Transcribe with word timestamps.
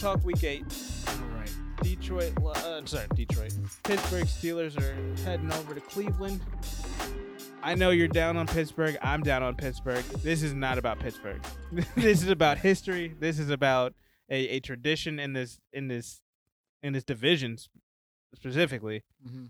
talk 0.00 0.24
week 0.24 0.42
eight. 0.44 0.64
All 1.08 1.38
right. 1.38 1.50
Detroit, 1.82 2.32
uh, 2.42 2.80
sorry, 2.86 3.06
Detroit. 3.14 3.52
Pittsburgh 3.82 4.24
Steelers 4.24 4.80
are 4.80 5.22
heading 5.24 5.52
over 5.52 5.74
to 5.74 5.80
Cleveland. 5.82 6.40
I 7.62 7.74
know 7.74 7.90
you're 7.90 8.08
down 8.08 8.38
on 8.38 8.46
Pittsburgh. 8.46 8.96
I'm 9.02 9.22
down 9.22 9.42
on 9.42 9.56
Pittsburgh. 9.56 10.02
This 10.22 10.42
is 10.42 10.54
not 10.54 10.78
about 10.78 11.00
Pittsburgh. 11.00 11.42
this 11.96 12.22
is 12.22 12.30
about 12.30 12.56
history. 12.56 13.14
This 13.20 13.38
is 13.38 13.50
about 13.50 13.92
a, 14.30 14.48
a 14.48 14.60
tradition 14.60 15.18
in 15.18 15.34
this 15.34 15.58
in 15.70 15.88
this 15.88 16.22
in 16.82 16.94
this 16.94 17.04
division 17.04 17.58
specifically. 18.34 19.02
Mm-hmm. 19.26 19.46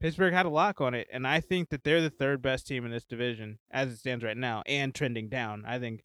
Pittsburgh 0.00 0.32
had 0.32 0.46
a 0.46 0.50
lock 0.50 0.80
on 0.80 0.94
it, 0.94 1.08
and 1.12 1.26
I 1.26 1.40
think 1.40 1.70
that 1.70 1.82
they're 1.82 2.00
the 2.00 2.08
third 2.08 2.40
best 2.40 2.68
team 2.68 2.84
in 2.84 2.92
this 2.92 3.04
division 3.04 3.58
as 3.68 3.90
it 3.90 3.96
stands 3.96 4.22
right 4.22 4.36
now, 4.36 4.62
and 4.64 4.94
trending 4.94 5.28
down. 5.28 5.64
I 5.66 5.80
think 5.80 6.04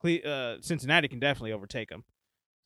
Cle- 0.00 0.26
uh, 0.26 0.56
Cincinnati 0.62 1.08
can 1.08 1.18
definitely 1.18 1.52
overtake 1.52 1.90
them. 1.90 2.04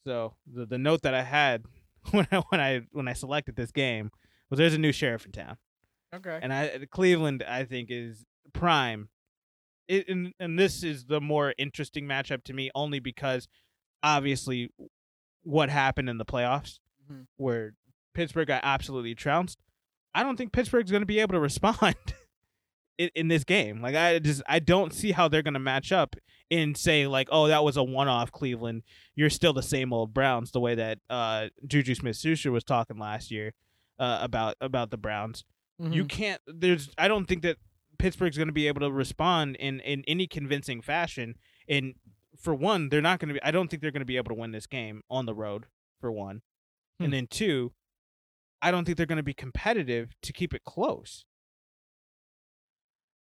So 0.09 0.33
the 0.51 0.65
the 0.65 0.79
note 0.79 1.03
that 1.03 1.13
I 1.13 1.23
had 1.23 1.65
when 2.13 2.27
I 2.33 2.37
when 2.49 2.61
I 2.63 2.81
when 2.93 3.09
I 3.09 3.13
selected 3.13 3.57
this 3.57 3.71
game 3.71 4.11
was 4.49 4.57
there's 4.57 4.73
a 4.73 4.79
new 4.79 4.91
sheriff 4.93 5.27
in 5.27 5.33
town, 5.33 5.59
Okay. 6.15 6.39
and 6.43 6.51
I 6.51 6.87
Cleveland 6.91 7.45
I 7.47 7.65
think 7.65 7.89
is 7.91 8.25
prime. 8.55 9.11
It, 9.87 10.09
and 10.09 10.33
and 10.41 10.59
this 10.59 10.83
is 10.83 11.05
the 11.05 11.21
more 11.21 11.53
interesting 11.59 12.07
matchup 12.07 12.43
to 12.45 12.55
me 12.55 12.71
only 12.75 13.01
because 13.01 13.49
obviously 14.03 14.71
what 15.43 15.69
happened 15.69 16.09
in 16.09 16.17
the 16.17 16.25
playoffs 16.25 16.79
Mhm. 17.11 17.27
where 17.37 17.75
Pittsburgh 18.15 18.49
got 18.49 18.63
absolutely 18.65 19.15
trounced. 19.15 19.59
I 20.15 20.23
don't 20.23 20.37
think 20.39 20.53
Pittsburgh's 20.53 20.91
going 20.91 21.03
to 21.03 21.07
be 21.07 21.19
able 21.21 21.35
to 21.35 21.41
respond 21.51 21.97
in, 22.99 23.11
in 23.15 23.29
this 23.29 23.45
game. 23.45 23.81
Like 23.81 23.95
I 23.95 24.19
just 24.19 24.43
I 24.47 24.59
don't 24.59 24.93
see 24.93 25.13
how 25.13 25.29
they're 25.29 25.43
going 25.43 25.55
to 25.55 25.61
match 25.61 25.93
up 25.93 26.17
and 26.51 26.77
say 26.77 27.07
like, 27.07 27.29
"Oh, 27.31 27.47
that 27.49 27.65
was 27.65 27.77
a 27.77 27.83
one-off 27.85 28.33
Cleveland. 28.33 28.83
You're 29.15 29.31
still 29.31 29.53
the 29.53 29.63
same 29.63 29.93
old 29.93 30.13
Browns." 30.13 30.51
The 30.51 30.61
way 30.61 30.75
that 30.75 30.99
uh, 31.09 31.49
Juju 31.67 31.95
Smith-Schuster 31.95 32.51
was 32.53 32.65
talking 32.65 32.99
last 32.99 33.31
year 33.31 33.55
uh, 33.99 34.19
about 34.23 34.57
about 34.61 34.91
the 34.91 34.97
Browns. 34.99 35.45
You 35.79 36.05
Mhm. 36.05 36.09
can't. 36.09 36.41
There's. 36.47 36.91
I 36.99 37.07
don't 37.09 37.27
think 37.27 37.43
that 37.43 37.57
Pittsburgh's 37.99 38.37
going 38.37 38.49
to 38.49 38.53
be 38.53 38.67
able 38.69 38.81
to 38.81 38.91
respond 38.91 39.57
in 39.57 39.81
in 39.81 40.05
any 40.09 40.27
convincing 40.27 40.81
fashion. 40.83 41.37
And 41.69 41.95
for 42.41 42.55
one, 42.55 42.89
they're 42.89 43.01
not 43.03 43.21
going 43.21 43.29
to 43.29 43.35
be. 43.35 43.43
I 43.43 43.51
don't 43.51 43.69
think 43.69 43.83
they're 43.83 43.91
going 43.93 44.01
to 44.01 44.07
be 44.07 44.17
able 44.17 44.35
to 44.35 44.41
win 44.41 44.51
this 44.53 44.67
game 44.67 45.03
on 45.11 45.27
the 45.27 45.35
road. 45.35 45.67
For 46.01 46.11
one, 46.13 46.43
Hmm. 46.99 47.05
and 47.07 47.13
then 47.13 47.27
two, 47.27 47.73
I 48.63 48.71
don't 48.71 48.85
think 48.85 48.97
they're 48.97 49.07
going 49.07 49.17
to 49.17 49.23
be 49.25 49.35
competitive 49.35 50.15
to 50.23 50.33
keep 50.33 50.55
it 50.55 50.63
close. 50.65 51.25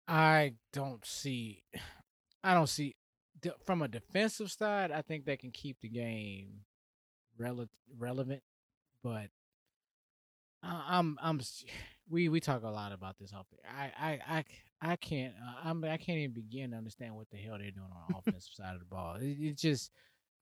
I 0.07 0.53
don't 0.73 1.05
see. 1.05 1.63
I 2.43 2.53
don't 2.53 2.67
see 2.67 2.95
from 3.65 3.81
a 3.81 3.87
defensive 3.87 4.51
side. 4.51 4.91
I 4.91 5.01
think 5.01 5.25
they 5.25 5.37
can 5.37 5.51
keep 5.51 5.77
the 5.81 5.89
game 5.89 6.61
rele- 7.39 7.69
relevant, 7.97 8.41
but 9.03 9.27
I- 10.63 10.85
I'm 10.97 11.17
I'm 11.21 11.39
we 12.09 12.29
we 12.29 12.39
talk 12.39 12.63
a 12.63 12.69
lot 12.69 12.91
about 12.91 13.17
this 13.19 13.31
off. 13.33 13.45
the- 13.51 13.69
I 13.69 13.91
I 13.97 14.19
I 14.37 14.45
I 14.91 14.95
can't 14.95 15.33
uh, 15.35 15.67
I'm 15.69 15.83
I 15.83 15.97
can't 15.97 16.17
even 16.19 16.33
begin 16.33 16.71
to 16.71 16.77
understand 16.77 17.15
what 17.15 17.29
the 17.29 17.37
hell 17.37 17.57
they're 17.59 17.71
doing 17.71 17.85
on 17.91 18.05
the 18.09 18.17
offensive 18.17 18.53
side 18.53 18.73
of 18.73 18.79
the 18.79 18.85
ball. 18.85 19.15
It, 19.15 19.37
it 19.39 19.57
just 19.57 19.91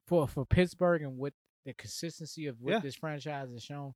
for 0.08 0.28
for 0.28 0.46
Pittsburgh 0.46 1.02
and 1.04 1.18
with 1.18 1.34
the 1.66 1.74
consistency 1.74 2.48
of 2.48 2.60
what 2.62 2.72
Yeah. 2.74 2.80
this 2.80 2.96
franchise 2.96 3.50
has 3.52 3.64
shown. 3.64 3.94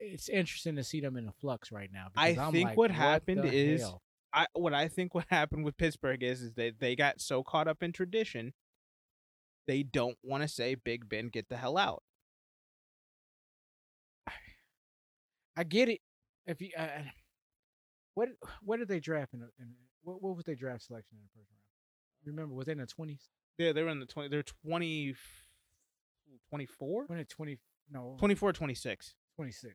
It's 0.00 0.28
interesting 0.28 0.76
to 0.76 0.84
see 0.84 1.00
them 1.00 1.16
in 1.16 1.26
a 1.28 1.32
flux 1.32 1.70
right 1.72 1.90
now. 1.92 2.08
I 2.16 2.32
because 2.32 2.46
I'm 2.46 2.52
think 2.52 2.68
like, 2.70 2.76
what 2.76 2.90
happened 2.90 3.44
is- 3.46 3.80
hell? 3.82 4.02
I 4.36 4.46
what 4.52 4.74
I 4.74 4.88
think 4.88 5.14
what 5.14 5.24
happened 5.30 5.64
with 5.64 5.76
Pittsburgh 5.78 6.22
is 6.22 6.42
is 6.42 6.52
that 6.54 6.78
they 6.78 6.94
got 6.94 7.20
so 7.20 7.42
caught 7.42 7.66
up 7.66 7.82
in 7.82 7.92
tradition, 7.92 8.52
they 9.66 9.82
don't 9.82 10.18
want 10.22 10.42
to 10.42 10.48
say 10.48 10.74
Big 10.76 11.08
Ben 11.08 11.28
get 11.28 11.48
the 11.48 11.56
hell 11.56 11.78
out. 11.78 12.02
I 15.56 15.64
get 15.64 15.88
it. 15.88 16.00
If 16.46 16.60
you, 16.60 16.70
uh, 16.78 16.86
what 18.14 18.28
what 18.62 18.78
did 18.78 18.88
they 18.88 19.00
draft 19.00 19.32
in? 19.32 19.40
in 19.40 19.74
what, 20.02 20.22
what 20.22 20.36
was 20.36 20.44
their 20.44 20.54
draft 20.54 20.84
selection 20.84 21.16
in 21.16 21.22
the 21.22 21.40
first 21.40 21.50
round? 21.50 22.36
Remember, 22.36 22.54
was 22.54 22.66
they 22.66 22.72
in 22.72 22.78
the 22.78 22.86
twenties? 22.86 23.30
Yeah, 23.58 23.72
they 23.72 23.82
were 23.82 23.88
in 23.88 24.00
the 24.00 24.06
20 24.06 24.28
they're 24.28 24.42
20 24.42 25.14
24 26.50 27.04
When 27.06 27.18
it 27.18 27.28
twenty? 27.30 27.58
No, 27.90 28.16
24 28.18 28.52
26. 28.52 29.14
26. 29.36 29.74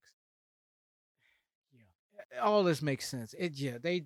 Yeah, 1.73 2.41
all 2.41 2.63
this 2.63 2.81
makes 2.81 3.07
sense. 3.07 3.33
It 3.39 3.53
yeah, 3.57 3.78
they 3.81 4.03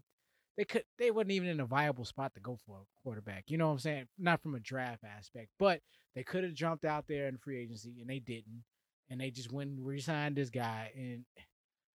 they 0.57 0.65
could 0.65 0.83
they 0.97 1.11
wasn't 1.11 1.31
even 1.31 1.49
in 1.49 1.59
a 1.59 1.65
viable 1.65 2.05
spot 2.05 2.33
to 2.33 2.39
go 2.39 2.57
for 2.65 2.77
a 2.77 3.01
quarterback. 3.03 3.45
You 3.47 3.57
know 3.57 3.67
what 3.67 3.73
I'm 3.73 3.79
saying? 3.79 4.05
Not 4.17 4.41
from 4.41 4.55
a 4.55 4.59
draft 4.59 5.03
aspect, 5.03 5.49
but 5.59 5.81
they 6.15 6.23
could 6.23 6.43
have 6.43 6.53
jumped 6.53 6.85
out 6.85 7.05
there 7.07 7.27
in 7.27 7.37
free 7.37 7.59
agency 7.61 7.95
and 7.99 8.09
they 8.09 8.19
didn't, 8.19 8.63
and 9.09 9.19
they 9.19 9.31
just 9.31 9.51
went 9.51 9.71
and 9.71 9.85
re-signed 9.85 10.35
this 10.37 10.49
guy. 10.49 10.91
And 10.95 11.25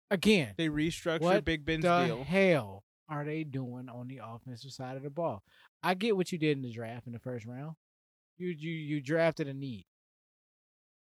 again, 0.09 0.53
They 0.57 0.69
restructured 0.69 1.45
Big 1.45 1.66
Ben's 1.66 1.84
the 1.84 2.06
deal. 2.06 2.23
hell 2.23 2.84
are 3.09 3.23
they 3.23 3.44
doing 3.44 3.88
on 3.90 4.07
the 4.07 4.22
offensive 4.23 4.72
side 4.72 4.97
of 4.97 5.03
the 5.03 5.09
ball? 5.09 5.44
I 5.84 5.94
get 5.94 6.18
what 6.18 6.31
you 6.31 6.38
did 6.38 6.57
in 6.57 6.63
the 6.63 6.72
draft 6.74 7.06
in 7.07 7.13
the 7.13 7.19
first 7.19 7.45
round. 7.45 7.75
You 8.38 8.50
you 8.50 8.72
you 8.72 9.01
drafted 9.01 9.47
a 9.47 9.53
need. 9.53 9.85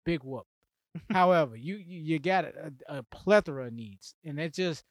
Big 0.05 0.23
whoop. 0.23 0.45
However, 1.11 1.55
you 1.55 1.75
you, 1.77 1.99
you 2.01 2.19
got 2.19 2.45
a, 2.45 2.71
a 2.87 3.03
plethora 3.03 3.67
of 3.67 3.73
needs, 3.73 4.15
and 4.25 4.39
it 4.39 4.53
just 4.53 4.83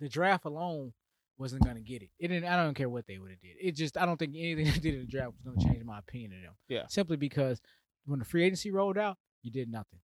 the 0.00 0.08
draft 0.08 0.44
alone 0.44 0.92
wasn't 1.40 1.64
gonna 1.64 1.80
get 1.80 2.02
it. 2.02 2.10
It 2.18 2.28
didn't. 2.28 2.48
I 2.48 2.62
don't 2.62 2.74
care 2.74 2.88
what 2.88 3.06
they 3.06 3.18
would 3.18 3.30
have 3.30 3.40
did. 3.40 3.56
It 3.60 3.72
just 3.72 3.96
I 3.96 4.04
don't 4.04 4.18
think 4.18 4.34
anything 4.36 4.64
they 4.72 4.78
did 4.78 4.94
in 4.94 5.00
the 5.00 5.06
draft 5.06 5.32
was 5.32 5.42
gonna 5.54 5.72
change 5.72 5.84
my 5.84 5.98
opinion 5.98 6.34
of 6.34 6.42
them. 6.42 6.54
Yeah. 6.68 6.86
Simply 6.88 7.16
because 7.16 7.60
when 8.04 8.18
the 8.18 8.24
free 8.24 8.44
agency 8.44 8.70
rolled 8.70 8.98
out, 8.98 9.16
you 9.42 9.50
did 9.50 9.70
nothing. 9.70 10.00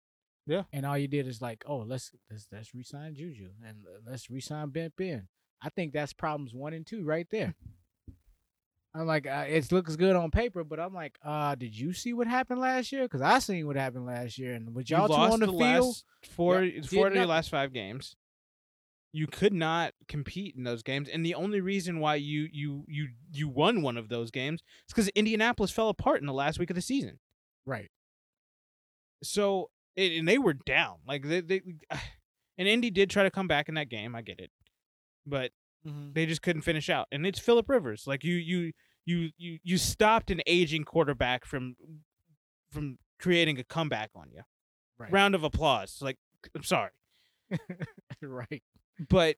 Yeah. 0.46 0.64
And 0.72 0.86
all 0.86 0.98
you 0.98 1.08
did 1.08 1.28
is 1.28 1.42
like, 1.42 1.64
oh, 1.68 1.78
let's 1.78 2.12
let's 2.30 2.48
let's 2.52 2.74
resign 2.74 3.16
Juju 3.16 3.50
and 3.68 3.78
let's 4.08 4.30
resign 4.30 4.70
Ben 4.70 4.92
Ben. 4.96 5.28
I 5.62 5.70
think 5.70 5.94
that's 5.94 6.14
problems 6.14 6.54
one 6.54 6.74
and 6.74 6.86
two 6.86 7.04
right 7.04 7.28
there. 7.32 7.56
I'm 8.96 9.08
like, 9.08 9.26
uh, 9.26 9.46
it 9.48 9.72
looks 9.72 9.96
good 9.96 10.16
on 10.16 10.30
paper, 10.30 10.64
but 10.64 10.80
I'm 10.80 10.94
like, 10.94 11.18
uh, 11.26 11.56
did 11.56 11.76
you 11.76 11.94
see 11.94 12.14
what 12.14 12.28
happened 12.28 12.60
last 12.60 12.92
year? 12.92 13.02
Because 13.04 13.24
I 13.24 13.40
seen 13.40 13.66
what 13.66 13.76
happened 13.76 14.06
last 14.06 14.38
year, 14.38 14.54
and 14.54 14.76
with 14.76 14.88
You 14.88 14.98
y'all 14.98 15.08
two 15.08 15.14
lost 15.14 15.34
on 15.34 15.40
the, 15.40 15.48
the 15.48 15.52
field, 15.54 15.86
last 15.86 16.06
four 16.30 16.64
Yeah, 16.64 16.82
four 16.84 17.08
of 17.08 17.16
your 17.16 17.26
last 17.26 17.50
five 17.50 17.74
games. 17.74 18.16
You 19.16 19.28
could 19.28 19.54
not 19.54 19.94
compete 20.08 20.56
in 20.58 20.64
those 20.64 20.82
games, 20.82 21.08
and 21.08 21.26
the 21.26 21.36
only 21.36 21.62
reason 21.62 22.00
why 22.00 22.16
you 22.16 22.50
you 22.52 22.84
you 22.88 23.10
you 23.32 23.48
won 23.48 23.82
one 23.82 23.96
of 23.96 24.10
those 24.10 24.32
games 24.32 24.62
is 24.62 24.94
because 24.94 25.08
Indianapolis 25.10 25.72
fell 25.72 25.90
apart 25.90 26.20
in 26.20 26.26
the 26.26 26.34
last 26.34 26.58
week 26.60 26.72
of 26.72 26.76
the 26.76 26.82
season. 26.82 27.20
right? 27.66 27.90
So 29.24 29.70
and 29.96 30.28
they 30.28 30.38
were 30.38 30.54
down. 30.54 30.98
Like 31.08 31.28
they, 31.28 31.42
they 31.42 31.62
and 32.58 32.68
Indy 32.68 32.90
did 32.90 33.10
try 33.10 33.24
to 33.24 33.32
come 33.32 33.48
back 33.48 33.70
in 33.70 33.76
that 33.76 33.90
game. 33.90 34.16
I 34.16 34.22
get 34.22 34.40
it, 34.40 34.52
but 35.26 35.52
mm-hmm. 35.88 36.14
they 36.14 36.26
just 36.26 36.42
couldn't 36.42 36.64
finish 36.64 36.90
out. 36.90 37.08
And 37.12 37.26
it's 37.26 37.40
Philip 37.40 37.70
Rivers. 37.70 38.06
Like 38.08 38.24
you 38.24 38.36
you 38.36 38.72
you 39.06 39.30
you 39.38 39.60
you 39.64 39.78
stopped 39.78 40.32
an 40.32 40.42
aging 40.48 40.84
quarterback 40.84 41.46
from 41.46 41.76
from 42.72 42.98
creating 43.20 43.60
a 43.60 43.64
comeback 43.64 44.12
on 44.16 44.30
you. 44.32 44.42
Right. 44.98 45.12
Round 45.12 45.36
of 45.36 45.44
applause. 45.44 46.00
Like 46.02 46.18
I'm 46.56 46.64
sorry, 46.64 46.92
right. 48.22 48.64
But 49.10 49.38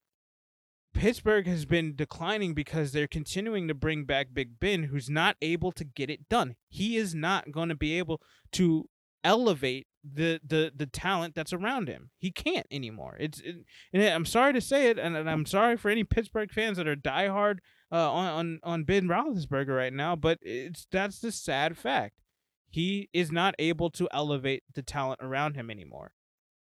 Pittsburgh 0.94 1.46
has 1.48 1.66
been 1.66 1.96
declining 1.96 2.54
because 2.54 2.92
they're 2.92 3.08
continuing 3.08 3.68
to 3.68 3.74
bring 3.74 4.06
back 4.06 4.28
Big 4.34 4.60
Ben, 4.60 4.84
who's 4.84 5.10
not 5.10 5.36
able 5.42 5.72
to 5.74 5.84
get 5.84 6.10
it 6.10 6.30
done. 6.30 6.56
He 6.70 6.96
is 6.96 7.14
not 7.14 7.52
going 7.52 7.70
to 7.70 7.76
be 7.76 7.98
able 7.98 8.22
to 8.54 8.90
elevate 9.24 9.88
the 10.04 10.40
the 10.48 10.72
the 10.76 10.86
talent 10.86 11.34
that's 11.36 11.52
around 11.52 11.88
him. 11.90 12.12
He 12.18 12.32
can't 12.32 12.68
anymore. 12.72 13.18
It's 13.20 13.40
it, 13.42 13.56
and 13.92 14.04
I'm 14.04 14.26
sorry 14.26 14.54
to 14.54 14.62
say 14.62 14.90
it, 14.90 14.98
and, 15.00 15.18
and 15.18 15.30
I'm 15.30 15.46
sorry 15.46 15.76
for 15.78 15.90
any 15.90 16.04
Pittsburgh 16.04 16.52
fans 16.52 16.78
that 16.78 16.88
are 16.88 16.96
diehard 16.96 17.58
uh, 17.92 18.12
on 18.12 18.28
on 18.28 18.60
on 18.64 18.84
Ben 18.84 19.08
Roethlisberger 19.08 19.76
right 19.76 19.94
now, 19.94 20.16
but 20.16 20.38
it's 20.42 20.88
that's 20.92 21.20
the 21.20 21.32
sad 21.32 21.78
fact. 21.78 22.22
He 22.70 23.10
is 23.14 23.32
not 23.32 23.56
able 23.58 23.90
to 23.92 24.08
elevate 24.12 24.64
the 24.74 24.84
talent 24.84 25.22
around 25.24 25.56
him 25.56 25.70
anymore. 25.70 26.12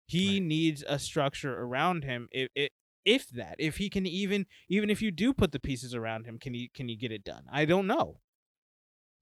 He 0.08 0.36
Right. 0.40 0.44
needs 0.44 0.84
a 0.88 1.00
structure 1.00 1.54
around 1.62 2.06
him. 2.06 2.28
If, 2.32 2.50
if 2.56 2.70
if 3.08 3.30
that, 3.30 3.56
if 3.58 3.78
he 3.78 3.90
can 3.90 4.06
even 4.06 4.46
even 4.68 4.90
if 4.90 5.02
you 5.02 5.10
do 5.12 5.34
put 5.34 5.54
the 5.54 5.60
pieces 5.60 5.96
around 5.96 6.26
him, 6.26 6.38
can 6.38 6.54
he 6.54 6.70
can 6.72 6.90
he 6.90 6.96
get 6.96 7.12
it 7.12 7.24
done? 7.24 7.46
I 7.52 7.64
don't 7.66 7.88
know. 7.88 8.20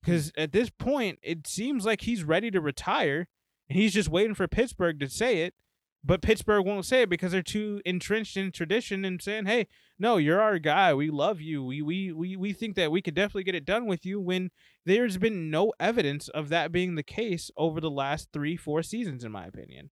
Because 0.02 0.32
at 0.36 0.52
this 0.52 0.70
point, 0.70 1.20
it 1.22 1.48
seems 1.48 1.86
like 1.86 2.02
he's 2.02 2.24
ready 2.24 2.52
to 2.52 2.60
retire, 2.60 3.28
and 3.70 3.80
he's 3.80 3.94
just 3.94 4.10
waiting 4.10 4.34
for 4.34 4.48
Pittsburgh 4.48 5.00
to 5.00 5.10
say 5.10 5.44
it. 5.44 5.54
But 6.04 6.22
Pittsburgh 6.22 6.66
won't 6.66 6.86
say 6.86 7.04
it 7.04 7.10
because 7.10 7.32
they're 7.32 7.42
too 7.42 7.82
entrenched 7.86 8.38
in 8.38 8.52
tradition 8.52 9.06
and 9.06 9.22
saying, 9.22 9.46
"Hey, 9.46 9.68
no, 10.00 10.18
you're 10.18 10.42
our 10.42 10.58
guy. 10.58 10.94
We 10.96 11.12
love 11.12 11.40
you. 11.40 11.64
We 11.64 11.84
we 11.84 12.12
we 12.12 12.36
we 12.36 12.54
think 12.54 12.76
that 12.76 12.92
we 12.92 13.04
could 13.04 13.16
definitely 13.16 13.44
get 13.44 13.56
it 13.56 13.66
done 13.66 13.86
with 13.86 14.04
you." 14.04 14.20
When 14.20 14.50
there's 14.84 15.18
been 15.20 15.52
no 15.52 15.74
evidence 15.80 16.28
of 16.30 16.50
that 16.50 16.72
being 16.72 16.96
the 16.96 17.04
case 17.04 17.52
over 17.56 17.80
the 17.80 17.92
last 17.92 18.30
three, 18.34 18.58
four 18.58 18.82
seasons, 18.82 19.24
in 19.24 19.32
my 19.32 19.46
opinion. 19.46 19.92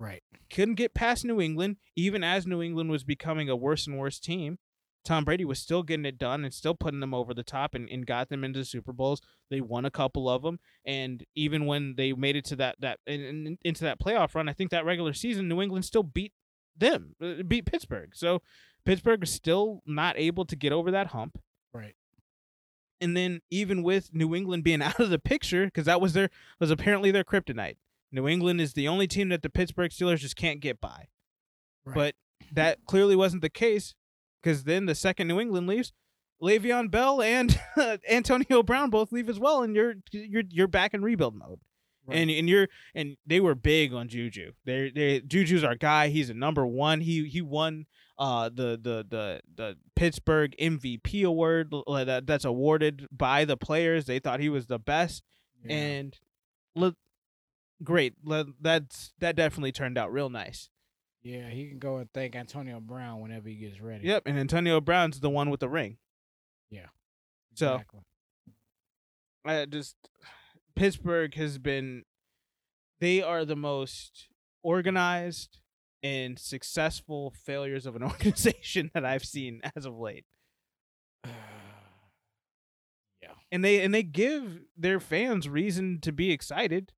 Right. 0.00 0.22
Couldn't 0.52 0.74
get 0.74 0.94
past 0.94 1.24
New 1.24 1.40
England, 1.40 1.76
even 1.94 2.24
as 2.24 2.46
New 2.46 2.60
England 2.60 2.90
was 2.90 3.04
becoming 3.04 3.48
a 3.48 3.54
worse 3.54 3.86
and 3.86 3.96
worse 3.96 4.18
team. 4.18 4.58
Tom 5.04 5.24
Brady 5.24 5.44
was 5.44 5.58
still 5.58 5.82
getting 5.82 6.04
it 6.04 6.18
done 6.18 6.44
and 6.44 6.52
still 6.52 6.74
putting 6.74 7.00
them 7.00 7.14
over 7.14 7.32
the 7.32 7.42
top 7.42 7.74
and, 7.74 7.88
and 7.88 8.06
got 8.06 8.28
them 8.28 8.44
into 8.44 8.64
Super 8.64 8.92
Bowls. 8.92 9.22
They 9.48 9.60
won 9.60 9.84
a 9.84 9.90
couple 9.90 10.28
of 10.28 10.42
them, 10.42 10.58
and 10.84 11.24
even 11.34 11.66
when 11.66 11.94
they 11.96 12.12
made 12.12 12.36
it 12.36 12.44
to 12.46 12.56
that 12.56 12.76
that 12.80 12.98
in, 13.06 13.20
in- 13.20 13.58
into 13.62 13.84
that 13.84 14.00
playoff 14.00 14.34
run, 14.34 14.48
I 14.48 14.52
think 14.52 14.70
that 14.70 14.84
regular 14.84 15.12
season 15.12 15.48
New 15.48 15.62
England 15.62 15.84
still 15.84 16.02
beat 16.02 16.32
them, 16.76 17.14
uh, 17.22 17.42
beat 17.46 17.66
Pittsburgh. 17.66 18.10
So 18.14 18.42
Pittsburgh 18.84 19.22
is 19.22 19.32
still 19.32 19.82
not 19.86 20.18
able 20.18 20.44
to 20.46 20.56
get 20.56 20.72
over 20.72 20.90
that 20.90 21.08
hump. 21.08 21.38
Right. 21.72 21.94
And 23.00 23.16
then 23.16 23.40
even 23.50 23.82
with 23.82 24.12
New 24.12 24.34
England 24.34 24.64
being 24.64 24.82
out 24.82 25.00
of 25.00 25.10
the 25.10 25.18
picture, 25.18 25.64
because 25.64 25.86
that 25.86 26.00
was 26.00 26.12
their 26.12 26.30
was 26.58 26.70
apparently 26.70 27.10
their 27.10 27.24
kryptonite. 27.24 27.76
New 28.12 28.26
England 28.28 28.60
is 28.60 28.72
the 28.72 28.88
only 28.88 29.06
team 29.06 29.28
that 29.30 29.42
the 29.42 29.50
Pittsburgh 29.50 29.90
Steelers 29.90 30.18
just 30.18 30.36
can't 30.36 30.60
get 30.60 30.80
by. 30.80 31.06
Right. 31.84 31.94
But 31.94 32.14
that 32.52 32.84
clearly 32.86 33.16
wasn't 33.16 33.42
the 33.42 33.50
case, 33.50 33.94
because 34.42 34.64
then 34.64 34.86
the 34.86 34.94
second 34.94 35.28
New 35.28 35.40
England 35.40 35.66
leaves, 35.66 35.92
Le'Veon 36.42 36.90
Bell 36.90 37.20
and 37.22 37.58
Antonio 38.10 38.62
Brown 38.62 38.90
both 38.90 39.12
leave 39.12 39.28
as 39.28 39.38
well, 39.38 39.62
and 39.62 39.74
you're 39.76 39.94
you're 40.12 40.44
you're 40.48 40.68
back 40.68 40.94
in 40.94 41.02
rebuild 41.02 41.34
mode. 41.34 41.60
Right. 42.06 42.16
And 42.18 42.30
and 42.30 42.48
you're 42.48 42.68
and 42.94 43.16
they 43.26 43.40
were 43.40 43.54
big 43.54 43.92
on 43.92 44.08
Juju. 44.08 44.52
They 44.64 44.90
they 44.90 45.20
Juju's 45.20 45.62
our 45.62 45.74
guy. 45.76 46.08
He's 46.08 46.30
a 46.30 46.34
number 46.34 46.66
one. 46.66 47.02
He 47.02 47.28
he 47.28 47.42
won 47.42 47.84
uh 48.18 48.48
the 48.48 48.78
the 48.82 49.04
the 49.08 49.40
the 49.54 49.76
Pittsburgh 49.96 50.54
MVP 50.58 51.24
award 51.24 51.72
that 51.86 52.26
that's 52.26 52.46
awarded 52.46 53.06
by 53.12 53.44
the 53.44 53.58
players. 53.58 54.06
They 54.06 54.18
thought 54.18 54.40
he 54.40 54.48
was 54.48 54.66
the 54.66 54.78
best, 54.78 55.22
Yeah. 55.62 55.74
and 55.76 56.18
look, 56.74 56.96
great. 57.82 58.14
That's 58.60 59.12
that 59.18 59.36
definitely 59.36 59.72
turned 59.72 59.98
out 59.98 60.12
real 60.12 60.28
nice. 60.30 60.68
yeah, 61.22 61.48
he 61.50 61.68
can 61.68 61.78
go 61.78 61.96
and 61.98 62.08
thank 62.12 62.34
Antonio 62.34 62.80
Brown 62.80 63.20
whenever 63.20 63.48
he 63.48 63.56
gets 63.56 63.80
ready. 63.80 64.06
Yep, 64.06 64.22
and 64.26 64.38
Antonio 64.38 64.80
Brown's 64.80 65.20
the 65.20 65.30
one 65.30 65.50
with 65.50 65.60
the 65.60 65.68
ring. 65.68 65.98
Yeah. 66.70 66.86
So- 67.54 67.80
I 69.44 69.64
just 69.64 69.96
Pittsburgh 70.76 71.34
has 71.34 71.58
been 71.58 72.04
they 73.00 73.22
are 73.22 73.44
the 73.46 73.56
most 73.56 74.28
organized 74.62 75.58
and 76.02 76.38
successful 76.38 77.32
failures 77.44 77.86
of 77.86 77.96
an 77.96 78.02
organization 78.10 78.90
that 78.94 79.04
I've 79.04 79.24
seen 79.24 79.60
as 79.74 79.86
of 79.86 79.96
late. 79.98 80.24
yeah. 81.24 81.32
And 83.50 83.64
they 83.64 83.82
and 83.82 83.94
they 83.94 84.02
give 84.02 84.60
their 84.76 85.00
fans 85.00 85.48
reason 85.48 86.00
to 86.02 86.12
be 86.12 86.30
excited. 86.32 86.92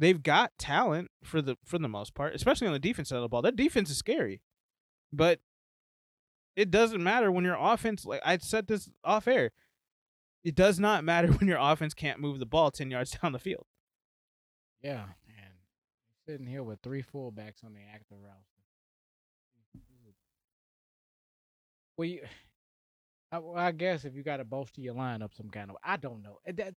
They've 0.00 0.22
got 0.22 0.52
talent 0.58 1.10
for 1.22 1.42
the 1.42 1.58
for 1.62 1.78
the 1.78 1.86
most 1.86 2.14
part, 2.14 2.34
especially 2.34 2.66
on 2.66 2.72
the 2.72 2.78
defense 2.78 3.10
side 3.10 3.16
of 3.16 3.22
the 3.22 3.28
ball. 3.28 3.42
Their 3.42 3.52
defense 3.52 3.90
is 3.90 3.98
scary. 3.98 4.40
But 5.12 5.40
it 6.56 6.70
doesn't 6.70 7.02
matter 7.02 7.30
when 7.30 7.44
your 7.44 7.58
offense 7.60 8.06
like 8.06 8.22
I 8.24 8.38
said 8.38 8.66
this 8.66 8.88
off 9.04 9.28
air. 9.28 9.50
It 10.42 10.54
does 10.54 10.80
not 10.80 11.04
matter 11.04 11.28
when 11.32 11.46
your 11.46 11.58
offense 11.60 11.92
can't 11.92 12.18
move 12.18 12.38
the 12.38 12.46
ball 12.46 12.70
10 12.70 12.90
yards 12.90 13.10
down 13.22 13.32
the 13.32 13.38
field. 13.38 13.66
Yeah, 14.82 15.04
and 15.28 15.54
sitting 16.26 16.46
here 16.46 16.62
with 16.62 16.80
three 16.82 17.02
fullbacks 17.02 17.62
on 17.62 17.74
the 17.74 17.80
active 17.92 18.16
roster. 18.24 18.46
Well, 21.98 22.08
you, 22.08 22.22
I, 23.30 23.38
well, 23.38 23.54
I 23.54 23.72
guess 23.72 24.06
if 24.06 24.14
you 24.14 24.22
got 24.22 24.38
to 24.38 24.44
bolster 24.46 24.80
your 24.80 24.94
lineup 24.94 25.36
some 25.36 25.50
kind 25.50 25.68
of, 25.68 25.76
I 25.84 25.98
don't 25.98 26.22
know. 26.22 26.38
That 26.46 26.74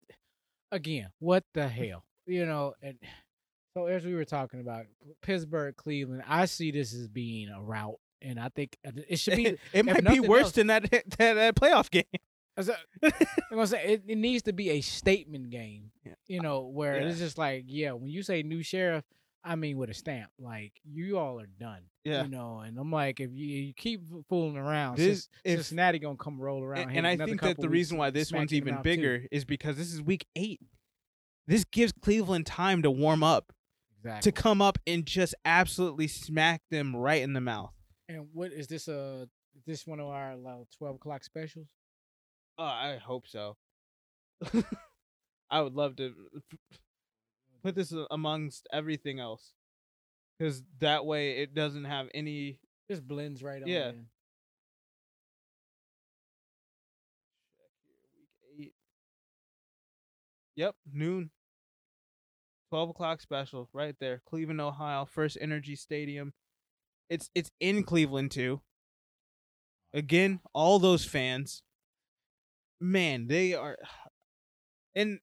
again, 0.74 1.12
what 1.20 1.46
the 1.54 1.68
hell, 1.70 2.04
you 2.26 2.46
know? 2.46 2.74
And 2.82 2.98
so 3.76 3.86
as 3.88 4.06
we 4.06 4.14
were 4.16 4.26
talking 4.26 4.60
about 4.60 4.86
Pittsburgh, 5.22 5.76
Cleveland, 5.76 6.24
I 6.28 6.46
see 6.46 6.72
this 6.72 6.94
as 6.94 7.08
being 7.08 7.50
a 7.50 7.62
route, 7.62 8.00
and 8.22 8.40
I 8.40 8.50
think 8.50 8.78
uh, 8.86 8.92
it 9.08 9.18
should 9.20 9.36
be. 9.38 9.58
it 9.74 9.86
might 9.86 10.06
be 10.06 10.20
worse 10.20 10.44
else- 10.46 10.52
than 10.54 10.68
that, 10.68 10.90
that 10.92 11.18
that 11.18 11.56
playoff 11.56 11.90
game. 11.90 12.04
I'm 12.58 12.68
gonna 13.52 13.66
say 13.68 13.84
it, 13.84 14.04
it 14.08 14.18
needs 14.18 14.44
to 14.44 14.54
be 14.54 14.70
a 14.72 14.82
statement 14.82 15.50
game. 15.50 15.90
Yeah. 16.06 16.14
You 16.28 16.42
know, 16.42 16.62
where 16.62 17.02
Yeah. 17.02 17.08
it's 17.08 17.18
just 17.20 17.38
like, 17.38 17.66
yeah, 17.68 17.94
when 17.94 18.10
you 18.12 18.22
say 18.22 18.44
new 18.44 18.62
sheriff, 18.62 19.04
I 19.44 19.56
mean 19.56 19.78
with 19.78 19.90
a 19.90 19.94
stamp. 19.96 20.30
Like 20.40 20.74
you 20.84 21.18
all 21.18 21.40
are 21.40 21.48
done. 21.60 21.82
Yeah. 22.04 22.24
You 22.24 22.30
know, 22.30 22.60
and 22.60 22.78
I'm 22.78 22.92
like, 22.92 23.20
if 23.20 23.32
you, 23.34 23.48
you 23.48 23.74
keep 23.74 24.02
fooling 24.30 24.56
around, 24.58 24.98
This- 24.98 25.30
if- 25.44 25.58
Cincinnati 25.62 25.98
gonna 25.98 26.16
come 26.16 26.40
roll 26.40 26.62
around. 26.64 26.90
And, 26.90 27.08
and 27.08 27.08
I 27.08 27.26
think 27.26 27.42
that 27.42 27.58
the 27.60 27.70
reason 27.70 27.98
why 27.98 28.12
this 28.12 28.32
one's 28.32 28.54
even 28.54 28.76
out, 28.76 28.84
too. 28.84 28.90
bigger 28.90 29.24
is 29.32 29.46
because 29.46 29.76
this 29.76 29.92
is 29.92 30.00
week 30.00 30.28
eight. 30.36 30.62
This 31.48 31.64
gives 31.66 31.92
Cleveland 31.92 32.46
time 32.46 32.82
to 32.84 32.92
warm 32.92 33.22
up, 33.24 33.52
Exactly. 34.00 34.32
to 34.32 34.42
come 34.42 34.62
up 34.62 34.78
and 34.88 35.06
just 35.06 35.36
absolutely 35.46 36.08
smack 36.08 36.62
them 36.72 36.96
right 36.96 37.22
in 37.22 37.34
the 37.34 37.42
mouth. 37.42 37.74
and 38.10 38.28
what 38.34 38.52
is 38.52 38.68
this? 38.68 38.88
Uh, 38.88 39.26
is 39.56 39.64
this 39.66 39.86
one 39.88 40.00
of 40.00 40.08
our 40.08 40.36
like, 40.36 40.68
twelve 40.78 40.96
o'clock 40.96 41.24
specials? 41.24 41.68
Oh, 42.58 42.64
I 42.64 42.98
hope 42.98 43.28
so. 43.28 43.58
I 45.50 45.62
would 45.62 45.74
love 45.74 45.96
to 45.98 46.14
put 47.64 47.76
this 47.76 47.94
amongst 48.12 48.68
everything 48.72 49.20
else, 49.20 49.54
because 50.38 50.64
that 50.80 51.06
way 51.06 51.38
it 51.42 51.54
doesn't 51.54 51.86
have 51.86 52.08
any. 52.14 52.60
Just 52.90 53.08
blends 53.08 53.42
right 53.44 53.62
on. 53.62 53.68
Yeah. 53.68 53.90
in. 53.90 54.06
Week 58.18 58.30
eight. 58.60 58.74
Yep, 60.56 60.76
noon. 60.92 61.32
Twelve 62.70 62.90
o'clock 62.90 63.22
special 63.22 63.70
right 63.74 63.96
there, 64.00 64.22
Cleveland, 64.26 64.62
Ohio, 64.62 65.06
FirstEnergy 65.06 65.78
Stadium. 65.78 66.34
It's 67.10 67.30
it's 67.36 67.52
in 67.60 67.84
Cleveland 67.84 68.32
too. 68.32 68.62
Again, 69.94 70.40
all 70.54 70.80
those 70.80 71.06
fans, 71.06 71.62
man, 72.82 73.28
they 73.28 73.54
are, 73.54 73.78
and 74.96 75.20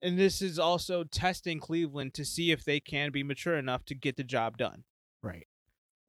and 0.00 0.18
this 0.18 0.42
is 0.42 0.58
also 0.58 1.04
testing 1.04 1.58
Cleveland 1.58 2.14
to 2.14 2.24
see 2.24 2.50
if 2.50 2.64
they 2.64 2.80
can 2.80 3.10
be 3.10 3.22
mature 3.22 3.56
enough 3.56 3.84
to 3.86 3.94
get 3.94 4.16
the 4.16 4.24
job 4.24 4.58
done. 4.58 4.84
Right. 5.22 5.46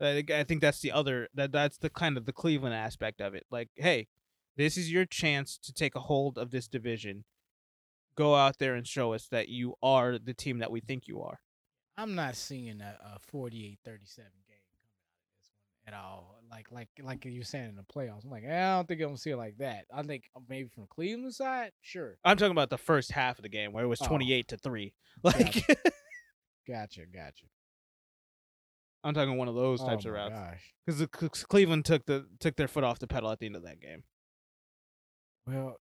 I 0.01 0.13
think, 0.13 0.31
I 0.31 0.43
think 0.43 0.61
that's 0.61 0.81
the 0.81 0.91
other 0.91 1.29
that 1.33 1.53
that's 1.53 1.77
the 1.77 1.89
kind 1.89 2.17
of 2.17 2.25
the 2.25 2.33
Cleveland 2.33 2.75
aspect 2.75 3.21
of 3.21 3.33
it. 3.33 3.45
Like, 3.49 3.69
hey, 3.75 4.07
this 4.57 4.77
is 4.77 4.91
your 4.91 5.05
chance 5.05 5.57
to 5.63 5.73
take 5.73 5.95
a 5.95 6.01
hold 6.01 6.37
of 6.37 6.51
this 6.51 6.67
division. 6.67 7.23
Go 8.15 8.35
out 8.35 8.57
there 8.59 8.75
and 8.75 8.87
show 8.87 9.13
us 9.13 9.27
that 9.27 9.49
you 9.49 9.75
are 9.83 10.17
the 10.17 10.33
team 10.33 10.59
that 10.59 10.71
we 10.71 10.79
think 10.79 11.07
you 11.07 11.21
are. 11.21 11.39
I'm 11.97 12.15
not 12.15 12.35
seeing 12.35 12.81
a, 12.81 12.97
a 13.15 13.19
48 13.19 13.79
37 13.83 14.31
game 14.47 14.57
coming 14.73 14.89
out 14.91 15.21
of 15.21 15.37
this 15.37 15.51
one 15.53 15.93
at 15.93 15.93
all. 15.93 16.35
Like 16.49 16.71
like 16.71 16.89
like 17.01 17.25
you 17.25 17.39
were 17.39 17.45
saying 17.45 17.69
in 17.69 17.75
the 17.75 17.83
playoffs. 17.83 18.23
I'm 18.25 18.31
like, 18.31 18.43
eh, 18.45 18.53
I 18.53 18.75
don't 18.75 18.87
think 18.87 19.01
I'm 19.01 19.07
gonna 19.07 19.17
see 19.17 19.31
it 19.31 19.37
like 19.37 19.57
that. 19.57 19.85
I 19.93 20.03
think 20.03 20.29
uh, 20.35 20.39
maybe 20.47 20.69
from 20.69 20.87
Cleveland 20.87 21.33
side, 21.33 21.71
sure. 21.81 22.17
I'm 22.23 22.37
talking 22.37 22.51
about 22.51 22.69
the 22.69 22.77
first 22.77 23.11
half 23.11 23.37
of 23.39 23.43
the 23.43 23.49
game 23.49 23.71
where 23.73 23.83
it 23.83 23.87
was 23.87 24.01
Oh. 24.01 24.07
28 24.07 24.47
to 24.49 24.57
3. 24.57 24.93
Like 25.23 25.65
Gotcha, 26.67 27.05
gotcha. 27.05 27.45
I'm 29.03 29.13
talking 29.13 29.37
one 29.37 29.47
of 29.47 29.55
those 29.55 29.81
oh 29.81 29.87
types 29.87 30.05
of 30.05 30.13
my 30.13 30.17
routes. 30.19 30.35
Gosh. 30.87 31.07
Cuz 31.11 31.43
Cleveland 31.43 31.85
took 31.85 32.05
the 32.05 32.27
took 32.39 32.55
their 32.55 32.67
foot 32.67 32.83
off 32.83 32.99
the 32.99 33.07
pedal 33.07 33.31
at 33.31 33.39
the 33.39 33.45
end 33.45 33.55
of 33.55 33.63
that 33.63 33.79
game. 33.79 34.03
Well, 35.47 35.77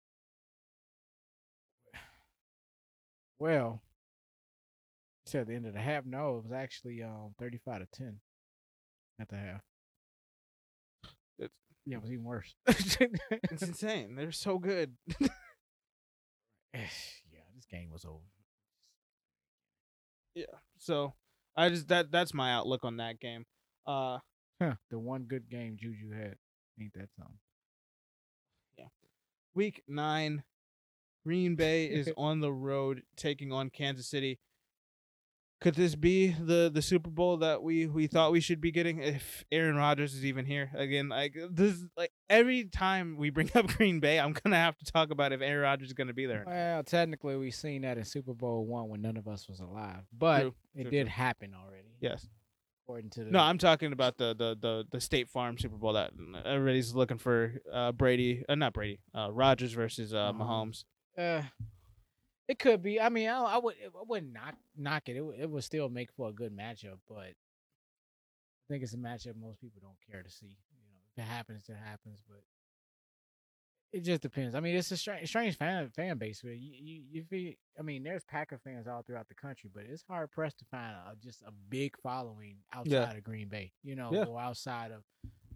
well, 3.39 3.81
you 5.25 5.31
said 5.31 5.47
the 5.47 5.55
end 5.55 5.65
of 5.65 5.73
the 5.73 5.79
half. 5.79 6.05
No, 6.05 6.37
it 6.37 6.43
was 6.43 6.51
actually 6.53 7.01
um 7.03 7.33
35 7.39 7.79
to 7.81 7.87
10 7.93 8.19
at 9.19 9.29
the 9.29 9.35
half. 9.37 9.61
It's- 11.39 11.49
yeah, 11.85 11.97
it 11.97 12.01
was 12.03 12.11
even 12.11 12.25
worse. 12.25 12.55
It's 12.67 13.61
insane. 13.63 14.15
They're 14.15 14.31
so 14.31 14.59
good. 14.59 14.95
yeah, 16.73 16.87
this 17.55 17.65
game 17.69 17.89
was 17.91 18.05
over. 18.05 18.19
yeah. 20.35 20.45
So, 20.77 21.13
I 21.55 21.69
just 21.69 21.87
that 21.89 22.11
that's 22.11 22.33
my 22.33 22.53
outlook 22.53 22.83
on 22.85 22.97
that 22.97 23.19
game. 23.19 23.45
Uh 23.87 24.19
Huh, 24.61 24.75
the 24.91 24.99
one 24.99 25.23
good 25.23 25.49
game 25.49 25.77
Juju 25.79 26.11
had. 26.11 26.35
Ain't 26.81 26.93
that 26.93 27.09
something? 27.17 27.39
Yeah. 28.77 28.85
Week 29.55 29.83
nine, 29.87 30.43
Green 31.25 31.55
Bay 31.55 31.85
is 31.91 32.09
on 32.17 32.39
the 32.39 32.51
road 32.51 33.03
taking 33.15 33.51
on 33.51 33.69
Kansas 33.69 34.07
City. 34.07 34.39
Could 35.61 35.75
this 35.75 35.93
be 35.93 36.27
the 36.31 36.71
the 36.73 36.81
Super 36.81 37.09
Bowl 37.09 37.35
that 37.37 37.61
we 37.61 37.85
we 37.85 38.07
thought 38.07 38.31
we 38.31 38.39
should 38.39 38.61
be 38.61 38.71
getting 38.71 38.99
if 39.03 39.43
Aaron 39.51 39.75
Rodgers 39.75 40.13
is 40.13 40.23
even 40.23 40.45
here 40.45 40.71
again? 40.73 41.09
Like 41.09 41.35
this, 41.51 41.83
like 41.97 42.13
every 42.29 42.63
time 42.63 43.17
we 43.17 43.29
bring 43.29 43.51
up 43.55 43.67
Green 43.67 43.99
Bay, 43.99 44.21
I'm 44.21 44.31
gonna 44.31 44.55
have 44.55 44.77
to 44.77 44.85
talk 44.85 45.11
about 45.11 45.33
if 45.33 45.41
Aaron 45.41 45.63
Rodgers 45.63 45.89
is 45.89 45.93
gonna 45.93 46.13
be 46.13 46.25
there. 46.25 46.45
Well, 46.47 46.83
technically, 46.83 47.35
we've 47.35 47.53
seen 47.53 47.81
that 47.81 47.97
in 47.97 48.05
Super 48.05 48.33
Bowl 48.33 48.65
one 48.65 48.87
when 48.87 49.01
none 49.01 49.17
of 49.17 49.27
us 49.27 49.49
was 49.49 49.59
alive, 49.59 50.03
but 50.17 50.39
True, 50.41 50.53
it 50.75 50.81
true, 50.83 50.91
did 50.91 51.03
true. 51.07 51.09
happen 51.11 51.53
already. 51.53 51.89
Yes. 51.99 52.25
according 52.85 53.09
to 53.09 53.25
the 53.25 53.31
No, 53.31 53.39
I'm 53.39 53.57
talking 53.57 53.91
about 53.91 54.15
the 54.17 54.33
the 54.33 54.55
the 54.57 54.85
the 54.89 55.01
State 55.01 55.27
Farm 55.27 55.57
Super 55.57 55.75
Bowl 55.75 55.91
that 55.91 56.11
everybody's 56.45 56.93
looking 56.95 57.17
for. 57.17 57.55
Uh, 57.69 57.91
Brady, 57.91 58.45
uh, 58.47 58.55
not 58.55 58.71
Brady, 58.71 59.01
uh, 59.13 59.29
Rodgers 59.29 59.73
versus 59.73 60.13
uh, 60.13 60.31
Mahomes. 60.31 60.37
Mahomes. 60.39 60.83
Uh, 61.19 61.41
it 62.47 62.57
could 62.59 62.81
be. 62.81 62.99
I 62.99 63.09
mean, 63.09 63.29
I, 63.29 63.41
I 63.41 63.57
would. 63.57 63.75
I 63.83 64.03
wouldn't 64.07 64.33
knock 64.33 64.55
knock 64.77 65.09
it. 65.09 65.17
It 65.17 65.21
would, 65.21 65.39
it 65.39 65.49
would 65.49 65.63
still 65.63 65.89
make 65.89 66.11
for 66.13 66.29
a 66.29 66.33
good 66.33 66.55
matchup, 66.55 66.99
but 67.07 67.17
I 67.17 67.33
think 68.69 68.83
it's 68.83 68.93
a 68.93 68.97
matchup 68.97 69.35
most 69.39 69.59
people 69.61 69.81
don't 69.81 69.97
care 70.09 70.23
to 70.23 70.29
see. 70.29 70.47
You 70.47 70.87
know, 71.17 71.23
it 71.23 71.27
happens, 71.27 71.63
it 71.69 71.75
happens. 71.83 72.19
But 72.27 72.41
it 73.91 74.03
just 74.03 74.21
depends. 74.21 74.55
I 74.55 74.59
mean, 74.59 74.75
it's 74.75 74.91
a 74.91 74.97
strange, 74.97 75.27
strange 75.27 75.57
fan 75.57 75.89
fan 75.89 76.17
base. 76.17 76.41
But 76.43 76.57
you, 76.57 76.71
you, 76.79 77.01
you 77.11 77.23
feel, 77.23 77.53
I 77.77 77.81
mean, 77.81 78.03
there's 78.03 78.23
Packer 78.23 78.59
fans 78.63 78.87
all 78.87 79.01
throughout 79.03 79.27
the 79.27 79.35
country, 79.35 79.69
but 79.73 79.83
it's 79.89 80.03
hard 80.07 80.31
pressed 80.31 80.59
to 80.59 80.65
find 80.65 80.95
a, 80.95 81.15
just 81.23 81.41
a 81.43 81.51
big 81.69 81.95
following 82.01 82.57
outside 82.73 83.17
of 83.17 83.23
Green 83.23 83.47
Bay. 83.47 83.71
You 83.83 83.95
know, 83.95 84.09
Yeah. 84.13 84.25
or 84.25 84.39
outside 84.39 84.91
of 84.91 85.01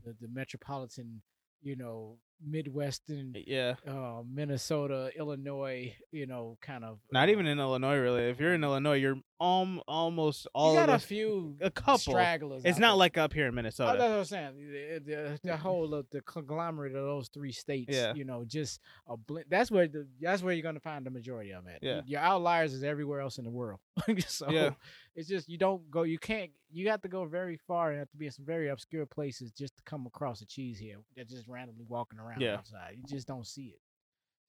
the, 0.03 0.15
the 0.19 0.27
metropolitan, 0.27 1.21
you 1.61 1.75
know, 1.75 2.17
Midwestern, 2.41 3.35
Yeah. 3.47 3.75
uh, 3.87 4.21
Minnesota, 4.29 5.11
Illinois, 5.17 5.95
you 6.11 6.25
know, 6.25 6.57
kind 6.61 6.83
of. 6.83 6.99
Not 7.11 7.29
uh, 7.29 7.31
even 7.31 7.45
in 7.47 7.59
Illinois, 7.59 7.97
really. 7.97 8.23
If 8.23 8.39
you're 8.39 8.53
in 8.53 8.63
Illinois, 8.63 8.95
you're 8.95 9.17
um, 9.39 9.81
almost 9.87 10.47
all 10.53 10.73
you 10.73 10.79
of 10.79 10.87
got 10.87 10.95
a 10.95 11.01
the, 11.01 11.05
few 11.05 11.57
a 11.61 11.69
couple. 11.69 11.97
stragglers. 11.97 12.61
It's 12.65 12.79
not 12.79 12.91
there. 12.91 12.95
like 12.97 13.17
up 13.17 13.33
here 13.33 13.45
in 13.47 13.53
Oh, 13.53 13.55
Minnesota. 13.55 13.97
that's 13.97 14.09
what 14.09 14.17
I'm 14.19 14.25
saying. 14.25 14.71
The, 14.71 14.99
the, 15.05 15.39
the 15.43 15.57
whole 15.57 15.93
of 15.93 16.05
the 16.11 16.21
conglomerate 16.21 16.95
of 16.95 17.03
those 17.03 17.27
three 17.27 17.51
states, 17.51 17.93
Yeah. 17.95 18.13
you 18.13 18.23
know, 18.23 18.45
just 18.45 18.79
a 19.07 19.17
blend. 19.17 19.45
That's 19.49 19.69
where 19.69 19.87
the 19.87 20.07
that's 20.21 20.41
where 20.41 20.53
you're 20.53 20.63
gonna 20.63 20.79
find 20.79 21.05
the 21.05 21.09
majority 21.11 21.51
of 21.51 21.67
it. 21.67 21.79
Yeah. 21.81 22.01
Your 22.05 22.21
outliers 22.21 22.73
is 22.73 22.83
everywhere 22.83 23.19
else 23.19 23.37
in 23.37 23.43
the 23.43 23.49
world. 23.49 23.79
so 24.27 24.49
Yeah. 24.49 24.71
it's 25.15 25.27
just 25.27 25.49
you 25.49 25.57
don't 25.57 25.89
go. 25.91 26.03
You 26.03 26.19
can't. 26.19 26.51
You 26.71 26.89
have 26.89 27.01
to 27.03 27.07
go 27.07 27.25
very 27.25 27.57
far 27.67 27.91
and 27.91 27.99
have 27.99 28.09
to 28.11 28.17
be 28.17 28.25
in 28.25 28.31
some 28.31 28.45
very 28.45 28.69
obscure 28.69 29.05
places 29.05 29.51
just 29.51 29.75
to 29.77 29.83
come 29.83 30.07
across 30.07 30.41
a 30.41 30.45
cheese 30.45 30.79
here 30.79 30.95
that's 31.15 31.31
just 31.31 31.47
randomly 31.47 31.85
walking 31.87 32.17
around 32.17 32.22
Yeah. 32.39 32.55
outside. 32.55 32.95
You 32.97 33.03
just 33.07 33.27
don't 33.27 33.47
see 33.47 33.73
it. 33.75 33.79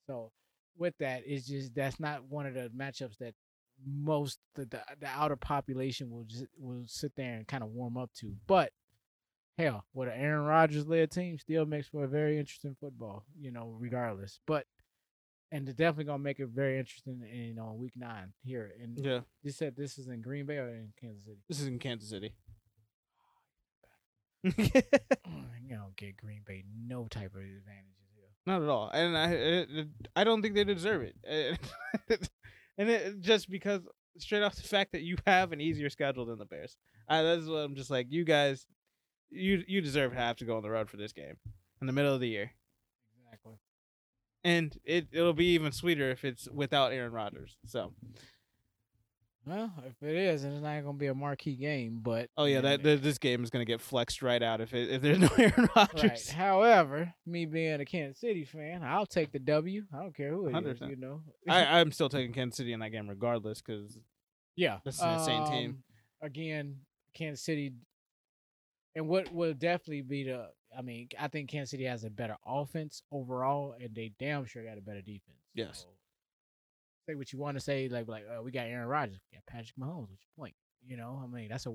So 0.06 0.32
with 0.76 0.94
that, 0.98 1.22
it's 1.26 1.46
just 1.46 1.74
that's 1.74 2.00
not 2.00 2.24
one 2.28 2.46
of 2.46 2.54
the 2.54 2.70
matchups 2.76 3.18
that 3.18 3.34
most 3.86 4.38
the 4.54 4.66
the, 4.66 4.80
the 5.00 5.08
outer 5.08 5.36
population 5.36 6.10
will 6.10 6.24
just 6.24 6.46
will 6.58 6.82
sit 6.86 7.12
there 7.16 7.34
and 7.34 7.46
kind 7.46 7.62
of 7.62 7.70
warm 7.70 7.96
up 7.96 8.10
to. 8.20 8.34
But 8.46 8.72
hell, 9.58 9.84
with 9.94 10.08
an 10.08 10.14
Aaron 10.18 10.44
Rodgers 10.44 10.86
led 10.86 11.10
team, 11.10 11.38
still 11.38 11.66
makes 11.66 11.88
for 11.88 12.04
a 12.04 12.08
very 12.08 12.38
interesting 12.38 12.76
football, 12.80 13.24
you 13.38 13.50
know, 13.50 13.74
regardless. 13.78 14.40
But 14.46 14.66
and 15.52 15.68
it's 15.68 15.78
definitely 15.78 16.04
gonna 16.04 16.18
make 16.18 16.40
it 16.40 16.48
very 16.48 16.78
interesting 16.78 17.22
in 17.30 17.54
know, 17.54 17.76
week 17.78 17.92
nine 17.96 18.32
here. 18.44 18.72
And 18.82 18.98
yeah. 18.98 19.20
you 19.42 19.52
said 19.52 19.76
this 19.76 19.98
is 19.98 20.08
in 20.08 20.20
Green 20.20 20.46
Bay 20.46 20.56
or 20.56 20.68
in 20.68 20.92
Kansas 21.00 21.24
City? 21.24 21.38
This 21.48 21.60
is 21.60 21.66
in 21.66 21.78
Kansas 21.78 22.10
City. 22.10 22.34
Oh, 24.44 24.50
you 25.62 25.76
don't 25.76 25.96
get 25.96 26.16
Green 26.16 26.42
Bay 26.46 26.64
no 26.86 27.06
type 27.08 27.34
of 27.34 27.40
advantages 27.40 28.10
here. 28.14 28.24
Not 28.46 28.62
at 28.62 28.68
all, 28.68 28.90
and 28.92 29.16
I 29.16 29.28
it, 29.30 29.68
I 30.14 30.24
don't 30.24 30.42
think 30.42 30.54
they 30.54 30.64
deserve 30.64 31.02
it, 31.02 31.16
and 32.78 32.90
it, 32.90 33.20
just 33.20 33.48
because 33.50 33.80
straight 34.18 34.42
off 34.42 34.54
the 34.56 34.62
fact 34.62 34.92
that 34.92 35.02
you 35.02 35.16
have 35.26 35.52
an 35.52 35.60
easier 35.60 35.88
schedule 35.90 36.26
than 36.26 36.38
the 36.38 36.44
Bears, 36.44 36.76
I, 37.08 37.22
that's 37.22 37.46
what 37.46 37.56
I'm 37.58 37.74
just 37.74 37.90
like. 37.90 38.06
You 38.10 38.24
guys, 38.24 38.66
you 39.30 39.64
you 39.66 39.80
deserve 39.80 40.12
to 40.12 40.18
have 40.18 40.36
to 40.36 40.44
go 40.44 40.56
on 40.56 40.62
the 40.62 40.70
road 40.70 40.90
for 40.90 40.96
this 40.98 41.12
game 41.12 41.36
in 41.80 41.86
the 41.86 41.92
middle 41.92 42.12
of 42.14 42.20
the 42.20 42.28
year, 42.28 42.50
Exactly. 43.24 43.54
and 44.44 44.76
it 44.84 45.08
it'll 45.12 45.32
be 45.32 45.54
even 45.54 45.72
sweeter 45.72 46.10
if 46.10 46.24
it's 46.24 46.46
without 46.50 46.92
Aaron 46.92 47.12
Rodgers. 47.12 47.56
So, 47.64 47.92
Well, 49.46 49.70
if 49.86 50.02
it 50.02 50.16
is, 50.16 50.44
and 50.44 50.54
it's 50.54 50.62
not 50.62 50.82
gonna 50.82 50.96
be 50.96 51.06
a 51.08 51.14
marquee 51.14 51.56
game, 51.56 52.00
but 52.02 52.30
oh 52.36 52.44
yeah, 52.44 52.62
that, 52.62 52.82
this 52.82 53.18
game 53.18 53.44
is 53.44 53.50
gonna 53.50 53.64
get 53.64 53.80
flexed 53.80 54.22
right 54.22 54.42
out 54.42 54.60
if 54.60 54.72
it, 54.72 54.90
if 54.90 55.02
there's 55.02 55.18
no 55.18 55.28
Aaron 55.36 55.68
Rodgers. 55.76 56.02
Right. 56.02 56.28
However, 56.30 57.14
me 57.26 57.44
being 57.44 57.80
a 57.80 57.84
Kansas 57.84 58.20
City 58.20 58.44
fan, 58.44 58.82
I'll 58.82 59.06
take 59.06 59.32
the 59.32 59.38
W. 59.38 59.84
I 59.92 59.98
don't 59.98 60.16
care 60.16 60.30
who 60.30 60.46
it 60.46 60.56
is. 60.56 60.80
100%. 60.80 60.90
You 60.90 60.96
know. 60.96 61.20
I 61.48 61.64
I'm 61.80 61.92
still 61.92 62.08
taking 62.08 62.32
Kansas 62.32 62.56
City 62.56 62.72
in 62.72 62.80
that 62.80 62.90
game 62.90 63.08
regardless 63.08 63.60
because 63.60 63.98
yeah, 64.56 64.78
This 64.84 64.96
is 64.96 65.00
an 65.02 65.14
insane 65.14 65.46
team. 65.46 65.70
Um, 65.70 65.82
Again, 66.22 66.76
Kansas 67.12 67.44
City, 67.44 67.74
and 68.94 69.08
what 69.08 69.32
will 69.32 69.52
definitely 69.52 70.02
be 70.02 70.24
the. 70.24 70.48
I 70.76 70.82
mean, 70.82 71.08
I 71.20 71.28
think 71.28 71.50
Kansas 71.50 71.70
City 71.70 71.84
has 71.84 72.04
a 72.04 72.10
better 72.10 72.36
offense 72.46 73.02
overall, 73.12 73.76
and 73.80 73.94
they 73.94 74.12
damn 74.18 74.46
sure 74.46 74.64
got 74.64 74.78
a 74.78 74.80
better 74.80 75.02
defense. 75.02 75.38
Yes. 75.54 75.80
So, 75.86 75.93
say 77.06 77.14
what 77.14 77.32
you 77.32 77.38
want 77.38 77.56
to 77.56 77.60
say, 77.62 77.88
like 77.88 78.08
like 78.08 78.24
uh, 78.26 78.42
we 78.42 78.50
got 78.50 78.66
Aaron 78.66 78.88
Rodgers, 78.88 79.18
we 79.30 79.36
got 79.36 79.46
Patrick 79.46 79.76
Mahomes. 79.78 80.08
What's 80.10 80.22
your 80.22 80.38
point? 80.38 80.54
You 80.86 80.96
know, 80.96 81.20
I 81.22 81.26
mean, 81.26 81.48
that's 81.48 81.66
a. 81.66 81.70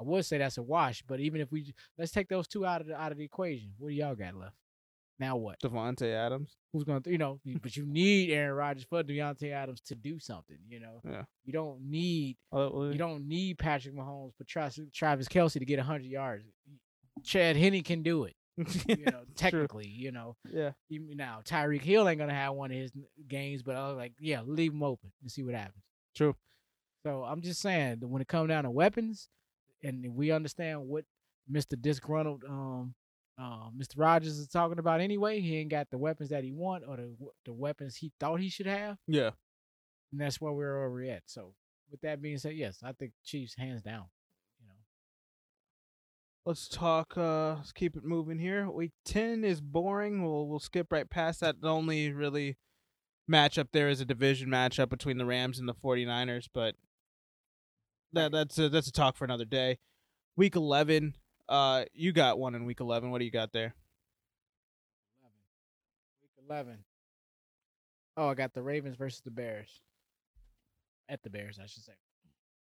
I 0.00 0.04
would 0.04 0.24
say 0.24 0.38
that's 0.38 0.58
a 0.58 0.62
wash, 0.62 1.02
but 1.08 1.18
even 1.20 1.40
if 1.40 1.50
we 1.50 1.74
let's 1.98 2.12
take 2.12 2.28
those 2.28 2.46
two 2.46 2.64
out 2.64 2.80
of 2.80 2.86
the 2.86 2.94
out 2.94 3.10
of 3.12 3.18
the 3.18 3.24
equation, 3.24 3.72
what 3.78 3.88
do 3.88 3.94
y'all 3.94 4.14
got 4.14 4.34
left? 4.34 4.54
Now 5.18 5.36
what? 5.36 5.58
Davante 5.60 6.14
Adams. 6.14 6.56
who's 6.72 6.84
going 6.84 7.02
to, 7.02 7.10
you 7.10 7.18
know, 7.18 7.40
but 7.60 7.76
you 7.76 7.84
need 7.84 8.30
Aaron 8.30 8.54
Rodgers 8.56 8.84
for 8.88 9.02
Davante 9.02 9.50
Adams 9.52 9.80
to 9.86 9.96
do 9.96 10.20
something, 10.20 10.58
you 10.68 10.78
know. 10.78 11.00
Yeah. 11.04 11.22
You 11.44 11.52
don't 11.52 11.80
need 11.82 12.36
Oh, 12.52 12.88
you 12.90 12.98
don't 12.98 13.26
need 13.26 13.58
Patrick 13.58 13.96
Mahomes 13.96 14.36
for 14.36 14.44
Travis, 14.44 14.78
Travis 14.94 15.26
Kelce 15.26 15.54
to 15.54 15.64
get 15.64 15.78
100 15.78 16.04
yards. 16.04 16.44
Chad 17.24 17.56
Henne 17.56 17.82
can 17.82 18.02
do 18.02 18.24
it, 18.24 18.36
you 18.86 19.04
know, 19.06 19.22
technically, 19.36 19.86
you 19.88 20.12
know. 20.12 20.36
Yeah. 20.52 20.72
Even 20.90 21.16
Now, 21.16 21.40
Tyreek 21.44 21.82
Hill 21.82 22.08
ain't 22.08 22.20
to 22.20 22.28
have 22.30 22.54
one 22.54 22.70
of 22.70 22.76
his 22.76 22.92
games, 23.28 23.62
but 23.62 23.76
I 23.76 23.88
was 23.88 23.96
like, 23.96 24.12
yeah, 24.20 24.42
leave 24.44 24.72
him 24.72 24.82
open 24.82 25.12
and 25.22 25.30
see 25.30 25.42
what 25.44 25.54
happens. 25.54 25.84
True. 26.14 26.34
So 27.06 27.22
I'm 27.24 27.40
just 27.42 27.60
saying 27.60 27.98
that 28.00 28.08
when 28.08 28.20
it 28.22 28.28
comes 28.28 28.48
down 28.48 28.64
to 28.64 28.70
weapons, 28.70 29.28
and 29.82 30.04
we 30.14 30.32
understand 30.32 30.80
what 30.86 31.04
Mr. 31.50 31.80
Disgruntled 31.80 32.44
um 32.48 32.94
uh, 33.40 33.70
Mr. 33.70 33.92
Rodgers 33.96 34.36
is 34.36 34.48
talking 34.48 34.80
about 34.80 35.00
anyway, 35.00 35.40
he 35.40 35.58
ain't 35.58 35.70
got 35.70 35.88
the 35.90 35.96
weapons 35.98 36.30
that 36.30 36.42
he 36.42 36.50
want 36.50 36.82
or 36.86 36.96
the 36.96 37.14
the 37.46 37.52
weapons 37.52 37.94
he 37.94 38.10
thought 38.18 38.40
he 38.40 38.48
should 38.48 38.66
have, 38.66 38.96
Yeah. 39.06 39.30
and 40.10 40.20
that's 40.20 40.40
where 40.40 40.52
we're 40.52 40.84
over 40.84 41.02
at. 41.04 41.22
So 41.26 41.54
with 41.88 42.00
that 42.00 42.20
being 42.20 42.38
said, 42.38 42.54
yes, 42.56 42.78
I 42.82 42.90
think 42.92 43.12
Chiefs 43.24 43.54
hands 43.56 43.80
down. 43.80 44.06
Let's 46.48 46.66
talk. 46.66 47.12
Uh, 47.14 47.56
let's 47.56 47.72
keep 47.72 47.94
it 47.94 48.04
moving 48.04 48.38
here. 48.38 48.70
Week 48.70 48.92
ten 49.04 49.44
is 49.44 49.60
boring. 49.60 50.24
We'll 50.24 50.48
we'll 50.48 50.60
skip 50.60 50.90
right 50.90 51.08
past 51.08 51.40
that. 51.40 51.60
The 51.60 51.68
only 51.68 52.10
really 52.10 52.56
matchup 53.30 53.66
there 53.70 53.90
is 53.90 54.00
a 54.00 54.06
division 54.06 54.48
matchup 54.48 54.88
between 54.88 55.18
the 55.18 55.26
Rams 55.26 55.58
and 55.58 55.68
the 55.68 55.74
49ers, 55.74 56.48
but 56.54 56.74
that 58.14 58.32
that's 58.32 58.58
a, 58.58 58.70
that's 58.70 58.88
a 58.88 58.92
talk 58.92 59.18
for 59.18 59.26
another 59.26 59.44
day. 59.44 59.76
Week 60.36 60.56
eleven. 60.56 61.16
Uh, 61.50 61.84
you 61.92 62.12
got 62.12 62.38
one 62.38 62.54
in 62.54 62.64
week 62.64 62.80
eleven. 62.80 63.10
What 63.10 63.18
do 63.18 63.26
you 63.26 63.30
got 63.30 63.52
there? 63.52 63.74
week 66.22 66.32
eleven. 66.48 66.78
Oh, 68.16 68.28
I 68.28 68.34
got 68.34 68.54
the 68.54 68.62
Ravens 68.62 68.96
versus 68.96 69.20
the 69.20 69.30
Bears. 69.30 69.82
At 71.10 71.22
the 71.22 71.28
Bears, 71.28 71.58
I 71.62 71.66
should 71.66 71.84
say. 71.84 71.92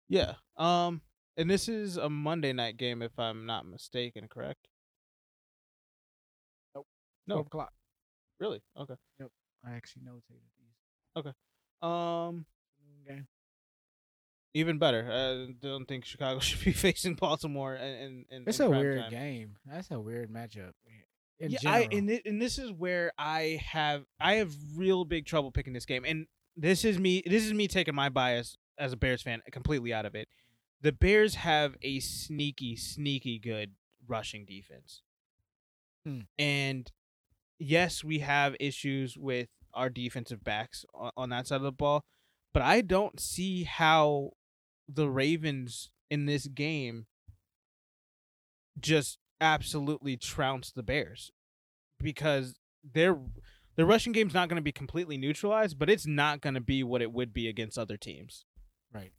Yeah. 0.07 0.35
Um, 0.55 1.01
and 1.37 1.49
this 1.49 1.67
is 1.67 1.97
a 1.97 2.09
Monday 2.09 2.53
night 2.53 2.77
game, 2.77 3.01
if 3.01 3.17
I'm 3.17 3.45
not 3.45 3.65
mistaken. 3.65 4.27
Correct? 4.27 4.67
No. 7.27 7.35
12 7.35 7.47
o'clock. 7.47 7.73
Really? 8.39 8.61
Okay. 8.77 8.95
I 9.65 9.71
actually 9.71 10.03
notated 10.03 10.49
these. 10.57 11.15
Okay. 11.17 11.31
Um, 11.81 12.45
Okay. 13.05 13.21
even 14.53 14.77
better. 14.77 15.09
I 15.11 15.53
don't 15.61 15.85
think 15.85 16.05
Chicago 16.05 16.39
should 16.41 16.63
be 16.63 16.71
facing 16.71 17.15
Baltimore. 17.15 17.73
And, 17.75 18.25
and, 18.29 18.47
It's 18.47 18.59
a 18.59 18.69
weird 18.69 19.09
game. 19.09 19.57
That's 19.65 19.91
a 19.91 19.99
weird 19.99 20.31
matchup. 20.31 20.71
In 21.39 21.51
yeah, 21.51 21.59
general. 21.59 21.81
I 21.81 21.87
and 21.91 22.09
it, 22.09 22.21
and 22.25 22.41
this 22.41 22.57
is 22.57 22.71
where 22.71 23.11
I 23.17 23.59
have 23.65 24.05
I 24.19 24.35
have 24.35 24.53
real 24.75 25.03
big 25.03 25.25
trouble 25.25 25.51
picking 25.51 25.73
this 25.73 25.85
game, 25.85 26.05
and 26.05 26.27
this 26.55 26.85
is 26.85 26.99
me 26.99 27.23
this 27.25 27.43
is 27.43 27.53
me 27.53 27.67
taking 27.67 27.95
my 27.95 28.09
bias 28.09 28.55
as 28.77 28.93
a 28.93 28.97
Bears 28.97 29.21
fan 29.21 29.41
completely 29.51 29.93
out 29.93 30.05
of 30.05 30.15
it. 30.15 30.27
The 30.83 30.91
Bears 30.91 31.35
have 31.35 31.75
a 31.81 31.99
sneaky, 31.99 32.75
sneaky 32.75 33.39
good 33.39 33.71
rushing 34.07 34.45
defense, 34.45 35.01
Hmm. 36.05 36.21
and 36.37 36.91
yes, 37.57 38.03
we 38.03 38.19
have 38.19 38.55
issues 38.59 39.17
with 39.17 39.47
our 39.73 39.89
defensive 39.89 40.43
backs 40.43 40.85
on, 40.93 41.11
on 41.15 41.29
that 41.29 41.47
side 41.47 41.55
of 41.55 41.61
the 41.63 41.71
ball, 41.71 42.03
but 42.53 42.61
I 42.61 42.81
don't 42.81 43.19
see 43.19 43.63
how 43.63 44.31
the 44.87 45.09
Ravens 45.09 45.89
in 46.09 46.25
this 46.25 46.47
game 46.47 47.07
just 48.79 49.17
absolutely 49.39 50.17
trounce 50.17 50.71
the 50.71 50.83
Bears 50.83 51.31
because 51.99 52.55
their 52.83 53.17
the 53.75 53.85
rushing 53.85 54.11
game's 54.11 54.33
not 54.33 54.49
going 54.49 54.57
to 54.57 54.61
be 54.61 54.71
completely 54.71 55.17
neutralized, 55.17 55.79
but 55.79 55.89
it's 55.89 56.05
not 56.05 56.41
going 56.41 56.53
to 56.53 56.61
be 56.61 56.83
what 56.83 57.01
it 57.01 57.11
would 57.11 57.33
be 57.33 57.47
against 57.47 57.77
other 57.77 57.97
teams. 57.97 58.45
Right. 58.91 59.13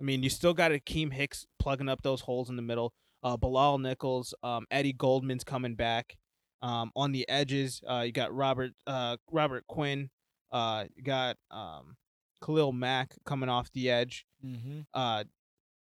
I 0.00 0.04
mean, 0.04 0.22
you 0.22 0.30
still 0.30 0.54
got 0.54 0.72
Akiem 0.72 1.12
Hicks 1.12 1.46
plugging 1.58 1.88
up 1.88 2.02
those 2.02 2.22
holes 2.22 2.48
in 2.48 2.56
the 2.56 2.62
middle. 2.62 2.92
Uh, 3.22 3.36
Bilal 3.36 3.78
Nichols, 3.78 4.32
um, 4.42 4.66
Eddie 4.70 4.94
Goldman's 4.94 5.44
coming 5.44 5.74
back. 5.74 6.16
Um, 6.62 6.90
on 6.94 7.12
the 7.12 7.28
edges, 7.28 7.80
uh, 7.88 8.02
you 8.04 8.12
got 8.12 8.34
Robert 8.34 8.72
uh, 8.86 9.16
Robert 9.30 9.66
Quinn. 9.66 10.10
Uh, 10.52 10.84
you 10.94 11.02
got 11.02 11.36
um, 11.50 11.96
Khalil 12.44 12.72
Mack 12.72 13.14
coming 13.24 13.48
off 13.48 13.72
the 13.72 13.90
edge. 13.90 14.26
Mm-hmm. 14.44 14.80
Uh, 14.92 15.24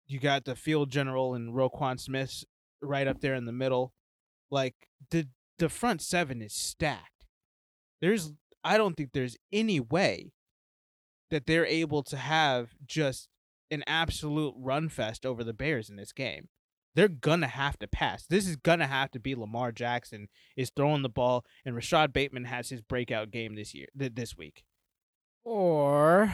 you 0.06 0.18
got 0.18 0.44
the 0.44 0.56
field 0.56 0.90
general 0.90 1.34
and 1.34 1.54
Roquan 1.54 1.98
Smith 1.98 2.44
right 2.80 3.06
up 3.06 3.20
there 3.20 3.34
in 3.34 3.44
the 3.44 3.52
middle. 3.52 3.92
Like 4.50 4.74
the 5.10 5.28
the 5.58 5.68
front 5.68 6.02
seven 6.02 6.42
is 6.42 6.54
stacked. 6.54 7.26
There's 8.00 8.32
I 8.62 8.76
don't 8.78 8.96
think 8.96 9.10
there's 9.12 9.36
any 9.52 9.80
way 9.80 10.32
that 11.30 11.46
they're 11.46 11.66
able 11.66 12.02
to 12.04 12.16
have 12.16 12.70
just 12.86 13.28
an 13.70 13.82
absolute 13.86 14.54
run 14.56 14.88
fest 14.88 15.24
over 15.26 15.42
the 15.44 15.52
Bears 15.54 15.88
in 15.90 15.96
this 15.96 16.12
game. 16.12 16.48
they're 16.96 17.08
gonna 17.08 17.48
have 17.48 17.76
to 17.80 17.88
pass. 17.88 18.24
This 18.26 18.46
is 18.46 18.54
gonna 18.56 18.86
have 18.86 19.10
to 19.12 19.18
be 19.18 19.34
Lamar 19.34 19.72
Jackson 19.72 20.28
is 20.56 20.70
throwing 20.70 21.02
the 21.02 21.08
ball, 21.08 21.44
and 21.64 21.74
Rashod 21.74 22.12
Bateman 22.12 22.44
has 22.44 22.68
his 22.68 22.80
breakout 22.82 23.30
game 23.32 23.56
this 23.56 23.74
year, 23.74 23.88
th- 23.98 24.14
this 24.14 24.36
week. 24.36 24.62
Or 25.42 26.32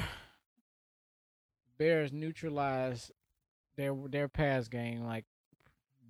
Bears 1.79 2.13
neutralize 2.13 3.11
their 3.77 3.95
their 4.09 4.29
pass 4.29 4.69
game 4.69 5.03
like 5.05 5.25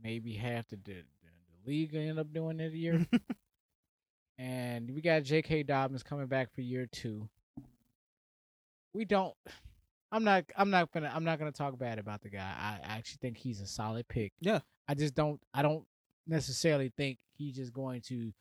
maybe 0.03 0.35
half 0.35 0.67
the 0.69 0.77
the, 0.77 0.95
the 0.95 1.05
league 1.71 1.95
end 1.95 2.19
up 2.19 2.33
doing 2.33 2.59
it 2.59 2.73
a 2.73 2.77
year. 2.77 3.07
and 4.39 4.91
we 4.91 5.01
got 5.01 5.23
J.K. 5.23 5.63
Dobbins 5.63 6.03
coming 6.03 6.27
back 6.27 6.53
for 6.53 6.61
year 6.61 6.89
two. 6.91 7.29
We 8.93 9.05
don't. 9.05 9.35
I'm 10.13 10.25
not. 10.25 10.45
I'm 10.57 10.71
not 10.71 10.91
gonna. 10.93 11.11
I'm 11.15 11.25
not 11.25 11.39
gonna 11.39 11.53
talk 11.53 11.79
bad 11.79 11.99
about 11.99 12.23
the 12.23 12.31
guy. 12.31 12.53
I 12.59 12.81
actually 12.83 13.19
think 13.23 13.37
he's 13.37 13.61
a 13.61 13.67
solid 13.67 14.09
pick. 14.09 14.33
Yeah. 14.41 14.61
I 14.89 14.95
just 14.95 15.15
don't. 15.15 15.41
I 15.55 15.63
don't 15.63 15.85
necessarily 16.27 16.93
think 16.97 17.19
he's 17.33 17.57
just 17.57 17.73
going 17.73 18.01
to. 18.03 18.33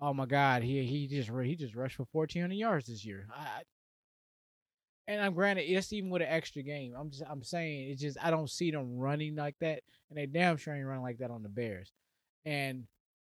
Oh 0.00 0.14
my 0.14 0.26
God, 0.26 0.62
he 0.62 0.84
he 0.84 1.06
just 1.06 1.30
he 1.30 1.56
just 1.56 1.74
rushed 1.74 1.96
for 1.96 2.06
1,400 2.12 2.54
yards 2.54 2.86
this 2.86 3.04
year. 3.04 3.26
I, 3.34 3.62
and 5.08 5.22
I'm 5.22 5.34
granted, 5.34 5.62
it's 5.62 5.92
even 5.92 6.10
with 6.10 6.22
an 6.22 6.28
extra 6.28 6.62
game. 6.62 6.94
I'm 6.96 7.10
just 7.10 7.22
I'm 7.28 7.42
saying 7.42 7.90
it's 7.90 8.00
just 8.00 8.18
I 8.22 8.30
don't 8.30 8.50
see 8.50 8.70
them 8.70 8.98
running 8.98 9.34
like 9.34 9.56
that, 9.60 9.80
and 10.08 10.18
they 10.18 10.26
damn 10.26 10.56
sure 10.56 10.74
ain't 10.74 10.86
running 10.86 11.02
like 11.02 11.18
that 11.18 11.30
on 11.30 11.42
the 11.42 11.48
Bears. 11.48 11.92
And 12.44 12.84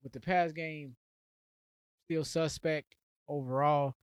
with 0.03 0.13
the 0.13 0.21
pass 0.21 0.53
game, 0.53 0.97
still 2.05 2.25
suspect 2.25 2.95
overall. 3.29 3.95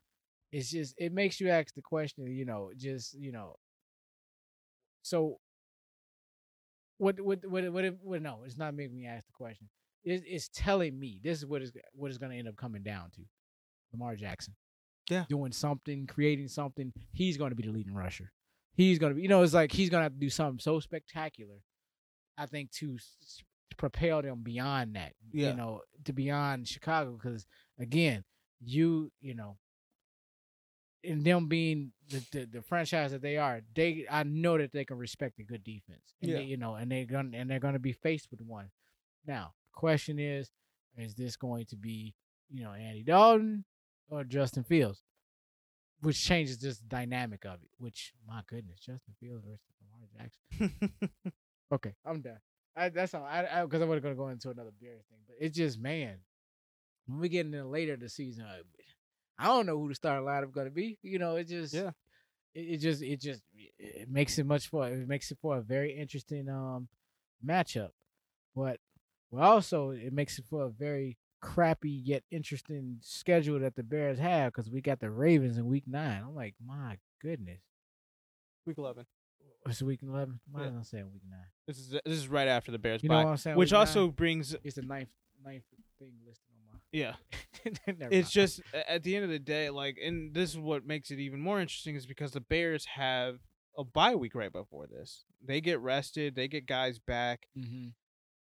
It's 0.52 0.72
just 0.72 0.96
it 0.98 1.14
makes 1.14 1.40
you 1.40 1.50
ask 1.50 1.74
the 1.76 1.82
question, 1.82 2.28
you 2.28 2.46
know, 2.46 2.72
just 2.76 3.14
you 3.14 3.32
know. 3.32 3.56
So, 5.02 5.40
what 6.98 7.20
what 7.22 7.46
what 7.50 7.72
what? 7.72 7.86
what 8.02 8.22
no, 8.22 8.42
it's 8.46 8.58
not 8.58 8.74
making 8.74 8.96
me 8.96 9.06
ask 9.06 9.26
the 9.26 9.32
question. 9.34 9.70
It, 10.04 10.24
it's 10.26 10.50
telling 10.54 10.98
me 11.00 11.20
this 11.24 11.40
is 11.40 11.46
what 11.46 11.62
is 11.62 11.72
what 11.94 12.12
is 12.12 12.18
going 12.18 12.32
to 12.32 12.38
end 12.38 12.48
up 12.48 12.56
coming 12.58 12.84
down 12.84 13.12
to. 13.16 13.22
Lamar 13.94 14.16
Jackson, 14.16 14.56
Yeah. 15.10 15.26
doing 15.30 15.52
something, 15.52 16.06
creating 16.06 16.48
something. 16.48 16.94
He's 17.12 17.38
going 17.38 17.50
to 17.50 17.56
be 17.56 17.64
the 17.64 17.72
leading 17.74 17.96
rusher. 17.96 18.32
He's 18.76 19.00
going 19.00 19.12
to 19.12 19.16
be, 19.16 19.24
you 19.24 19.28
know, 19.28 19.42
it's 19.42 19.54
like 19.54 19.72
he's 19.72 19.90
going 19.90 20.02
to 20.02 20.04
have 20.04 20.14
to 20.14 20.20
do 20.20 20.30
something 20.30 20.60
so 20.60 20.80
spectacular. 20.80 21.56
I 22.38 22.46
think 22.46 22.72
to 22.74 22.94
s- 22.96 23.42
propel 23.78 24.22
them 24.22 24.42
beyond 24.44 24.96
that, 24.96 25.14
Yeah. 25.34 25.50
you 25.50 25.56
know, 25.56 25.82
to 26.06 26.14
beyond 26.14 26.68
Chicago. 26.68 27.18
Because 27.22 27.48
again, 27.80 28.24
you, 28.62 29.12
you 29.22 29.34
know, 29.34 29.58
and 31.04 31.24
them 31.24 31.48
being 31.48 31.92
the, 32.10 32.24
the, 32.32 32.46
the 32.46 32.62
franchise 32.62 33.12
that 33.12 33.22
they 33.22 33.38
are, 33.38 33.62
they 33.76 34.06
I 34.10 34.24
know 34.24 34.58
that 34.58 34.72
they 34.72 34.86
can 34.86 34.98
respect 34.98 35.40
a 35.40 35.44
good 35.44 35.64
defense. 35.64 36.14
And 36.22 36.32
Yeah. 36.32 36.38
they, 36.38 36.44
you 36.44 36.58
know, 36.58 36.76
and 36.76 36.92
they're 36.92 37.06
gonna 37.06 37.38
and 37.38 37.50
they're 37.50 37.60
gonna 37.60 37.80
be 37.80 37.94
faced 37.94 38.30
with 38.32 38.42
one. 38.42 38.70
Now, 39.26 39.54
the 39.74 39.80
question 39.80 40.20
is, 40.20 40.52
is 40.98 41.16
this 41.16 41.36
going 41.38 41.66
to 41.68 41.76
be, 41.76 42.16
you 42.50 42.64
know, 42.64 42.72
Andy 42.74 43.04
Dalton 43.04 43.64
or 44.10 44.24
Justin 44.24 44.64
Fields? 44.64 45.02
Which 46.02 46.24
changes 46.24 46.58
just 46.58 46.82
the 46.82 46.88
dynamic 46.88 47.44
of 47.46 47.56
it. 47.62 47.70
Which 47.78 48.14
my 48.28 48.42
goodness, 48.48 48.80
Justin 48.80 49.14
Fields 49.20 49.44
versus 49.46 49.60
Lamar 49.82 50.08
Jackson. 50.18 51.12
Okay, 51.72 51.94
I'm 52.04 52.20
done. 52.22 52.40
I, 52.76 52.90
that's 52.90 53.14
all. 53.14 53.24
I 53.24 53.64
because 53.64 53.84
I, 53.84 53.86
wasn't 53.86 54.02
gonna 54.02 54.16
go 54.16 54.30
into 54.30 54.50
another 54.50 54.72
Bears 54.82 55.04
thing, 55.08 55.20
but 55.28 55.36
it's 55.40 55.56
just 55.56 55.78
man, 55.80 56.18
when 57.06 57.20
we 57.20 57.30
get 57.30 57.46
into 57.46 57.64
later 57.64 57.96
the 57.96 58.10
season, 58.10 58.46
I, 59.40 59.46
don't 59.48 59.66
know 59.66 59.78
who 59.80 59.90
the 59.90 59.96
starting 59.96 60.26
lineup 60.28 60.52
gonna 60.52 60.70
be. 60.70 60.98
You 61.02 61.18
know, 61.20 61.36
it 61.38 61.48
just 61.48 61.74
Yeah. 61.74 61.92
it, 62.54 62.60
it 62.62 62.78
just 62.78 63.02
it 63.02 63.22
just 63.22 63.42
it 63.78 64.10
makes 64.10 64.38
it 64.38 64.46
much 64.46 64.68
for 64.68 64.88
it 64.88 65.08
makes 65.08 65.32
it 65.32 65.38
for 65.42 65.58
a 65.58 65.62
very 65.62 65.96
interesting 65.98 66.50
um 66.50 66.88
matchup, 67.46 67.90
but 68.56 68.80
well 69.32 69.50
also 69.52 69.92
it 69.92 70.12
makes 70.14 70.38
it 70.40 70.46
for 70.50 70.66
a 70.66 70.70
very 70.70 71.18
crappy 71.42 71.90
yet 71.90 72.24
interesting 72.32 72.98
schedule 73.02 73.60
that 73.62 73.76
the 73.76 73.84
Bears 73.84 74.20
have 74.20 74.52
because 74.52 74.70
we 74.70 74.82
got 74.82 75.00
the 75.00 75.10
Ravens 75.10 75.58
in 75.58 75.66
Week 75.68 75.86
Nine. 75.88 76.22
I'm 76.22 76.36
like, 76.36 76.56
my 76.66 76.98
goodness, 77.22 77.62
Week 78.66 78.78
eleven. 78.78 79.06
it's 79.66 79.82
Week 79.82 80.02
Eleven. 80.04 80.40
Why 80.52 80.64
Yeah. 80.64 80.68
am 80.68 80.80
I 80.80 80.84
saying 80.84 81.10
Week 81.14 81.22
Nine? 81.30 81.40
This 81.68 81.78
is 81.80 81.90
this 81.92 82.18
is 82.18 82.28
right 82.28 82.48
after 82.50 82.72
the 82.74 82.80
Bears 82.80 83.04
You 83.04 83.10
know 83.10 83.16
bye, 83.16 83.24
what 83.24 83.30
I'm 83.32 83.38
saying? 83.38 83.56
which 83.58 83.68
Week 83.72 83.74
nine? 83.74 83.80
also 83.88 84.08
brings 84.10 84.54
it's 84.64 84.76
the 84.76 84.82
ninth 84.82 85.10
ninth 85.46 85.64
thing 85.98 86.12
listed. 86.28 86.49
Yeah. 86.92 87.14
It's 87.66 88.32
just 88.32 88.62
at 88.88 89.04
the 89.04 89.16
end 89.16 89.26
of 89.26 89.30
the 89.32 89.40
day, 89.40 89.70
like, 89.70 89.98
and 90.04 90.34
this 90.34 90.52
is 90.52 90.58
what 90.60 90.86
makes 90.86 91.12
it 91.12 91.20
even 91.20 91.42
more 91.42 91.60
interesting 91.60 91.96
is 91.96 92.06
because 92.06 92.32
the 92.32 92.40
Bears 92.42 92.86
have 92.96 93.40
a 93.78 93.84
bye 93.84 94.16
week 94.16 94.34
right 94.34 94.52
before 94.52 94.88
this. 94.88 95.26
They 95.46 95.60
get 95.60 95.80
rested, 95.82 96.36
they 96.36 96.48
get 96.48 96.66
guys 96.66 97.00
back. 97.00 97.48
Mhm. 97.58 97.94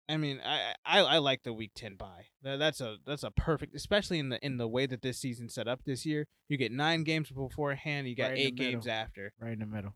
I 0.10 0.18
mean, 0.18 0.40
I 0.44 0.74
I, 0.86 1.00
I 1.02 1.18
like 1.20 1.44
the 1.44 1.54
week 1.54 1.72
ten 1.76 1.96
bye. 1.96 2.26
That's 2.42 2.82
a 2.82 2.98
that's 3.06 3.24
a 3.24 3.32
perfect, 3.32 3.76
especially 3.76 4.20
in 4.20 4.30
the 4.30 4.46
in 4.46 4.58
the 4.58 4.68
way 4.68 4.86
that 4.86 5.02
this 5.02 5.20
season 5.20 5.50
set 5.50 5.68
up 5.68 5.82
this 5.86 6.06
year. 6.06 6.28
You 6.50 6.58
get 6.58 6.72
nine 6.72 7.04
games 7.04 7.30
beforehand, 7.30 8.08
you 8.08 8.16
got 8.16 8.32
Right 8.32 8.40
eight 8.40 8.56
games 8.56 8.88
after. 8.88 9.34
right 9.40 9.54
in 9.54 9.60
the 9.60 9.66
middle. 9.66 9.96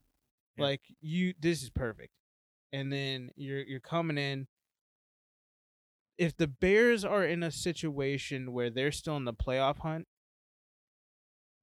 Yeah. 0.58 0.63
Like 0.65 0.82
you, 1.02 1.34
this 1.39 1.62
is 1.63 1.69
perfect. 1.69 2.12
And 2.73 2.91
then 2.91 3.32
you're 3.36 3.62
you're 3.63 3.80
coming 3.80 4.17
in. 4.17 4.47
If 6.17 6.36
the 6.38 6.47
Bears 6.47 7.06
are 7.06 7.23
in 7.23 7.43
a 7.43 7.51
situation 7.51 8.51
where 8.51 8.69
they're 8.69 8.91
still 8.91 9.17
in 9.17 9.25
the 9.25 9.34
playoff 9.34 9.80
hunt, 9.80 10.08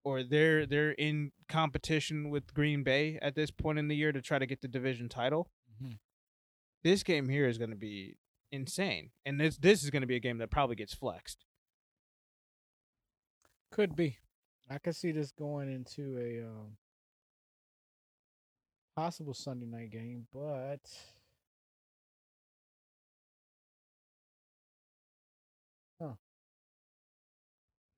or 0.04 0.22
they're 0.22 0.66
they're 0.66 0.92
in 0.92 1.32
competition 1.48 2.30
with 2.30 2.52
Green 2.54 2.82
Bay 2.82 3.18
at 3.22 3.34
this 3.34 3.50
point 3.50 3.78
in 3.78 3.88
the 3.88 3.96
year 3.96 4.12
to 4.12 4.20
try 4.22 4.38
to 4.38 4.46
get 4.46 4.60
the 4.60 4.68
division 4.68 5.08
title, 5.08 5.50
Mhm. 5.82 5.98
this 6.82 7.02
game 7.02 7.28
here 7.28 7.48
is 7.48 7.58
going 7.58 7.70
to 7.70 7.76
be 7.76 8.16
insane, 8.52 9.10
and 9.24 9.40
this 9.40 9.56
this 9.58 9.82
is 9.82 9.90
going 9.90 10.02
to 10.02 10.06
be 10.06 10.16
a 10.16 10.20
game 10.20 10.38
that 10.38 10.50
probably 10.50 10.76
gets 10.76 10.94
flexed. 10.94 11.44
Could 13.72 13.96
be. 13.96 14.18
I 14.70 14.78
could 14.78 14.94
see 14.94 15.10
this 15.10 15.32
going 15.32 15.68
into 15.72 16.16
a 16.18 16.46
um, 16.46 16.76
possible 18.94 19.34
Sunday 19.34 19.66
night 19.66 19.90
game, 19.90 20.26
but 20.32 20.80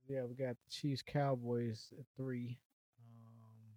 Yeah, 0.09 0.25
we 0.25 0.35
got 0.35 0.57
the 0.57 0.71
Chiefs 0.71 1.03
Cowboys 1.03 1.93
at 1.99 2.05
three. 2.17 2.59
Um, 3.01 3.75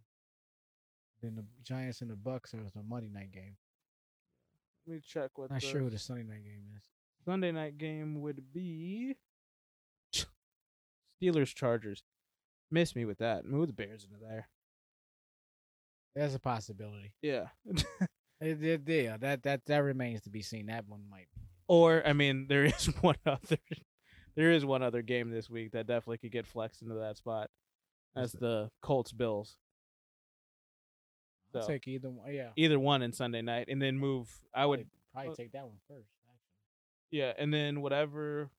then 1.21 1.35
the 1.35 1.45
Giants 1.63 2.01
and 2.01 2.09
the 2.09 2.15
Bucks 2.15 2.53
are 2.53 2.59
a 2.59 2.83
Monday 2.87 3.09
night 3.11 3.31
game. 3.31 3.57
Let 4.87 4.95
me 4.95 5.01
check 5.07 5.37
what 5.37 5.49
I'm 5.49 5.55
Not 5.55 5.63
sure 5.63 5.81
who 5.81 5.89
the 5.89 5.99
Sunday 5.99 6.23
night 6.23 6.43
game 6.43 6.63
is. 6.77 6.83
Sunday 7.25 7.51
night 7.51 7.77
game 7.77 8.21
would 8.21 8.53
be 8.53 9.15
Steelers 11.21 11.53
Chargers. 11.53 12.03
Miss 12.71 12.95
me 12.95 13.05
with 13.05 13.17
that. 13.19 13.45
Move 13.45 13.67
the 13.67 13.73
Bears 13.73 14.03
into 14.05 14.23
there. 14.23 14.47
There's 16.15 16.35
a 16.35 16.39
possibility. 16.39 17.13
Yeah. 17.21 17.47
It, 18.41 18.63
it, 18.63 18.81
yeah, 18.87 19.17
that 19.17 19.43
that 19.43 19.65
that 19.65 19.79
remains 19.79 20.21
to 20.21 20.29
be 20.29 20.41
seen. 20.41 20.67
That 20.67 20.87
one 20.87 21.01
might. 21.11 21.27
Be. 21.35 21.41
or 21.67 22.01
I 22.07 22.13
mean, 22.13 22.45
there 22.47 22.63
is 22.63 22.85
one 23.01 23.17
other 23.25 23.57
there 24.35 24.51
is 24.51 24.65
one 24.65 24.81
other 24.83 25.01
game 25.01 25.29
this 25.29 25.49
week 25.49 25.71
that 25.71 25.87
definitely 25.87 26.17
could 26.17 26.31
get 26.31 26.45
flexed 26.45 26.81
into 26.81 26.95
that 26.95 27.17
spot. 27.17 27.49
That's 28.15 28.31
the 28.33 28.69
Colts 28.81 29.11
Bills. 29.11 29.57
I'll 31.55 31.61
So 31.63 31.67
take 31.67 31.87
either 31.87 32.09
one. 32.09 32.33
Yeah, 32.33 32.49
either 32.55 32.79
one 32.79 33.01
in 33.01 33.11
Sunday 33.11 33.41
night 33.41 33.67
and 33.69 33.81
then 33.81 33.97
move 33.97 34.29
I 34.53 34.65
would 34.65 34.87
probably, 35.13 35.27
probably 35.29 35.43
take 35.43 35.51
that 35.53 35.65
one 35.65 35.77
first. 35.87 36.09
Actually. 36.27 37.19
yeah, 37.19 37.33
and 37.37 37.53
then 37.53 37.81
whatever 37.81 38.49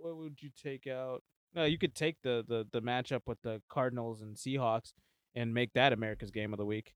what 0.00 0.16
would 0.16 0.38
you 0.40 0.50
take 0.62 0.86
out? 0.86 1.22
No, 1.54 1.64
you 1.64 1.78
could 1.78 1.94
take 1.94 2.16
the 2.22 2.44
the 2.46 2.66
the 2.70 2.82
matchup 2.82 3.22
with 3.26 3.40
the 3.42 3.62
Cardinals 3.68 4.20
and 4.22 4.36
Seahawks 4.36 4.92
and 5.34 5.52
make 5.52 5.72
that 5.74 5.92
America's 5.92 6.30
game 6.30 6.52
of 6.52 6.58
the 6.58 6.64
week. 6.66 6.94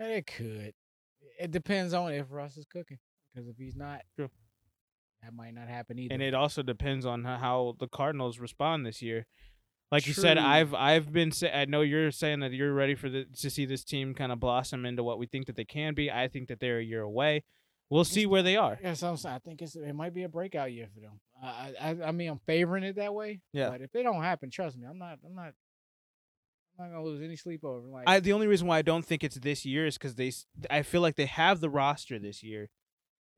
And 0.00 0.10
It 0.12 0.26
could. 0.26 0.74
It 1.40 1.50
depends 1.50 1.92
on 1.94 2.12
if 2.12 2.26
Russ 2.30 2.56
is 2.56 2.64
cooking. 2.64 2.98
Because 3.34 3.48
if 3.48 3.56
he's 3.56 3.76
not, 3.76 4.02
True. 4.16 4.30
That 5.22 5.34
might 5.34 5.54
not 5.54 5.68
happen 5.68 5.98
either. 5.98 6.12
and 6.14 6.22
it 6.22 6.34
also 6.34 6.62
depends 6.62 7.04
on 7.06 7.24
how 7.24 7.74
the 7.78 7.88
Cardinals 7.88 8.38
respond 8.38 8.86
this 8.86 9.02
year. 9.02 9.26
Like 9.90 10.06
you 10.06 10.12
said, 10.12 10.36
I've 10.36 10.74
I've 10.74 11.12
been 11.12 11.32
say, 11.32 11.50
I 11.50 11.64
know 11.64 11.80
you're 11.80 12.10
saying 12.10 12.40
that 12.40 12.52
you're 12.52 12.74
ready 12.74 12.94
for 12.94 13.08
the 13.08 13.24
to 13.40 13.48
see 13.48 13.64
this 13.64 13.84
team 13.84 14.14
kind 14.14 14.30
of 14.30 14.38
blossom 14.38 14.84
into 14.84 15.02
what 15.02 15.18
we 15.18 15.26
think 15.26 15.46
that 15.46 15.56
they 15.56 15.64
can 15.64 15.94
be. 15.94 16.10
I 16.10 16.28
think 16.28 16.48
that 16.48 16.60
they're 16.60 16.78
a 16.78 16.84
year 16.84 17.00
away. 17.02 17.44
We'll 17.90 18.04
see 18.04 18.26
where 18.26 18.42
they 18.42 18.56
are. 18.56 18.78
Yes, 18.82 19.02
I'm 19.02 19.16
saying. 19.16 19.34
I 19.34 19.38
think 19.38 19.62
it's 19.62 19.74
it 19.74 19.94
might 19.94 20.12
be 20.12 20.24
a 20.24 20.28
breakout 20.28 20.72
year 20.72 20.88
for 20.92 21.00
them. 21.00 21.20
I 21.42 21.72
I, 21.80 22.08
I 22.08 22.12
mean, 22.12 22.28
I'm 22.28 22.40
favoring 22.46 22.84
it 22.84 22.96
that 22.96 23.14
way. 23.14 23.40
Yeah. 23.54 23.70
But 23.70 23.80
if 23.80 23.94
it 23.94 24.02
don't 24.02 24.22
happen, 24.22 24.50
trust 24.50 24.76
me, 24.76 24.86
I'm 24.86 24.98
not. 24.98 25.20
I'm 25.24 25.34
not. 25.34 25.54
I'm 26.78 26.90
not 26.90 26.92
gonna 26.92 27.04
lose 27.04 27.22
any 27.22 27.36
sleep 27.36 27.64
over. 27.64 27.88
Like 27.88 28.04
I 28.06 28.20
the 28.20 28.34
only 28.34 28.46
reason 28.46 28.66
why 28.66 28.76
I 28.76 28.82
don't 28.82 29.06
think 29.06 29.24
it's 29.24 29.36
this 29.36 29.64
year 29.64 29.86
is 29.86 29.96
because 29.96 30.16
they 30.16 30.32
I 30.70 30.82
feel 30.82 31.00
like 31.00 31.16
they 31.16 31.26
have 31.26 31.60
the 31.60 31.70
roster 31.70 32.18
this 32.18 32.42
year. 32.42 32.68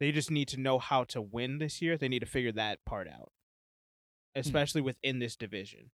They 0.00 0.10
just 0.12 0.30
need 0.30 0.48
to 0.48 0.60
know 0.60 0.78
how 0.78 1.04
to 1.04 1.20
win 1.20 1.58
this 1.58 1.80
year. 1.82 1.96
They 1.98 2.08
need 2.08 2.20
to 2.20 2.26
figure 2.26 2.52
that 2.52 2.78
part 2.86 3.06
out, 3.06 3.30
especially 4.34 4.80
within 4.80 5.18
this 5.18 5.36
division. 5.36 5.90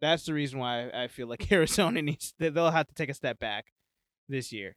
That's 0.00 0.24
the 0.24 0.34
reason 0.34 0.58
why 0.58 0.90
I 0.90 1.08
feel 1.08 1.26
like 1.26 1.50
Arizona 1.52 2.02
needs 2.02 2.34
they- 2.38 2.48
they'll 2.50 2.70
have 2.70 2.86
to 2.88 2.94
take 2.94 3.08
a 3.10 3.14
step 3.14 3.38
back 3.38 3.66
this 4.28 4.52
year. 4.52 4.76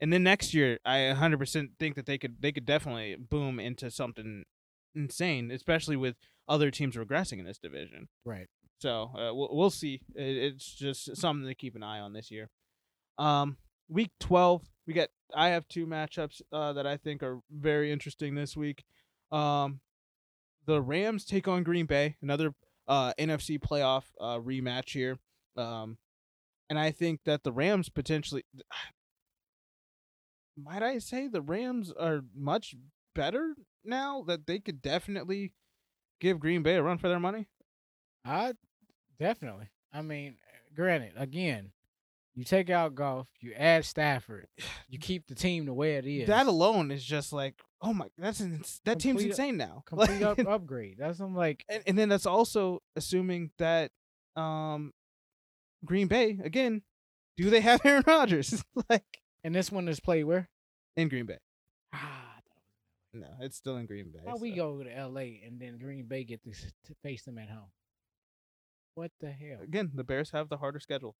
and 0.00 0.12
then 0.12 0.22
next 0.22 0.54
year, 0.54 0.78
I 0.84 0.98
100% 1.14 1.70
think 1.78 1.94
that 1.96 2.06
they 2.06 2.18
could 2.18 2.36
they 2.40 2.52
could 2.52 2.66
definitely 2.66 3.16
boom 3.16 3.60
into 3.60 3.90
something 3.90 4.44
insane, 4.94 5.50
especially 5.50 5.96
with 5.96 6.16
other 6.48 6.70
teams 6.70 6.96
regressing 6.96 7.38
in 7.38 7.44
this 7.44 7.58
division. 7.58 8.08
Right. 8.24 8.48
So 8.80 9.10
uh, 9.14 9.34
we'll, 9.34 9.50
we'll 9.52 9.70
see. 9.70 10.00
It, 10.14 10.36
it's 10.36 10.74
just 10.74 11.16
something 11.16 11.46
to 11.46 11.54
keep 11.54 11.76
an 11.76 11.82
eye 11.82 12.00
on 12.00 12.12
this 12.12 12.30
year. 12.30 12.48
Um, 13.18 13.58
week 13.90 14.10
12, 14.20 14.62
we 14.86 14.94
got. 14.94 15.08
I 15.34 15.48
have 15.48 15.68
two 15.68 15.86
matchups 15.86 16.42
uh, 16.52 16.72
that 16.72 16.86
I 16.86 16.96
think 16.96 17.22
are 17.22 17.40
very 17.50 17.92
interesting 17.92 18.34
this 18.34 18.56
week. 18.56 18.84
Um, 19.30 19.80
the 20.66 20.80
Rams 20.80 21.24
take 21.24 21.46
on 21.46 21.62
Green 21.62 21.86
Bay, 21.86 22.16
another 22.22 22.54
uh, 22.88 23.12
NFC 23.18 23.58
playoff 23.58 24.04
uh, 24.20 24.38
rematch 24.38 24.90
here. 24.92 25.18
Um, 25.56 25.98
and 26.68 26.78
I 26.78 26.90
think 26.90 27.20
that 27.24 27.44
the 27.44 27.52
Rams 27.52 27.88
potentially, 27.88 28.44
might 30.56 30.82
I 30.82 30.98
say, 30.98 31.28
the 31.28 31.42
Rams 31.42 31.92
are 31.92 32.22
much 32.34 32.74
better 33.14 33.54
now 33.84 34.24
that 34.26 34.46
they 34.46 34.58
could 34.58 34.82
definitely 34.82 35.52
give 36.20 36.40
Green 36.40 36.62
Bay 36.62 36.76
a 36.76 36.82
run 36.82 36.98
for 36.98 37.08
their 37.08 37.20
money. 37.20 37.48
I 38.24 38.52
definitely. 39.18 39.68
I 39.92 40.02
mean, 40.02 40.36
granted, 40.74 41.12
again, 41.16 41.72
you 42.40 42.44
take 42.44 42.70
out 42.70 42.94
Goff, 42.94 43.28
you 43.40 43.52
add 43.54 43.84
Stafford, 43.84 44.46
you 44.88 44.98
keep 44.98 45.26
the 45.26 45.34
team 45.34 45.66
the 45.66 45.74
way 45.74 45.96
it 45.96 46.06
is. 46.06 46.26
That 46.26 46.46
alone 46.46 46.90
is 46.90 47.04
just 47.04 47.34
like, 47.34 47.54
oh 47.82 47.92
my, 47.92 48.06
that's 48.16 48.40
ins- 48.40 48.80
that 48.86 48.98
team's 48.98 49.22
insane 49.22 49.58
now. 49.58 49.82
complete 49.86 50.22
up, 50.22 50.38
upgrade. 50.46 50.96
That's 50.98 51.20
I'm 51.20 51.36
like, 51.36 51.64
and, 51.68 51.82
and 51.86 51.98
then 51.98 52.08
that's 52.08 52.24
also 52.24 52.80
assuming 52.96 53.50
that 53.58 53.90
um 54.36 54.92
Green 55.84 56.06
Bay 56.08 56.38
again, 56.42 56.80
do 57.36 57.50
they 57.50 57.60
have 57.60 57.82
Aaron 57.84 58.04
Rodgers 58.06 58.64
like 58.88 59.20
and 59.44 59.54
this 59.54 59.70
one 59.70 59.86
is 59.86 60.00
played 60.00 60.24
where? 60.24 60.48
in 60.96 61.08
Green 61.10 61.26
Bay? 61.26 61.38
Ah, 61.92 62.36
No, 63.12 63.26
it's 63.40 63.56
still 63.58 63.76
in 63.76 63.84
Green 63.84 64.10
Bay. 64.12 64.20
how 64.26 64.36
we 64.38 64.52
go 64.52 64.82
to 64.82 64.96
L.A. 64.96 65.42
and 65.46 65.60
then 65.60 65.76
Green 65.78 66.06
Bay 66.06 66.24
get 66.24 66.42
to 66.44 66.94
face 67.02 67.24
them 67.24 67.36
at 67.36 67.50
home? 67.50 67.70
What 68.94 69.10
the 69.20 69.30
hell? 69.30 69.60
again, 69.62 69.90
the 69.94 70.04
Bears 70.04 70.30
have 70.30 70.48
the 70.48 70.56
harder 70.56 70.80
schedule. 70.80 71.16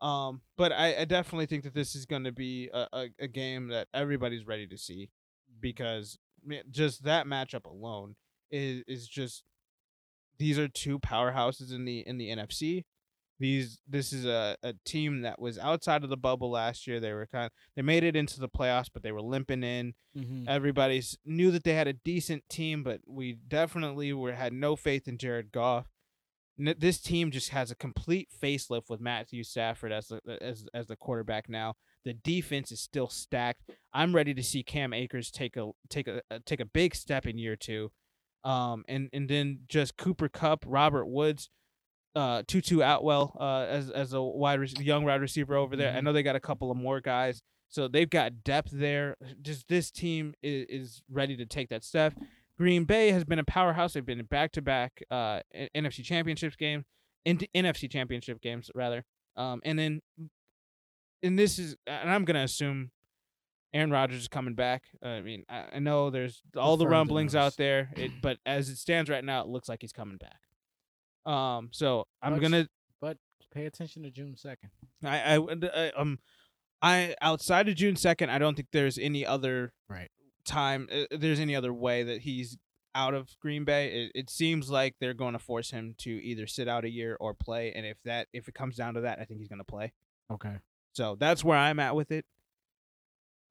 Um, 0.00 0.42
but 0.56 0.72
I, 0.72 1.00
I 1.00 1.04
definitely 1.04 1.46
think 1.46 1.64
that 1.64 1.74
this 1.74 1.94
is 1.94 2.04
going 2.04 2.24
to 2.24 2.32
be 2.32 2.68
a, 2.72 2.86
a, 2.92 3.06
a 3.20 3.28
game 3.28 3.68
that 3.68 3.88
everybody's 3.94 4.46
ready 4.46 4.66
to 4.66 4.76
see 4.76 5.10
because 5.60 6.18
just 6.70 7.04
that 7.04 7.26
matchup 7.26 7.64
alone 7.64 8.16
is 8.50 8.82
is 8.86 9.08
just 9.08 9.44
these 10.38 10.58
are 10.58 10.68
two 10.68 10.98
powerhouses 10.98 11.72
in 11.72 11.84
the 11.84 12.00
in 12.00 12.18
the 12.18 12.28
NFC. 12.28 12.84
These 13.40 13.80
this 13.88 14.12
is 14.12 14.24
a, 14.24 14.56
a 14.62 14.74
team 14.84 15.22
that 15.22 15.40
was 15.40 15.58
outside 15.58 16.04
of 16.04 16.10
the 16.10 16.16
bubble 16.16 16.50
last 16.50 16.86
year. 16.86 17.00
They 17.00 17.12
were 17.12 17.26
kind 17.26 17.50
they 17.74 17.82
made 17.82 18.04
it 18.04 18.14
into 18.14 18.40
the 18.40 18.48
playoffs, 18.48 18.88
but 18.92 19.02
they 19.02 19.12
were 19.12 19.22
limping 19.22 19.64
in. 19.64 19.94
Mm-hmm. 20.16 20.48
Everybody 20.48 21.02
knew 21.24 21.50
that 21.50 21.64
they 21.64 21.74
had 21.74 21.88
a 21.88 21.92
decent 21.92 22.44
team, 22.48 22.82
but 22.82 23.00
we 23.06 23.32
definitely 23.32 24.12
were 24.12 24.32
had 24.32 24.52
no 24.52 24.76
faith 24.76 25.08
in 25.08 25.18
Jared 25.18 25.50
Goff. 25.50 25.86
This 26.56 27.00
team 27.00 27.30
just 27.32 27.50
has 27.50 27.70
a 27.70 27.74
complete 27.74 28.28
facelift 28.42 28.88
with 28.88 29.00
Matthew 29.00 29.42
Stafford 29.42 29.90
as 29.90 30.08
the 30.08 30.20
as 30.40 30.66
as 30.72 30.86
the 30.86 30.96
quarterback 30.96 31.48
now. 31.48 31.74
The 32.04 32.14
defense 32.14 32.70
is 32.70 32.80
still 32.80 33.08
stacked. 33.08 33.62
I'm 33.92 34.14
ready 34.14 34.34
to 34.34 34.42
see 34.42 34.62
Cam 34.62 34.92
Akers 34.92 35.30
take 35.32 35.56
a 35.56 35.70
take 35.90 36.06
a, 36.06 36.20
a 36.30 36.38
take 36.40 36.60
a 36.60 36.64
big 36.64 36.94
step 36.94 37.26
in 37.26 37.38
year 37.38 37.56
two, 37.56 37.90
um, 38.44 38.84
and 38.88 39.08
and 39.12 39.28
then 39.28 39.60
just 39.68 39.96
Cooper 39.96 40.28
Kupp, 40.28 40.64
Robert 40.66 41.06
Woods, 41.06 41.50
uh, 42.14 42.42
Tutu 42.46 42.80
Atwell, 42.82 43.36
uh, 43.40 43.66
as 43.68 43.90
as 43.90 44.12
a 44.12 44.22
wide 44.22 44.60
rec- 44.60 44.78
young 44.80 45.04
wide 45.04 45.20
receiver 45.20 45.56
over 45.56 45.74
there. 45.74 45.92
I 45.92 45.98
Mhm. 46.00 46.04
know 46.04 46.12
they 46.12 46.22
got 46.22 46.36
a 46.36 46.40
couple 46.40 46.70
of 46.70 46.76
more 46.76 47.00
guys. 47.00 47.42
So 47.68 47.88
they've 47.88 48.08
got 48.10 48.44
depth 48.44 48.70
there. 48.72 49.16
Just 49.42 49.66
this 49.66 49.90
team 49.90 50.34
is, 50.44 50.66
is 50.68 51.02
ready 51.10 51.36
to 51.38 51.46
take 51.46 51.70
that 51.70 51.82
step. 51.82 52.14
Green 52.58 52.84
Bay 52.84 53.10
has 53.10 53.24
been 53.24 53.38
a 53.38 53.44
powerhouse. 53.44 53.94
They've 53.94 54.04
been 54.06 54.22
back-to-back 54.24 55.02
uh, 55.10 55.40
NFC 55.74 56.04
championships 56.04 56.56
game, 56.56 56.84
into 57.24 57.48
NFC 57.54 57.90
championship 57.90 58.40
games 58.40 58.70
rather. 58.74 59.04
Um, 59.36 59.60
and 59.64 59.78
then, 59.78 60.00
and 61.22 61.38
this 61.38 61.58
is, 61.58 61.76
and 61.86 62.10
I'm 62.10 62.24
gonna 62.24 62.44
assume 62.44 62.90
Aaron 63.72 63.90
Rodgers 63.90 64.20
is 64.22 64.28
coming 64.28 64.54
back. 64.54 64.84
Uh, 65.04 65.08
I 65.08 65.20
mean, 65.22 65.44
I, 65.48 65.64
I 65.74 65.78
know 65.80 66.10
there's 66.10 66.42
all 66.56 66.76
the 66.76 66.84
Confirmed 66.84 66.92
rumblings 67.10 67.34
out 67.34 67.56
there, 67.56 67.90
it, 67.96 68.12
but 68.22 68.38
as 68.46 68.68
it 68.68 68.76
stands 68.76 69.10
right 69.10 69.24
now, 69.24 69.40
it 69.40 69.48
looks 69.48 69.68
like 69.68 69.80
he's 69.80 69.92
coming 69.92 70.18
back. 70.18 71.32
Um, 71.32 71.70
so 71.72 72.06
I'm 72.22 72.32
Much- 72.34 72.42
gonna 72.42 72.68
But 73.00 73.16
pay 73.52 73.66
attention 73.66 74.02
to 74.04 74.10
June 74.10 74.36
second. 74.36 74.70
I, 75.02 75.20
I 75.34 75.38
would, 75.38 75.64
uh, 75.74 75.90
um, 75.96 76.18
I 76.82 77.16
outside 77.20 77.68
of 77.68 77.74
June 77.74 77.96
second, 77.96 78.30
I 78.30 78.38
don't 78.38 78.54
think 78.54 78.68
there's 78.72 78.98
any 78.98 79.26
other 79.26 79.72
Right. 79.88 80.10
Time. 80.44 80.88
Uh, 80.92 81.04
there's 81.10 81.40
any 81.40 81.54
other 81.56 81.72
way 81.72 82.02
that 82.02 82.22
he's 82.22 82.56
out 82.94 83.14
of 83.14 83.28
Green 83.40 83.64
Bay. 83.64 84.04
It, 84.04 84.12
it 84.14 84.30
seems 84.30 84.70
like 84.70 84.94
they're 85.00 85.14
going 85.14 85.32
to 85.32 85.38
force 85.38 85.70
him 85.70 85.94
to 85.98 86.10
either 86.10 86.46
sit 86.46 86.68
out 86.68 86.84
a 86.84 86.90
year 86.90 87.16
or 87.20 87.34
play. 87.34 87.72
And 87.74 87.84
if 87.84 87.96
that, 88.04 88.28
if 88.32 88.48
it 88.48 88.54
comes 88.54 88.76
down 88.76 88.94
to 88.94 89.02
that, 89.02 89.18
I 89.20 89.24
think 89.24 89.40
he's 89.40 89.48
going 89.48 89.58
to 89.58 89.64
play. 89.64 89.92
Okay. 90.30 90.56
So 90.94 91.16
that's 91.18 91.42
where 91.44 91.58
I'm 91.58 91.80
at 91.80 91.96
with 91.96 92.12
it. 92.12 92.24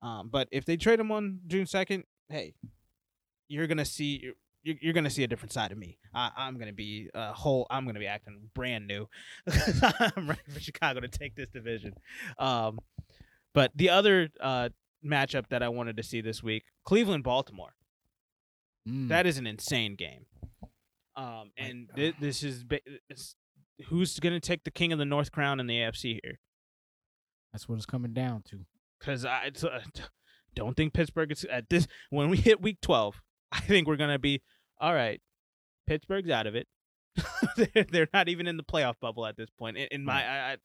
Um, 0.01 0.29
but 0.29 0.47
if 0.51 0.65
they 0.65 0.77
trade 0.77 0.99
him 0.99 1.11
on 1.11 1.39
June 1.47 1.65
second, 1.65 2.03
hey, 2.29 2.53
you're 3.47 3.67
gonna 3.67 3.85
see 3.85 4.33
you're, 4.63 4.75
you're 4.81 4.93
gonna 4.93 5.09
see 5.09 5.23
a 5.23 5.27
different 5.27 5.53
side 5.53 5.71
of 5.71 5.77
me. 5.77 5.97
I, 6.13 6.31
I'm 6.35 6.57
gonna 6.57 6.73
be 6.73 7.09
a 7.13 7.33
whole. 7.33 7.67
I'm 7.69 7.85
gonna 7.85 7.99
be 7.99 8.07
acting 8.07 8.49
brand 8.53 8.85
new. 8.85 9.07
I'm 9.47 10.27
ready 10.27 10.41
for 10.51 10.59
Chicago 10.59 10.99
to 10.99 11.07
take 11.07 11.35
this 11.35 11.49
division. 11.49 11.93
Um, 12.37 12.79
but 13.53 13.71
the 13.75 13.89
other 13.89 14.29
uh 14.41 14.69
matchup 15.05 15.47
that 15.49 15.61
I 15.63 15.69
wanted 15.69 15.97
to 15.97 16.03
see 16.03 16.21
this 16.21 16.41
week, 16.43 16.63
Cleveland 16.85 17.23
Baltimore. 17.23 17.75
Mm. 18.87 19.09
That 19.09 19.25
is 19.25 19.37
an 19.37 19.47
insane 19.47 19.95
game. 19.95 20.25
Um, 21.15 21.51
and 21.57 21.89
thi- 21.95 22.15
this 22.19 22.43
is 22.43 22.63
ba- 22.63 22.79
who's 23.87 24.19
gonna 24.19 24.39
take 24.39 24.63
the 24.63 24.71
King 24.71 24.91
of 24.91 24.99
the 24.99 25.05
North 25.05 25.31
crown 25.31 25.59
in 25.59 25.67
the 25.67 25.75
AFC 25.75 26.19
here? 26.23 26.39
That's 27.51 27.69
what 27.69 27.75
it's 27.75 27.85
coming 27.85 28.13
down 28.13 28.41
to. 28.49 28.65
because 28.99 29.25
I 29.25 29.49
t- 29.51 29.67
uh, 29.67 29.79
don't 30.55 30.75
think 30.75 30.93
Pittsburgh 30.93 31.31
is 31.31 31.45
at 31.45 31.69
this 31.69 31.87
when 32.09 32.29
we 32.29 32.37
hit 32.37 32.61
week 32.61 32.79
twelve. 32.81 33.21
I 33.51 33.59
think 33.59 33.87
we're 33.87 33.95
gonna 33.97 34.19
be 34.19 34.41
all 34.79 34.93
right. 34.93 35.21
Pittsburgh's 35.87 36.29
out 36.29 36.47
of 36.47 36.55
it. 36.55 36.67
they're, 37.57 37.85
they're 37.91 38.09
not 38.13 38.27
even 38.27 38.47
in 38.47 38.57
the 38.57 38.63
playoff 38.63 38.95
bubble 38.99 39.25
at 39.27 39.37
this 39.37 39.49
point. 39.59 39.77
In, 39.77 39.87
in 39.91 40.03
my 40.05 40.25
I, 40.25 40.51
I, 40.53 40.57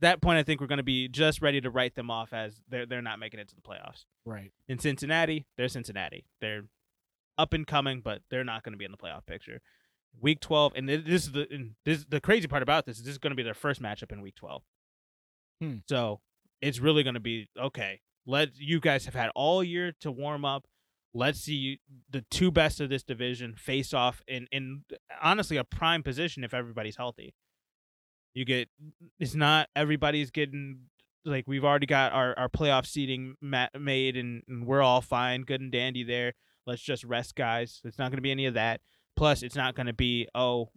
that 0.00 0.20
point, 0.20 0.38
I 0.38 0.42
think 0.42 0.60
we're 0.60 0.66
gonna 0.66 0.82
be 0.82 1.08
just 1.08 1.42
ready 1.42 1.60
to 1.60 1.70
write 1.70 1.94
them 1.94 2.10
off 2.10 2.32
as 2.32 2.62
they're 2.68 2.86
they're 2.86 3.02
not 3.02 3.18
making 3.18 3.40
it 3.40 3.48
to 3.48 3.54
the 3.54 3.62
playoffs. 3.62 4.04
Right. 4.24 4.52
In 4.68 4.78
Cincinnati, 4.78 5.46
they're 5.56 5.68
Cincinnati. 5.68 6.24
They're 6.40 6.64
up 7.38 7.52
and 7.52 7.66
coming, 7.66 8.00
but 8.02 8.22
they're 8.30 8.44
not 8.44 8.62
going 8.62 8.72
to 8.72 8.78
be 8.78 8.84
in 8.84 8.90
the 8.90 8.98
playoff 8.98 9.26
picture. 9.26 9.60
Week 10.20 10.40
twelve, 10.40 10.72
and 10.74 10.88
this 10.88 11.24
is 11.24 11.32
the 11.32 11.46
and 11.50 11.72
this 11.84 12.04
the 12.08 12.20
crazy 12.20 12.48
part 12.48 12.62
about 12.62 12.84
this 12.84 12.98
is 12.98 13.04
this 13.04 13.12
is 13.12 13.18
going 13.18 13.30
to 13.30 13.36
be 13.36 13.42
their 13.42 13.54
first 13.54 13.80
matchup 13.80 14.12
in 14.12 14.20
week 14.20 14.34
twelve. 14.34 14.62
Hmm. 15.60 15.76
So 15.88 16.20
it's 16.60 16.80
really 16.80 17.02
going 17.02 17.14
to 17.14 17.20
be 17.20 17.48
okay. 17.58 18.00
Let 18.26 18.50
you 18.56 18.80
guys 18.80 19.04
have 19.06 19.14
had 19.14 19.30
all 19.34 19.62
year 19.62 19.92
to 20.00 20.10
warm 20.10 20.44
up. 20.44 20.66
Let's 21.12 21.40
see 21.40 21.54
you, 21.54 21.76
the 22.08 22.24
two 22.30 22.50
best 22.50 22.80
of 22.80 22.88
this 22.88 23.02
division 23.02 23.54
face 23.54 23.94
off 23.94 24.22
in 24.28 24.46
in 24.52 24.82
honestly 25.22 25.56
a 25.56 25.64
prime 25.64 26.02
position 26.02 26.44
if 26.44 26.54
everybody's 26.54 26.96
healthy. 26.96 27.34
You 28.34 28.44
get 28.44 28.68
it's 29.18 29.34
not 29.34 29.68
everybody's 29.74 30.30
getting 30.30 30.80
like 31.24 31.46
we've 31.46 31.64
already 31.64 31.86
got 31.86 32.12
our, 32.12 32.38
our 32.38 32.48
playoff 32.48 32.86
seating 32.86 33.34
ma- 33.40 33.68
made 33.78 34.16
and, 34.16 34.42
and 34.48 34.66
we're 34.66 34.82
all 34.82 35.00
fine, 35.00 35.42
good 35.42 35.60
and 35.60 35.72
dandy 35.72 36.02
there. 36.02 36.34
Let's 36.66 36.82
just 36.82 37.04
rest 37.04 37.34
guys. 37.34 37.80
It's 37.84 37.98
not 37.98 38.10
going 38.10 38.18
to 38.18 38.22
be 38.22 38.30
any 38.30 38.46
of 38.46 38.54
that. 38.54 38.80
Plus, 39.16 39.42
it's 39.42 39.56
not 39.56 39.74
going 39.74 39.86
to 39.86 39.92
be 39.92 40.28
oh, 40.34 40.70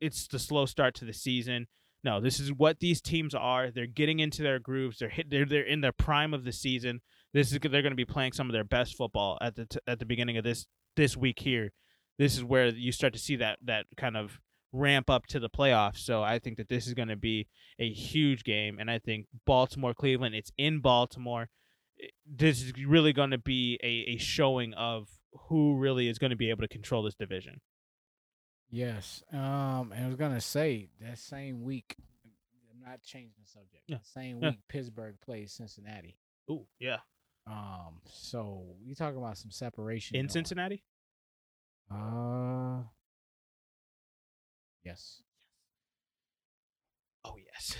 it's 0.00 0.28
the 0.28 0.38
slow 0.38 0.66
start 0.66 0.94
to 0.96 1.04
the 1.04 1.12
season. 1.12 1.66
No, 2.04 2.20
this 2.20 2.38
is 2.38 2.52
what 2.52 2.78
these 2.78 3.00
teams 3.00 3.34
are. 3.34 3.70
They're 3.70 3.86
getting 3.86 4.20
into 4.20 4.42
their 4.42 4.58
grooves. 4.58 4.98
They're 4.98 5.08
hit. 5.08 5.28
They're 5.28 5.44
they're 5.44 5.62
in 5.62 5.80
their 5.80 5.92
prime 5.92 6.32
of 6.32 6.44
the 6.44 6.52
season. 6.52 7.00
This 7.34 7.52
is 7.52 7.58
they're 7.58 7.82
going 7.82 7.90
to 7.90 7.96
be 7.96 8.04
playing 8.04 8.32
some 8.32 8.48
of 8.48 8.52
their 8.52 8.64
best 8.64 8.96
football 8.96 9.38
at 9.40 9.56
the 9.56 9.66
t- 9.66 9.80
at 9.86 9.98
the 9.98 10.06
beginning 10.06 10.36
of 10.36 10.44
this 10.44 10.66
this 10.94 11.16
week 11.16 11.40
here. 11.40 11.72
This 12.18 12.36
is 12.36 12.44
where 12.44 12.68
you 12.68 12.92
start 12.92 13.12
to 13.14 13.18
see 13.18 13.36
that 13.36 13.58
that 13.64 13.86
kind 13.96 14.16
of 14.16 14.40
ramp 14.76 15.08
up 15.10 15.26
to 15.28 15.40
the 15.40 15.48
playoffs. 15.50 15.98
So 15.98 16.22
I 16.22 16.38
think 16.38 16.56
that 16.58 16.68
this 16.68 16.86
is 16.86 16.94
going 16.94 17.08
to 17.08 17.16
be 17.16 17.48
a 17.78 17.90
huge 17.90 18.44
game, 18.44 18.78
and 18.78 18.90
I 18.90 18.98
think 18.98 19.26
Baltimore 19.46 19.94
Cleveland. 19.94 20.34
It's 20.34 20.52
in 20.58 20.80
Baltimore. 20.80 21.48
This 22.26 22.62
is 22.62 22.72
really 22.84 23.12
going 23.12 23.30
to 23.30 23.38
be 23.38 23.78
a, 23.82 24.14
a 24.14 24.16
showing 24.18 24.74
of 24.74 25.08
who 25.48 25.76
really 25.76 26.08
is 26.08 26.18
going 26.18 26.30
to 26.30 26.36
be 26.36 26.50
able 26.50 26.62
to 26.62 26.68
control 26.68 27.02
this 27.02 27.14
division. 27.14 27.60
Yes. 28.68 29.22
Um, 29.32 29.92
and 29.94 30.04
I 30.04 30.06
was 30.08 30.16
gonna 30.16 30.40
say 30.40 30.88
that 31.00 31.18
same 31.18 31.62
week. 31.62 31.94
I'm 32.70 32.80
not 32.90 33.00
changing 33.02 33.30
the 33.40 33.48
subject. 33.48 33.84
Yeah. 33.86 33.98
That 33.98 34.06
same 34.06 34.40
Yeah. 34.42 34.50
week, 34.50 34.58
Pittsburgh 34.68 35.16
plays 35.24 35.52
Cincinnati. 35.52 36.18
Ooh, 36.50 36.66
yeah, 36.80 36.98
Um, 37.46 38.00
so 38.10 38.76
you 38.82 38.96
talking 38.96 39.18
about 39.18 39.38
some 39.38 39.52
separation 39.52 40.16
in 40.16 40.22
going. 40.22 40.30
Cincinnati. 40.30 40.82
Uh, 41.90 42.82
yes. 44.86 45.22
Oh 47.24 47.34
yes, 47.36 47.76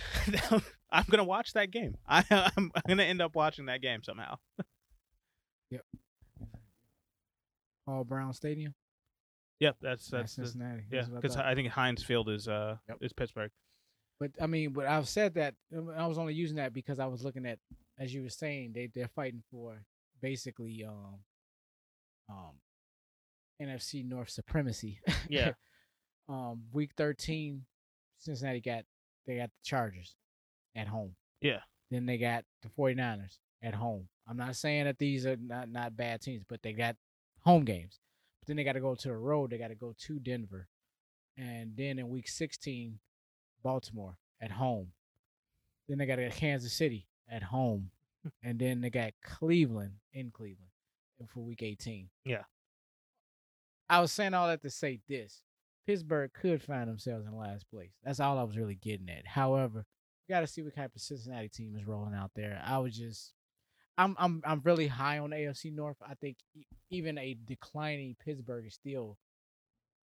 I'm 0.90 1.04
gonna 1.08 1.24
watch 1.24 1.52
that 1.52 1.70
game. 1.70 1.96
I, 2.08 2.24
I'm, 2.30 2.70
I'm 2.74 2.82
gonna 2.88 3.04
end 3.04 3.22
up 3.22 3.34
watching 3.34 3.66
that 3.66 3.80
game 3.80 4.02
somehow. 4.02 4.36
Yep. 5.70 5.82
Paul 7.86 8.04
Brown 8.04 8.32
Stadium. 8.32 8.74
Yep, 9.60 9.76
that's 9.80 10.12
at 10.12 10.18
that's 10.18 10.36
the, 10.36 10.44
Cincinnati. 10.46 10.82
yeah. 10.90 11.02
That's 11.02 11.08
I 11.12 11.14
Because. 11.20 11.36
I 11.36 11.54
think 11.54 11.68
Heinz 11.68 12.02
Field 12.02 12.28
is 12.28 12.48
uh 12.48 12.76
Yep. 12.88 12.98
is 13.00 13.12
Pittsburgh. 13.12 13.50
But 14.18 14.32
I 14.40 14.46
mean, 14.46 14.72
but 14.72 14.86
I've 14.86 15.08
said 15.08 15.34
that 15.34 15.54
um, 15.76 15.90
I 15.96 16.06
was 16.06 16.18
only 16.18 16.34
using 16.34 16.56
that 16.56 16.72
because 16.72 16.98
I 16.98 17.06
was 17.06 17.22
looking 17.22 17.46
at, 17.46 17.58
as 17.98 18.12
you 18.12 18.22
were 18.22 18.28
saying, 18.30 18.72
they 18.74 18.88
they're 18.92 19.08
fighting 19.08 19.42
for 19.50 19.82
basically 20.20 20.84
um, 20.86 21.18
um, 22.28 22.54
NFC 23.62 24.04
North 24.04 24.30
supremacy. 24.30 25.00
Yeah. 25.28 25.52
um, 26.28 26.62
week 26.72 26.90
thirteen, 26.96 27.64
Cincinnati 28.18 28.60
got 28.60 28.84
they 29.26 29.36
got 29.36 29.50
the 29.50 29.64
Chargers 29.64 30.14
at 30.74 30.88
home. 30.88 31.14
Yeah. 31.40 31.60
Then 31.90 32.06
they 32.06 32.18
got 32.18 32.44
the 32.62 32.68
49ers 32.68 33.38
at 33.62 33.74
home. 33.74 34.08
I'm 34.28 34.36
not 34.36 34.56
saying 34.56 34.84
that 34.84 34.98
these 34.98 35.26
are 35.26 35.36
not 35.36 35.70
not 35.70 35.96
bad 35.96 36.20
teams, 36.20 36.44
but 36.48 36.62
they 36.62 36.72
got 36.72 36.96
home 37.40 37.64
games. 37.64 38.00
But 38.40 38.48
then 38.48 38.56
they 38.56 38.64
got 38.64 38.72
to 38.72 38.80
go 38.80 38.94
to 38.94 39.08
the 39.08 39.16
road. 39.16 39.50
They 39.50 39.58
got 39.58 39.68
to 39.68 39.74
go 39.74 39.94
to 39.96 40.18
Denver, 40.18 40.68
and 41.36 41.76
then 41.76 41.98
in 41.98 42.08
week 42.08 42.28
16, 42.28 42.98
Baltimore 43.62 44.18
at 44.40 44.50
home. 44.50 44.88
Then 45.88 45.98
they 45.98 46.06
got 46.06 46.16
to 46.16 46.28
Kansas 46.30 46.72
City 46.72 47.06
at 47.30 47.44
home, 47.44 47.90
and 48.42 48.58
then 48.58 48.80
they 48.80 48.90
got 48.90 49.12
Cleveland 49.22 49.92
in 50.12 50.32
Cleveland 50.32 50.70
for 51.28 51.40
week 51.40 51.62
18. 51.62 52.08
Yeah. 52.24 52.42
I 53.88 54.00
was 54.00 54.10
saying 54.10 54.34
all 54.34 54.48
that 54.48 54.62
to 54.62 54.70
say 54.70 54.98
this: 55.08 55.42
Pittsburgh 55.86 56.30
could 56.32 56.62
find 56.62 56.88
themselves 56.88 57.26
in 57.26 57.36
last 57.36 57.68
place. 57.70 57.92
That's 58.02 58.20
all 58.20 58.38
I 58.38 58.42
was 58.42 58.56
really 58.58 58.74
getting 58.74 59.08
at. 59.08 59.26
However, 59.26 59.84
we 60.28 60.32
got 60.34 60.40
to 60.40 60.46
see 60.46 60.62
what 60.62 60.74
type 60.74 60.92
of 60.94 61.00
Cincinnati 61.00 61.48
team 61.48 61.76
is 61.76 61.86
rolling 61.86 62.14
out 62.14 62.32
there. 62.34 62.60
I 62.64 62.78
was 62.78 62.96
just, 62.96 63.32
I'm, 63.96 64.16
I'm, 64.18 64.42
I'm 64.44 64.60
really 64.64 64.88
high 64.88 65.18
on 65.18 65.30
AFC 65.30 65.72
North. 65.72 65.96
I 66.06 66.14
think 66.14 66.38
even 66.90 67.16
a 67.18 67.36
declining 67.44 68.16
Pittsburgh 68.24 68.66
is 68.66 68.74
still 68.74 69.16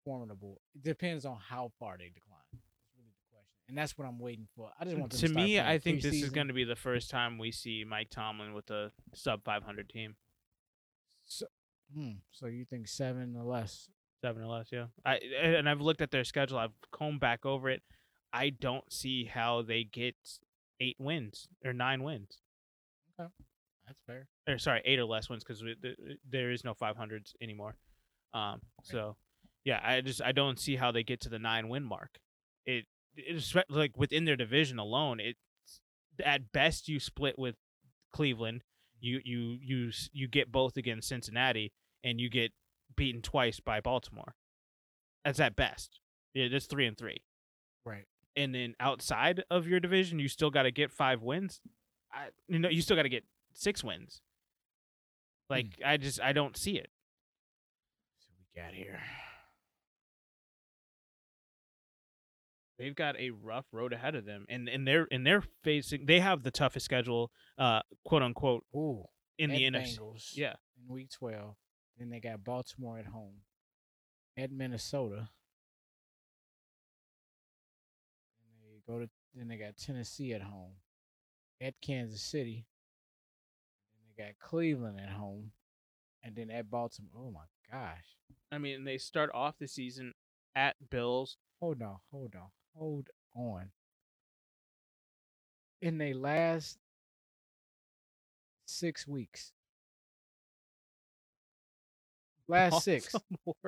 formidable. 0.04 0.60
It 0.74 0.82
depends 0.82 1.26
on 1.26 1.36
how 1.48 1.72
far 1.78 1.96
they 1.98 2.10
decline. 2.14 2.40
That's 2.52 2.94
really 2.96 3.10
the 3.10 3.30
question, 3.34 3.58
and 3.68 3.76
that's 3.76 3.98
what 3.98 4.08
I'm 4.08 4.18
waiting 4.18 4.48
for. 4.56 4.70
I 4.80 4.84
just 4.84 4.96
want 4.96 5.12
To 5.12 5.28
to 5.28 5.34
me, 5.34 5.60
I 5.60 5.78
think 5.78 6.00
this 6.00 6.14
is 6.14 6.30
going 6.30 6.48
to 6.48 6.54
be 6.54 6.64
the 6.64 6.76
first 6.76 7.10
time 7.10 7.36
we 7.38 7.50
see 7.52 7.84
Mike 7.86 8.08
Tomlin 8.10 8.54
with 8.54 8.70
a 8.70 8.92
sub 9.14 9.44
500 9.44 9.88
team, 9.90 10.16
So, 11.26 11.46
hmm, 11.94 12.12
so 12.30 12.46
you 12.46 12.64
think 12.64 12.88
seven 12.88 13.36
or 13.36 13.44
less? 13.44 13.90
Seven 14.26 14.42
or 14.42 14.46
less. 14.46 14.68
Yeah, 14.72 14.86
I 15.04 15.20
and 15.40 15.68
I've 15.68 15.80
looked 15.80 16.02
at 16.02 16.10
their 16.10 16.24
schedule. 16.24 16.58
I've 16.58 16.74
combed 16.92 17.20
back 17.20 17.46
over 17.46 17.68
it. 17.68 17.82
I 18.32 18.50
don't 18.50 18.92
see 18.92 19.24
how 19.24 19.62
they 19.62 19.84
get 19.84 20.16
eight 20.80 20.96
wins 20.98 21.48
or 21.64 21.72
nine 21.72 22.02
wins. 22.02 22.40
Okay, 23.20 23.30
that's 23.86 24.00
fair. 24.06 24.26
Or 24.48 24.58
sorry, 24.58 24.82
eight 24.84 24.98
or 24.98 25.04
less 25.04 25.30
wins 25.30 25.44
because 25.44 25.62
there 26.30 26.50
is 26.50 26.64
no 26.64 26.74
500s 26.74 27.32
anymore. 27.40 27.76
Um, 28.34 28.60
so 28.82 29.16
yeah, 29.64 29.80
I 29.82 30.00
just 30.00 30.22
I 30.22 30.32
don't 30.32 30.58
see 30.58 30.76
how 30.76 30.90
they 30.90 31.02
get 31.02 31.20
to 31.20 31.28
the 31.28 31.38
nine 31.38 31.68
win 31.68 31.84
mark. 31.84 32.18
It 32.66 32.86
it's 33.16 33.54
like 33.70 33.96
within 33.96 34.24
their 34.24 34.36
division 34.36 34.78
alone, 34.78 35.20
it's 35.20 35.38
at 36.24 36.52
best 36.52 36.88
you 36.88 37.00
split 37.00 37.38
with 37.38 37.54
Cleveland. 38.12 38.62
You 39.00 39.20
you 39.24 39.58
you 39.62 39.90
you 40.12 40.28
get 40.28 40.50
both 40.50 40.76
against 40.76 41.08
Cincinnati, 41.08 41.72
and 42.02 42.20
you 42.20 42.28
get 42.28 42.52
beaten 42.96 43.22
twice 43.22 43.60
by 43.60 43.80
Baltimore. 43.80 44.34
That's 45.24 45.40
at 45.40 45.56
best. 45.56 46.00
Yeah, 46.34 46.48
that's 46.50 46.66
three 46.66 46.86
and 46.86 46.96
three. 46.96 47.22
Right. 47.84 48.04
And 48.36 48.54
then 48.54 48.74
outside 48.78 49.42
of 49.50 49.66
your 49.66 49.80
division, 49.80 50.18
you 50.18 50.28
still 50.28 50.50
got 50.50 50.64
to 50.64 50.70
get 50.70 50.90
five 50.90 51.22
wins. 51.22 51.60
I 52.12 52.28
you 52.48 52.58
know 52.58 52.68
you 52.68 52.82
still 52.82 52.96
got 52.96 53.02
to 53.04 53.08
get 53.08 53.24
six 53.54 53.82
wins. 53.82 54.20
Like 55.48 55.66
I 55.84 55.96
just 55.96 56.20
I 56.20 56.32
don't 56.32 56.56
see 56.56 56.76
it. 56.76 56.90
So 58.20 58.28
we 58.38 58.60
got 58.60 58.72
here. 58.74 59.00
They've 62.78 62.94
got 62.94 63.18
a 63.18 63.30
rough 63.30 63.64
road 63.72 63.92
ahead 63.94 64.14
of 64.14 64.26
them, 64.26 64.44
and 64.50 64.68
and 64.68 64.86
they're 64.86 65.08
and 65.10 65.26
they're 65.26 65.42
facing. 65.64 66.04
They 66.04 66.20
have 66.20 66.42
the 66.42 66.50
toughest 66.50 66.84
schedule, 66.84 67.30
uh, 67.56 67.80
quote 68.04 68.22
unquote, 68.22 68.64
Ooh, 68.74 69.04
in 69.38 69.50
the 69.50 69.62
NFC. 69.62 69.98
Bengals 69.98 70.36
Yeah, 70.36 70.54
in 70.76 70.92
week 70.92 71.08
12. 71.10 71.54
Then 71.98 72.10
they 72.10 72.20
got 72.20 72.44
Baltimore 72.44 72.98
at 72.98 73.06
home, 73.06 73.40
at 74.36 74.50
Minnesota. 74.52 75.28
Then 78.38 78.70
they 78.70 78.92
go 78.92 79.00
to 79.00 79.08
then 79.34 79.48
they 79.48 79.56
got 79.56 79.76
Tennessee 79.76 80.32
at 80.32 80.42
home, 80.42 80.72
at 81.60 81.74
Kansas 81.80 82.22
City. 82.22 82.66
Then 83.92 84.14
they 84.16 84.24
got 84.24 84.38
Cleveland 84.38 85.00
at 85.00 85.10
home, 85.10 85.52
and 86.22 86.34
then 86.34 86.50
at 86.50 86.70
Baltimore. 86.70 87.12
Oh 87.18 87.30
my 87.30 87.46
gosh! 87.70 88.16
I 88.52 88.58
mean 88.58 88.84
they 88.84 88.98
start 88.98 89.30
off 89.32 89.58
the 89.58 89.68
season 89.68 90.12
at 90.54 90.76
Bills. 90.90 91.38
Hold 91.60 91.82
on, 91.82 91.96
hold 92.10 92.34
on, 92.34 92.48
hold 92.74 93.08
on. 93.34 93.70
In 95.80 95.98
they 95.98 96.12
last 96.12 96.78
six 98.66 99.06
weeks, 99.06 99.52
last 102.48 102.82
six. 102.84 103.14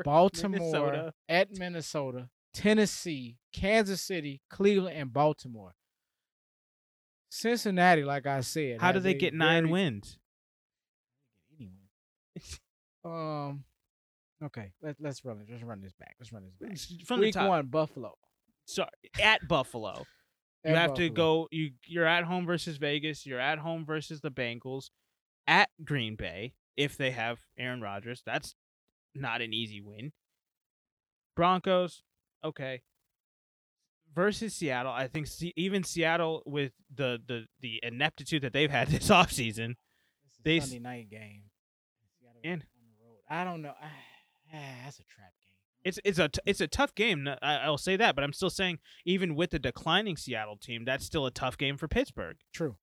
Baltimore, 0.04 0.50
Minnesota. 0.58 1.12
at 1.28 1.56
Minnesota, 1.56 2.28
Tennessee, 2.54 3.36
Kansas 3.52 4.00
City, 4.02 4.40
Cleveland, 4.50 4.96
and 4.96 5.12
Baltimore. 5.12 5.74
Cincinnati, 7.30 8.04
like 8.04 8.26
I 8.26 8.40
said, 8.40 8.80
How 8.80 8.92
do 8.92 9.00
they 9.00 9.14
get 9.14 9.34
nine 9.34 9.64
very- 9.64 9.72
wins? 9.72 10.18
Um. 13.04 13.64
Okay, 14.42 14.72
let, 14.82 14.96
let's 15.00 15.24
run 15.24 15.40
it. 15.40 15.48
Let's 15.50 15.64
run 15.64 15.80
this 15.80 15.92
back. 15.98 16.14
Let's 16.20 16.32
run 16.32 16.44
this 16.44 16.86
back. 16.86 17.06
From 17.06 17.20
Week 17.20 17.32
the 17.34 17.40
top. 17.40 17.48
one, 17.48 17.66
Buffalo. 17.66 18.14
Sorry, 18.66 18.88
at 19.22 19.46
Buffalo. 19.48 20.04
You 20.64 20.72
At 20.74 20.76
have 20.78 20.94
to 20.94 21.08
go. 21.08 21.46
You 21.52 21.70
you're 21.86 22.04
at 22.04 22.24
home 22.24 22.44
versus 22.44 22.78
Vegas. 22.78 23.24
You're 23.24 23.38
at 23.38 23.58
home 23.60 23.84
versus 23.86 24.20
the 24.20 24.30
Bengals. 24.30 24.90
At 25.46 25.70
Green 25.84 26.16
Bay, 26.16 26.54
if 26.76 26.96
they 26.96 27.12
have 27.12 27.38
Aaron 27.56 27.80
Rodgers, 27.80 28.22
that's 28.26 28.56
not 29.20 29.40
an 29.42 29.52
easy 29.52 29.80
win. 29.80 30.12
Broncos, 31.36 32.02
okay. 32.44 32.82
Versus 34.14 34.54
Seattle, 34.54 34.90
I 34.92 35.06
think 35.06 35.28
even 35.56 35.84
Seattle 35.84 36.42
with 36.46 36.72
the 36.92 37.18
the 37.26 37.44
the 37.60 37.78
ineptitude 37.82 38.42
that 38.42 38.52
they've 38.52 38.70
had 38.70 38.88
this 38.88 39.08
offseason, 39.10 39.74
This 40.24 40.32
is 40.32 40.38
they 40.44 40.60
Sunday 40.60 40.78
night 40.80 41.10
game. 41.10 41.42
Seattle 42.20 42.40
And- 42.42 42.62
on 42.62 42.66
the 42.98 43.04
road. 43.04 43.18
I 43.30 43.44
don't 43.44 43.62
know. 43.62 43.74
Ah, 43.82 43.90
that's 44.84 44.98
a 44.98 45.04
trap 45.04 45.32
game. 45.44 45.52
it's 45.84 46.00
it's 46.04 46.18
a 46.18 46.28
t- 46.28 46.40
it's 46.46 46.60
a 46.62 46.66
tough 46.66 46.94
game. 46.94 47.28
I, 47.42 47.68
will 47.68 47.78
say 47.78 47.96
that, 47.96 48.14
but 48.14 48.24
I'm 48.24 48.32
still 48.32 48.50
saying 48.50 48.78
even 49.04 49.34
with 49.36 49.50
the 49.50 49.58
declining 49.58 50.16
Seattle 50.16 50.56
team, 50.56 50.84
that's 50.84 51.04
still 51.04 51.26
a 51.26 51.30
tough 51.30 51.56
game 51.58 51.76
for 51.76 51.86
Pittsburgh. 51.86 52.38
True. 52.52 52.76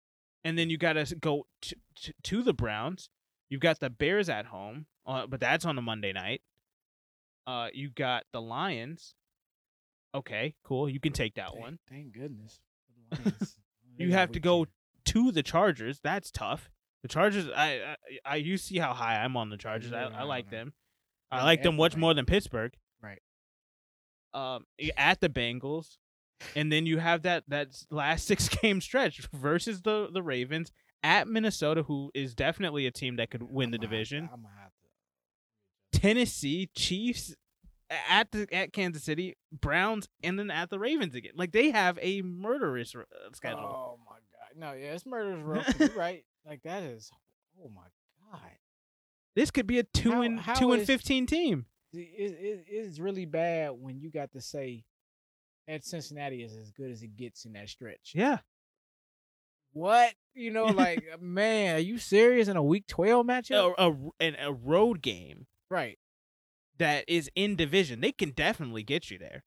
and 0.44 0.58
then 0.58 0.70
you 0.70 0.78
got 0.78 0.94
to 0.94 1.16
go 1.16 1.48
to, 1.64 1.76
to, 2.04 2.14
to 2.24 2.44
the 2.44 2.54
Browns. 2.54 3.10
You've 3.50 3.62
got 3.62 3.80
the 3.80 3.90
Bears 3.90 4.30
at 4.30 4.46
home, 4.48 4.86
uh, 5.06 5.28
but 5.28 5.40
that's 5.40 5.66
on 5.66 5.78
a 5.78 5.82
Monday 5.82 6.14
night. 6.14 6.42
Uh, 7.48 7.68
you 7.74 7.90
got 7.90 8.24
the 8.34 8.42
Lions. 8.42 9.14
Okay, 10.14 10.56
cool. 10.64 10.90
You 10.90 11.00
can 11.00 11.14
take 11.14 11.36
that 11.36 11.50
Thank- 11.50 11.60
one. 11.62 11.80
Thank 11.90 12.14
goodness. 12.14 12.60
the 13.12 13.18
Lions. 13.18 13.56
You 13.98 14.12
have 14.12 14.34
to 14.34 14.42
go 14.42 14.66
to 15.06 15.32
the 15.32 15.42
Chargers. 15.42 16.02
That's 16.04 16.30
tough. 16.30 16.70
The 17.02 17.08
Chargers, 17.08 17.48
I, 17.56 17.80
I, 17.80 17.96
I 18.26 18.36
you 18.36 18.58
see 18.58 18.78
how 18.78 18.94
high 18.94 19.24
I'm 19.24 19.38
on 19.38 19.50
the 19.50 19.56
Chargers. 19.56 19.94
I, 19.94 20.02
I 20.04 20.24
like 20.24 20.50
them. 20.50 20.74
I 21.32 21.46
like 21.46 21.64
them 21.64 21.78
much 21.78 21.96
more 21.96 22.14
than 22.14 22.26
Pittsburgh. 22.26 22.74
Right. 23.02 23.22
Um, 24.34 24.66
at 24.98 25.22
the 25.22 25.30
Bengals, 25.30 25.96
and 26.58 26.70
then 26.74 26.86
you 26.86 26.98
have 26.98 27.22
that 27.22 27.46
that 27.48 27.70
last 27.90 28.28
six 28.28 28.50
game 28.50 28.82
stretch 28.82 29.26
versus 29.32 29.82
the 29.84 30.10
the 30.12 30.22
Ravens 30.22 30.74
at 31.02 31.30
Minnesota, 31.30 31.84
who 31.84 32.12
is 32.14 32.36
definitely 32.36 32.86
a 32.86 32.92
team 32.92 33.16
that 33.16 33.30
could 33.32 33.44
win 33.44 33.72
the 33.72 33.78
I'ma 33.78 33.84
have 33.84 33.92
division. 33.92 34.30
I'ma 34.34 34.50
have 34.62 34.72
Tennessee, 36.06 36.70
Chiefs 36.76 37.36
at 37.90 38.32
the 38.32 38.48
at 38.54 38.74
Kansas 38.74 39.04
City, 39.04 39.36
Browns, 39.52 40.08
and 40.24 40.38
then 40.38 40.52
at 40.52 40.70
the 40.70 40.78
Ravens 40.80 41.16
again. 41.16 41.32
Like 41.36 41.52
they 41.52 41.72
have 41.72 41.98
a 42.02 42.22
murderous 42.22 42.96
uh, 42.96 43.04
schedule. 43.34 43.60
Oh 43.60 44.00
my 44.08 44.16
god! 44.16 44.60
No, 44.60 44.74
yeah, 44.80 44.94
it's 44.94 45.06
murder's 45.06 45.42
row. 45.42 45.62
right. 45.96 46.24
Like 46.46 46.62
that 46.64 46.84
is. 46.84 47.10
Oh 47.64 47.72
my 47.76 47.82
god! 48.32 48.52
This 49.36 49.50
could 49.50 49.66
be 49.66 49.80
a 49.80 49.84
two 49.84 50.12
How- 50.12 50.22
and 50.22 50.40
how 50.40 50.54
two 50.54 50.72
and 50.74 50.82
is- 50.82 50.88
fifteen 50.88 51.26
team. 51.26 51.66
It, 51.94 51.98
it, 51.98 52.66
it's 52.68 53.00
really 53.00 53.26
bad 53.26 53.72
when 53.80 54.02
you 54.02 54.12
got 54.12 54.34
to 54.34 54.42
say 54.42 54.84
that 55.66 55.86
Cincinnati 55.86 56.44
is 56.44 56.54
as 56.56 56.70
good 56.72 56.92
as 56.92 57.02
it 57.02 57.16
gets 57.16 57.46
in 57.46 57.54
that 57.54 57.70
stretch. 57.70 58.12
Yeah, 58.14 58.40
What? 59.72 60.14
You 60.34 60.52
know, 60.52 60.66
like 60.66 61.04
man, 61.22 61.78
are 61.78 61.80
you 61.80 61.98
serious 61.98 62.48
in 62.50 62.58
a 62.58 62.64
week 62.64 62.86
twelve 62.88 63.26
matchup? 63.26 63.74
a, 63.78 63.90
a 63.90 63.96
and 64.20 64.36
a 64.40 64.52
road 64.54 65.02
game 65.02 65.48
Right. 65.70 65.98
that 66.78 67.06
is 67.08 67.30
in 67.36 67.56
division. 67.56 68.02
They 68.02 68.12
can 68.12 68.32
definitely 68.32 68.84
get 68.84 69.10
you 69.10 69.18
there. 69.18 69.44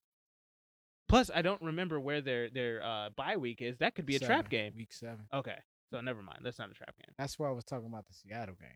Plus, 1.09 1.31
I 1.35 1.42
don't 1.42 1.61
remember 1.62 1.98
where 2.00 2.20
their 2.20 2.50
their 2.50 2.83
uh, 2.85 3.11
bye 3.16 3.37
week 3.37 3.62
is. 3.62 3.78
That 3.78 3.94
could 3.94 4.04
be 4.07 4.16
a 4.16 4.20
trap 4.20 4.48
game. 4.50 4.72
Week 4.76 4.92
seven. 4.92 5.26
Okay, 5.33 5.57
so 5.90 6.00
never 6.00 6.22
mind. 6.22 6.40
That's 6.42 6.59
not 6.59 6.70
a 6.70 6.74
trap 6.74 6.94
game. 6.98 7.14
That's 7.18 7.38
why 7.38 7.48
I 7.48 7.52
was 7.52 7.64
talking 7.64 7.87
about 7.87 8.07
the 8.07 8.12
Seattle 8.14 8.57
game, 8.61 8.68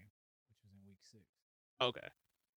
which 0.48 0.59
was 0.64 0.72
in 0.72 0.87
week 0.87 0.98
six, 1.02 1.22
Okay, 1.83 2.09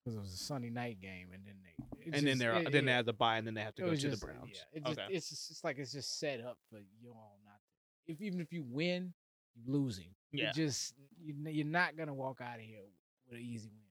because 0.04 0.16
it 0.16 0.22
was 0.22 0.34
a 0.34 0.38
Sunday 0.38 0.70
night 0.70 1.02
game, 1.02 1.28
and 1.34 1.44
then 1.46 1.56
they 1.62 1.84
it 2.06 2.06
and 2.06 2.14
then 2.16 2.24
just- 2.26 2.40
they're 2.40 2.56
it- 2.56 2.72
then 2.72 2.86
they 2.86 2.94
have 2.94 3.06
the 3.06 3.12
bye, 3.14 3.38
and 3.38 3.46
then 3.46 3.54
they 3.54 3.62
have 3.62 3.76
to 3.76 3.82
go 3.82 3.90
to 3.90 3.98
just- 3.98 4.22
the 4.22 4.26
Browns. 4.26 4.52
Yeah, 4.54 4.78
it 4.80 4.86
just, 4.86 5.00
okay, 5.00 5.14
it's 5.14 5.30
just 5.30 5.52
it's 5.52 5.64
like 5.64 5.78
it's 5.78 5.92
just 5.92 6.20
set 6.20 6.40
up 6.40 6.58
for 6.70 6.80
you 7.02 7.10
all 7.12 7.40
not. 7.44 7.60
To, 8.06 8.14
if 8.14 8.22
even 8.22 8.40
if 8.40 8.54
you 8.54 8.64
win, 8.64 9.14
you're 9.56 9.76
losing. 9.76 10.16
Yeah. 10.32 10.48
You 10.48 10.54
just 10.54 10.94
you 11.20 11.34
you're 11.50 11.66
not 11.66 11.98
gonna 11.98 12.14
walk 12.14 12.40
out 12.40 12.56
of 12.60 12.62
here 12.66 12.80
with 13.28 13.40
an 13.40 13.44
easy 13.46 13.70
win. 13.70 13.82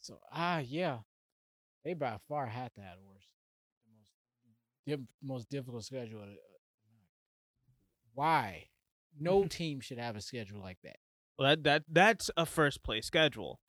So 0.00 0.18
ah 0.32 0.58
yeah, 0.58 0.98
they 1.84 1.94
by 1.94 2.18
far 2.28 2.46
had 2.46 2.72
to 2.74 2.80
have 2.80 2.96
the 2.98 3.04
worst, 3.04 3.28
the 3.86 3.92
most 3.92 4.10
diff, 4.86 5.00
most 5.22 5.48
difficult 5.50 5.84
schedule. 5.84 6.22
uh, 6.22 6.36
Why? 8.14 8.68
No 9.18 9.44
team 9.48 9.80
should 9.80 9.98
have 9.98 10.16
a 10.16 10.20
schedule 10.20 10.60
like 10.60 10.78
that. 10.84 10.96
well, 11.38 11.50
that 11.50 11.64
that 11.64 11.82
that's 11.88 12.30
a 12.36 12.46
first 12.46 12.82
place 12.82 13.06
schedule. 13.06 13.60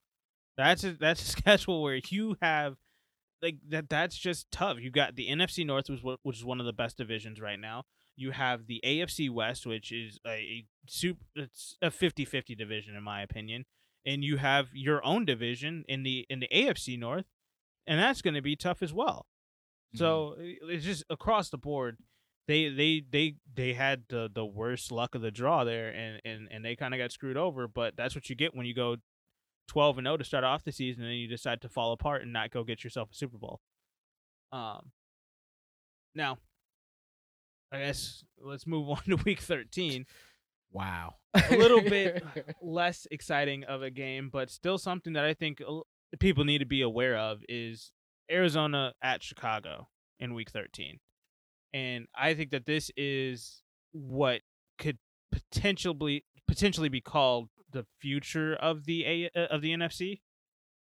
That's 0.57 0.83
a, 0.83 0.91
that's 0.99 1.21
a 1.21 1.27
schedule 1.27 1.81
where 1.81 1.99
you 2.09 2.37
have 2.41 2.75
like 3.41 3.57
that. 3.69 3.89
That's 3.89 4.17
just 4.17 4.49
tough. 4.51 4.77
You 4.79 4.91
got 4.91 5.15
the 5.15 5.27
NFC 5.29 5.65
North, 5.65 5.89
which 5.89 5.99
is 6.03 6.17
which 6.23 6.37
is 6.37 6.45
one 6.45 6.59
of 6.59 6.65
the 6.65 6.73
best 6.73 6.97
divisions 6.97 7.39
right 7.41 7.59
now. 7.59 7.83
You 8.15 8.31
have 8.31 8.67
the 8.67 8.81
AFC 8.85 9.29
West, 9.29 9.65
which 9.65 9.91
is 9.91 10.19
a, 10.25 10.29
a 10.31 10.65
super. 10.87 11.23
It's 11.35 11.77
a 11.81 11.87
50-50 11.89 12.57
division 12.57 12.95
in 12.95 13.03
my 13.03 13.21
opinion, 13.21 13.65
and 14.05 14.23
you 14.23 14.37
have 14.37 14.67
your 14.73 15.03
own 15.05 15.25
division 15.25 15.83
in 15.87 16.03
the 16.03 16.25
in 16.29 16.39
the 16.39 16.49
AFC 16.53 16.97
North, 16.97 17.25
and 17.87 17.99
that's 17.99 18.21
going 18.21 18.33
to 18.33 18.41
be 18.41 18.55
tough 18.55 18.81
as 18.81 18.93
well. 18.93 19.25
So 19.93 20.35
it's 20.37 20.85
just 20.85 21.03
across 21.09 21.49
the 21.49 21.57
board. 21.57 21.97
They 22.47 22.69
they 22.69 23.03
they 23.09 23.35
they 23.53 23.73
had 23.73 24.03
the 24.09 24.29
the 24.33 24.45
worst 24.45 24.91
luck 24.91 25.15
of 25.15 25.21
the 25.21 25.31
draw 25.31 25.63
there, 25.63 25.89
and 25.89 26.21
and 26.23 26.47
and 26.49 26.65
they 26.65 26.75
kind 26.75 26.93
of 26.93 26.97
got 26.97 27.11
screwed 27.11 27.37
over. 27.37 27.67
But 27.67 27.95
that's 27.97 28.15
what 28.15 28.29
you 28.29 28.35
get 28.35 28.55
when 28.55 28.65
you 28.65 28.73
go 28.73 28.97
twelve 29.67 29.97
and 29.97 30.05
zero 30.05 30.17
to 30.17 30.23
start 30.23 30.43
off 30.43 30.63
the 30.63 30.71
season, 30.71 31.03
and 31.03 31.11
then 31.11 31.17
you 31.17 31.27
decide 31.27 31.61
to 31.61 31.69
fall 31.69 31.91
apart 31.91 32.21
and 32.21 32.33
not 32.33 32.51
go 32.51 32.63
get 32.63 32.83
yourself 32.83 33.09
a 33.11 33.15
Super 33.15 33.37
Bowl. 33.37 33.59
Um. 34.51 34.91
Now, 36.15 36.39
I 37.71 37.79
guess 37.79 38.23
let's 38.41 38.67
move 38.67 38.89
on 38.89 39.03
to 39.07 39.15
Week 39.17 39.39
thirteen. 39.39 40.05
Wow, 40.71 41.15
A 41.33 41.55
little 41.55 41.81
bit 41.81 42.23
less 42.61 43.07
exciting 43.09 43.63
of 43.63 43.81
a 43.81 43.89
game, 43.89 44.29
but 44.31 44.49
still 44.49 44.77
something 44.77 45.13
that 45.13 45.25
I 45.25 45.33
think 45.33 45.61
people 46.19 46.43
need 46.43 46.59
to 46.59 46.65
be 46.65 46.81
aware 46.81 47.17
of 47.17 47.39
is 47.47 47.91
Arizona 48.29 48.93
at 49.01 49.23
Chicago 49.23 49.87
in 50.19 50.33
Week 50.33 50.49
13, 50.49 50.99
and 51.73 52.07
I 52.15 52.33
think 52.33 52.51
that 52.51 52.65
this 52.65 52.91
is 52.97 53.63
what 53.93 54.41
could 54.77 54.97
potentially 55.31 56.25
potentially 56.47 56.89
be 56.89 57.01
called 57.01 57.49
the 57.71 57.85
future 57.99 58.53
of 58.53 58.85
the 58.85 59.05
a 59.05 59.29
uh, 59.35 59.45
of 59.45 59.61
the 59.61 59.71
NFC, 59.71 60.21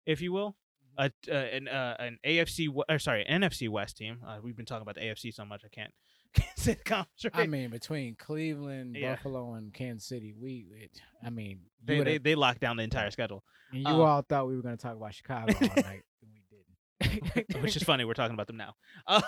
if 0.05 0.21
you 0.21 0.33
will. 0.33 0.57
A, 0.97 1.11
uh, 1.29 1.33
an 1.33 1.67
uh, 1.67 1.95
an 1.99 2.19
AFC 2.25 2.69
or 2.89 2.99
sorry 2.99 3.25
NFC 3.29 3.67
West 3.67 3.97
team. 3.97 4.19
Uh, 4.25 4.38
we've 4.41 4.55
been 4.55 4.65
talking 4.65 4.81
about 4.81 4.95
the 4.95 5.01
AFC 5.01 5.33
so 5.33 5.43
much 5.43 5.63
I 5.65 5.69
can't, 5.69 5.93
can't 6.41 6.59
say 6.59 6.73
the 6.73 6.83
conference 6.83 7.25
I 7.33 7.47
mean, 7.47 7.69
between 7.69 8.15
Cleveland, 8.15 8.95
Yeah. 8.95 9.15
Buffalo, 9.15 9.53
and 9.53 9.73
Kansas 9.73 10.07
City, 10.07 10.33
we. 10.39 10.65
It, 10.81 11.01
I 11.23 11.29
mean, 11.29 11.59
they, 11.83 12.01
they, 12.01 12.17
they 12.17 12.35
locked 12.35 12.61
down 12.61 12.77
the 12.77 12.83
entire 12.83 13.11
schedule. 13.11 13.43
and 13.71 13.81
you 13.81 13.87
um, 13.87 14.01
all 14.01 14.21
thought 14.21 14.47
we 14.47 14.55
were 14.55 14.61
going 14.61 14.77
to 14.77 14.81
talk 14.81 14.95
about 14.95 15.13
Chicago 15.13 15.53
all 15.53 15.67
night, 15.83 16.03
and 16.21 16.31
we 16.31 16.41
didn't. 17.39 17.61
which 17.61 17.75
is 17.75 17.83
funny. 17.83 18.05
We're 18.05 18.13
talking 18.13 18.33
about 18.33 18.47
them 18.47 18.57
now. 18.57 18.75
Uh, 19.07 19.21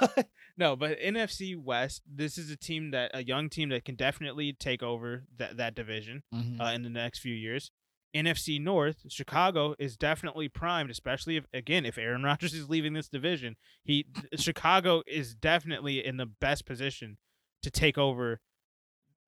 no, 0.58 0.76
but 0.76 1.00
NFC 1.00 1.56
West. 1.58 2.02
This 2.12 2.38
is 2.38 2.50
a 2.52 2.58
team 2.58 2.92
that 2.92 3.12
a 3.14 3.24
young 3.24 3.50
team 3.50 3.70
that 3.70 3.86
can 3.86 3.96
definitely 3.96 4.54
take 4.54 4.82
over 4.84 5.24
that 5.38 5.58
that 5.58 5.76
division 5.76 6.24
Mhm. 6.34 6.60
uh, 6.62 6.72
in 6.74 6.84
the 6.84 6.90
next 6.90 7.20
few 7.20 7.34
years. 7.34 7.72
NFC 8.16 8.60
North, 8.62 9.06
Chicago 9.10 9.76
is 9.78 9.98
definitely 9.98 10.48
primed, 10.48 10.90
especially 10.90 11.38
if 11.38 11.46
again 11.54 11.86
if 11.86 11.98
Aaron 11.98 12.24
Rodgers 12.24 12.54
is 12.54 12.70
leaving 12.70 12.94
this 12.94 13.10
division. 13.10 13.56
He 13.84 14.06
Chicago 14.36 15.04
is 15.08 15.36
definitely 15.36 16.06
in 16.06 16.18
the 16.18 16.26
best 16.26 16.66
position 16.66 17.18
to 17.64 17.72
take 17.72 17.98
over 17.98 18.40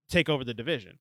take 0.10 0.30
over 0.30 0.44
the 0.44 0.54
division. 0.54 1.00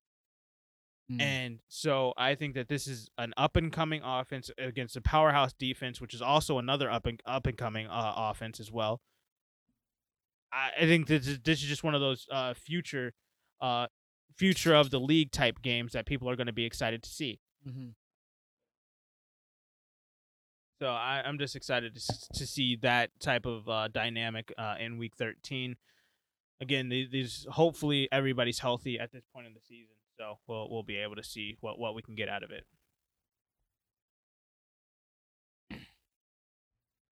Mm. 1.11 1.23
And 1.23 1.59
so 1.69 2.13
I 2.17 2.35
think 2.35 2.55
that 2.55 2.69
this 2.69 2.87
is 2.87 3.09
an 3.17 3.33
up 3.37 3.57
and 3.57 3.73
coming 3.73 4.03
offense 4.05 4.51
against 4.59 4.97
a 4.97 5.01
powerhouse 5.01 5.55
defense, 5.55 6.01
which 6.01 6.13
is 6.13 6.21
also 6.21 6.59
another 6.59 6.91
up 6.91 7.07
and 7.07 7.21
up 7.25 7.47
and 7.47 7.57
coming 7.57 7.87
uh, 7.87 8.13
offense 8.17 8.61
as 8.61 8.71
well. 8.71 9.01
I, 10.53 10.71
I 10.81 10.87
think 10.87 11.07
this 11.07 11.27
is 11.27 11.39
this 11.41 11.63
is 11.63 11.69
just 11.69 11.85
one 11.85 11.95
of 11.95 12.01
those 12.01 12.27
uh, 12.31 12.55
future 12.55 13.15
uh, 13.61 13.87
future 14.37 14.75
of 14.75 14.91
the 14.91 15.01
league 15.01 15.33
type 15.33 15.63
games 15.63 15.93
that 15.93 16.07
people 16.07 16.29
are 16.29 16.37
going 16.37 16.47
to 16.47 16.53
be 16.53 16.65
excited 16.65 17.03
to 17.03 17.11
see. 17.11 17.41
Mhm. 17.67 17.95
So 20.81 20.87
I, 20.89 21.23
I'm 21.25 21.39
just 21.39 21.57
excited 21.57 21.95
to 21.97 22.29
to 22.35 22.47
see 22.47 22.77
that 22.83 23.11
type 23.21 23.47
of 23.47 23.69
uh, 23.69 23.89
dynamic 23.89 24.53
uh, 24.57 24.77
in 24.79 24.99
Week 24.99 25.15
13. 25.17 25.77
Again, 26.61 26.89
these, 26.89 27.47
hopefully 27.51 28.09
everybody's 28.11 28.59
healthy 28.61 28.99
at 28.99 29.13
this 29.13 29.25
point 29.33 29.47
in 29.47 29.55
the 29.55 29.61
season, 29.61 29.95
so 30.19 30.39
we'll 30.47 30.69
we'll 30.71 30.83
be 30.83 30.97
able 30.97 31.17
to 31.17 31.25
see 31.25 31.57
what 31.61 31.79
what 31.79 31.95
we 31.95 32.03
can 32.03 32.15
get 32.15 32.29
out 32.29 32.43
of 32.43 32.51
it. 32.51 32.65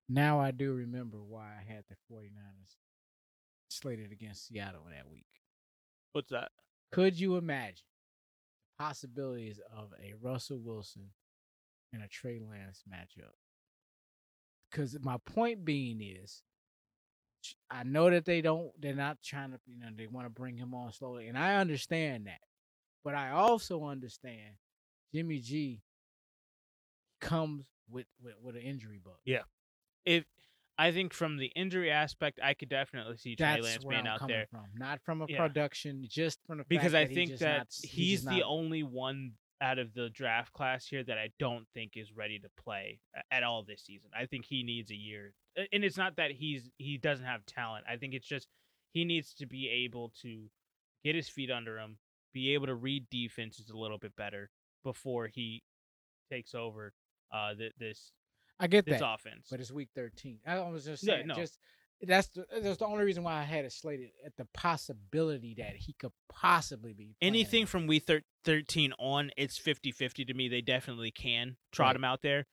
Now 0.08 0.38
I 0.40 0.52
do 0.52 0.72
remember 0.72 1.18
why 1.22 1.54
I 1.60 1.62
had 1.72 1.84
the 1.88 1.96
49ers 2.10 2.76
slated 3.68 4.12
against 4.12 4.46
Seattle 4.46 4.86
that 4.90 5.10
week. 5.10 5.26
What's 6.12 6.30
that? 6.30 6.52
Could 6.92 7.18
you 7.18 7.36
imagine 7.36 7.84
possibilities 8.78 9.60
of 9.76 9.92
a 10.02 10.14
Russell 10.20 10.58
Wilson 10.58 11.10
and 11.92 12.02
a 12.02 12.08
Trey 12.08 12.40
Lance 12.40 12.82
matchup? 12.90 13.32
Because 14.70 14.96
my 15.00 15.16
point 15.24 15.64
being 15.64 16.00
is, 16.02 16.42
I 17.70 17.84
know 17.84 18.10
that 18.10 18.24
they 18.24 18.40
don't, 18.40 18.70
they're 18.80 18.94
not 18.94 19.18
trying 19.22 19.52
to, 19.52 19.58
you 19.66 19.78
know, 19.78 19.88
they 19.96 20.08
want 20.08 20.26
to 20.26 20.30
bring 20.30 20.56
him 20.56 20.74
on 20.74 20.92
slowly, 20.92 21.28
and 21.28 21.38
I 21.38 21.56
understand 21.56 22.26
that. 22.26 22.40
But 23.04 23.14
I 23.14 23.30
also 23.30 23.84
understand 23.84 24.56
Jimmy 25.14 25.38
G 25.38 25.80
comes 27.20 27.66
with 27.88 28.06
with, 28.22 28.34
with 28.42 28.56
an 28.56 28.62
injury 28.62 29.00
bug. 29.02 29.14
Yeah. 29.24 29.42
If 30.04 30.24
I 30.78 30.92
think 30.92 31.12
from 31.14 31.38
the 31.38 31.46
injury 31.56 31.90
aspect, 31.90 32.38
I 32.42 32.52
could 32.54 32.68
definitely 32.68 33.16
see 33.16 33.34
Trey 33.34 33.46
That's 33.46 33.62
Lance 33.64 33.84
being 33.84 34.06
out 34.06 34.26
there 34.28 34.46
from, 34.50 34.64
not 34.74 35.00
from 35.02 35.22
a 35.22 35.26
Yeah. 35.28 35.38
production, 35.38 36.04
just 36.08 36.38
from 36.46 36.58
fact 36.58 36.68
because 36.68 36.94
I 36.94 37.04
that 37.04 37.14
think 37.14 37.38
that 37.38 37.58
not, 37.58 37.68
he 37.82 37.88
he's 38.10 38.24
the 38.24 38.30
not- 38.38 38.42
only 38.44 38.82
one 38.82 39.32
out 39.62 39.78
of 39.78 39.94
the 39.94 40.10
draft 40.10 40.52
class 40.52 40.86
here 40.86 41.02
that 41.02 41.16
I 41.16 41.30
don't 41.38 41.66
think 41.72 41.96
is 41.96 42.12
ready 42.12 42.38
to 42.40 42.48
play 42.62 43.00
at 43.30 43.42
all 43.42 43.62
this 43.64 43.82
season. 43.84 44.10
I 44.14 44.26
think 44.26 44.44
he 44.44 44.62
needs 44.62 44.90
a 44.90 44.94
year, 44.96 45.32
and 45.72 45.82
it's 45.82 45.96
not 45.96 46.16
that 46.16 46.30
he's 46.32 46.68
he 46.76 46.98
doesn't 46.98 47.24
have 47.24 47.46
talent. 47.46 47.86
I 47.88 47.96
think 47.96 48.12
it's 48.12 48.26
just 48.26 48.46
he 48.92 49.04
needs 49.06 49.32
to 49.34 49.46
be 49.46 49.68
able 49.68 50.10
to 50.22 50.50
get 51.04 51.14
his 51.14 51.28
feet 51.30 51.50
under 51.50 51.78
him, 51.78 51.96
be 52.34 52.52
able 52.52 52.66
to 52.66 52.74
read 52.74 53.08
defenses 53.08 53.70
a 53.70 53.76
little 53.78 53.96
bit 53.98 54.14
better 54.14 54.50
before 54.84 55.26
he 55.28 55.62
takes 56.30 56.54
over 56.54 56.92
uh 57.32 57.54
th- 57.54 57.72
this 57.78 58.12
I 58.58 58.66
get 58.68 58.86
that. 58.86 59.02
offense. 59.04 59.48
but 59.50 59.60
it's 59.60 59.70
week 59.70 59.90
13. 59.94 60.38
I 60.46 60.58
was 60.70 60.84
just 60.84 61.02
Yeah, 61.02 61.16
saying, 61.16 61.26
no. 61.28 61.34
just 61.34 61.58
that's 62.02 62.28
the 62.28 62.44
that's 62.62 62.78
the 62.78 62.86
only 62.86 63.04
reason 63.04 63.22
why 63.22 63.38
I 63.38 63.42
had 63.42 63.64
it 63.64 63.72
slated 63.72 64.10
at 64.24 64.36
the 64.36 64.46
possibility 64.52 65.54
that 65.58 65.76
he 65.76 65.94
could 65.94 66.12
possibly 66.28 66.92
be 66.92 67.14
playing. 67.20 67.34
anything 67.34 67.66
from 67.66 67.86
week 67.86 68.04
thir- 68.04 68.22
13 68.44 68.92
on 68.98 69.30
it's 69.36 69.58
50-50 69.58 70.26
to 70.26 70.34
me 70.34 70.48
they 70.48 70.60
definitely 70.60 71.10
can 71.10 71.56
trot 71.72 71.88
Right. 71.88 71.96
him 71.96 72.04
out 72.04 72.20
there 72.22 72.46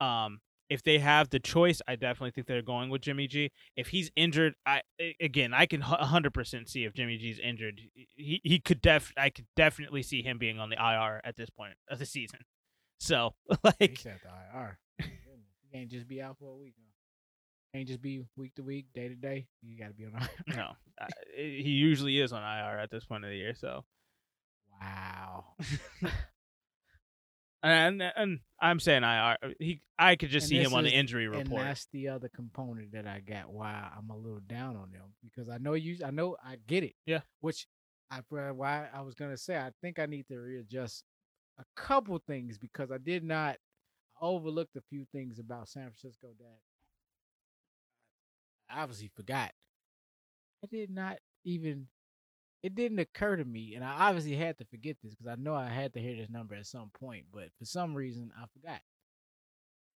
um 0.00 0.40
if 0.70 0.82
they 0.82 0.98
have 0.98 1.28
the 1.30 1.38
choice 1.38 1.80
i 1.86 1.94
definitely 1.94 2.30
think 2.32 2.46
they're 2.46 2.62
going 2.62 2.88
with 2.90 3.02
jimmy 3.02 3.26
g 3.28 3.52
if 3.76 3.88
he's 3.88 4.10
injured 4.16 4.54
i 4.64 4.80
again 5.20 5.52
i 5.54 5.66
can 5.66 5.82
hu- 5.82 5.94
100% 5.94 6.68
see 6.68 6.84
if 6.84 6.92
jimmy 6.94 7.16
g's 7.18 7.38
injured 7.38 7.80
he, 8.16 8.40
he 8.42 8.58
could 8.58 8.80
def 8.80 9.12
i 9.16 9.28
could 9.30 9.46
definitely 9.56 10.02
see 10.02 10.22
him 10.22 10.38
being 10.38 10.58
on 10.58 10.70
the 10.70 10.76
ir 10.76 11.20
at 11.22 11.36
this 11.36 11.50
point 11.50 11.74
of 11.88 11.98
the 11.98 12.06
season 12.06 12.40
so 12.98 13.34
like 13.62 13.98
said 13.98 14.18
the 14.24 14.58
IR. 14.58 14.78
Can't 15.76 15.90
just 15.90 16.08
be 16.08 16.22
out 16.22 16.38
for 16.38 16.50
a 16.50 16.56
week. 16.56 16.74
Huh? 16.78 16.90
Can't 17.74 17.86
just 17.88 18.00
be 18.00 18.22
week 18.36 18.54
to 18.54 18.62
week, 18.62 18.86
day 18.94 19.08
to 19.08 19.14
day. 19.14 19.46
You 19.62 19.78
got 19.78 19.88
to 19.88 19.92
be 19.92 20.06
on 20.06 20.12
IR. 20.48 20.56
no 20.56 20.70
uh, 21.00 21.06
he 21.36 21.70
usually 21.70 22.18
is 22.18 22.32
on 22.32 22.42
ir 22.42 22.78
at 22.78 22.90
this 22.90 23.04
point 23.04 23.24
of 23.24 23.30
the 23.30 23.36
year 23.36 23.54
so 23.54 23.84
Wow. 24.80 25.44
and 27.62 28.02
and 28.02 28.40
i'm 28.60 28.78
saying 28.80 29.02
ir 29.02 29.36
he 29.58 29.80
i 29.98 30.16
could 30.16 30.30
just 30.30 30.44
And 30.44 30.48
see 30.50 30.62
him 30.62 30.74
on 30.74 30.84
the 30.84 30.90
injury 30.90 31.24
And 31.26 31.36
report 31.36 31.62
that's 31.64 31.86
the 31.92 32.08
other 32.08 32.28
component 32.34 32.92
that 32.92 33.06
I 33.06 33.20
got 33.20 33.50
why 33.50 33.88
I'm 33.96 34.08
a 34.10 34.16
little 34.16 34.40
down 34.46 34.76
on 34.76 34.90
them 34.92 35.14
because 35.22 35.48
I 35.48 35.58
know 35.58 35.74
you, 35.74 35.98
I 36.04 36.10
know 36.10 36.36
I 36.44 36.56
get 36.66 36.84
it. 36.84 36.94
Yeah. 37.06 37.20
Which 37.40 37.66
I 38.10 38.20
why 38.28 38.88
I 38.94 39.00
was 39.02 39.14
gonna 39.14 39.36
say 39.36 39.56
I 39.56 39.70
think 39.82 39.98
I 39.98 40.06
need 40.06 40.28
to 40.28 40.36
readjust 40.38 41.04
a 41.58 41.64
couple 41.74 42.18
things 42.26 42.58
because 42.58 42.90
I 42.90 42.98
did 42.98 43.24
not 43.24 43.56
Overlooked 44.20 44.76
a 44.76 44.82
few 44.88 45.04
things 45.12 45.38
about 45.38 45.68
San 45.68 45.82
Francisco 45.82 46.28
that 46.38 46.58
I 48.70 48.82
obviously 48.82 49.10
forgot. 49.14 49.52
I 50.64 50.66
did 50.70 50.90
not 50.90 51.18
even. 51.44 51.88
It 52.62 52.74
didn't 52.74 52.98
occur 52.98 53.36
to 53.36 53.44
me, 53.44 53.74
and 53.74 53.84
I 53.84 54.08
obviously 54.08 54.34
had 54.34 54.58
to 54.58 54.64
forget 54.64 54.96
this 55.02 55.14
because 55.14 55.30
I 55.30 55.40
know 55.40 55.54
I 55.54 55.68
had 55.68 55.92
to 55.92 56.00
hear 56.00 56.16
this 56.16 56.30
number 56.30 56.54
at 56.54 56.66
some 56.66 56.90
point, 56.98 57.26
but 57.32 57.50
for 57.58 57.64
some 57.64 57.94
reason 57.94 58.32
I 58.36 58.46
forgot. 58.58 58.80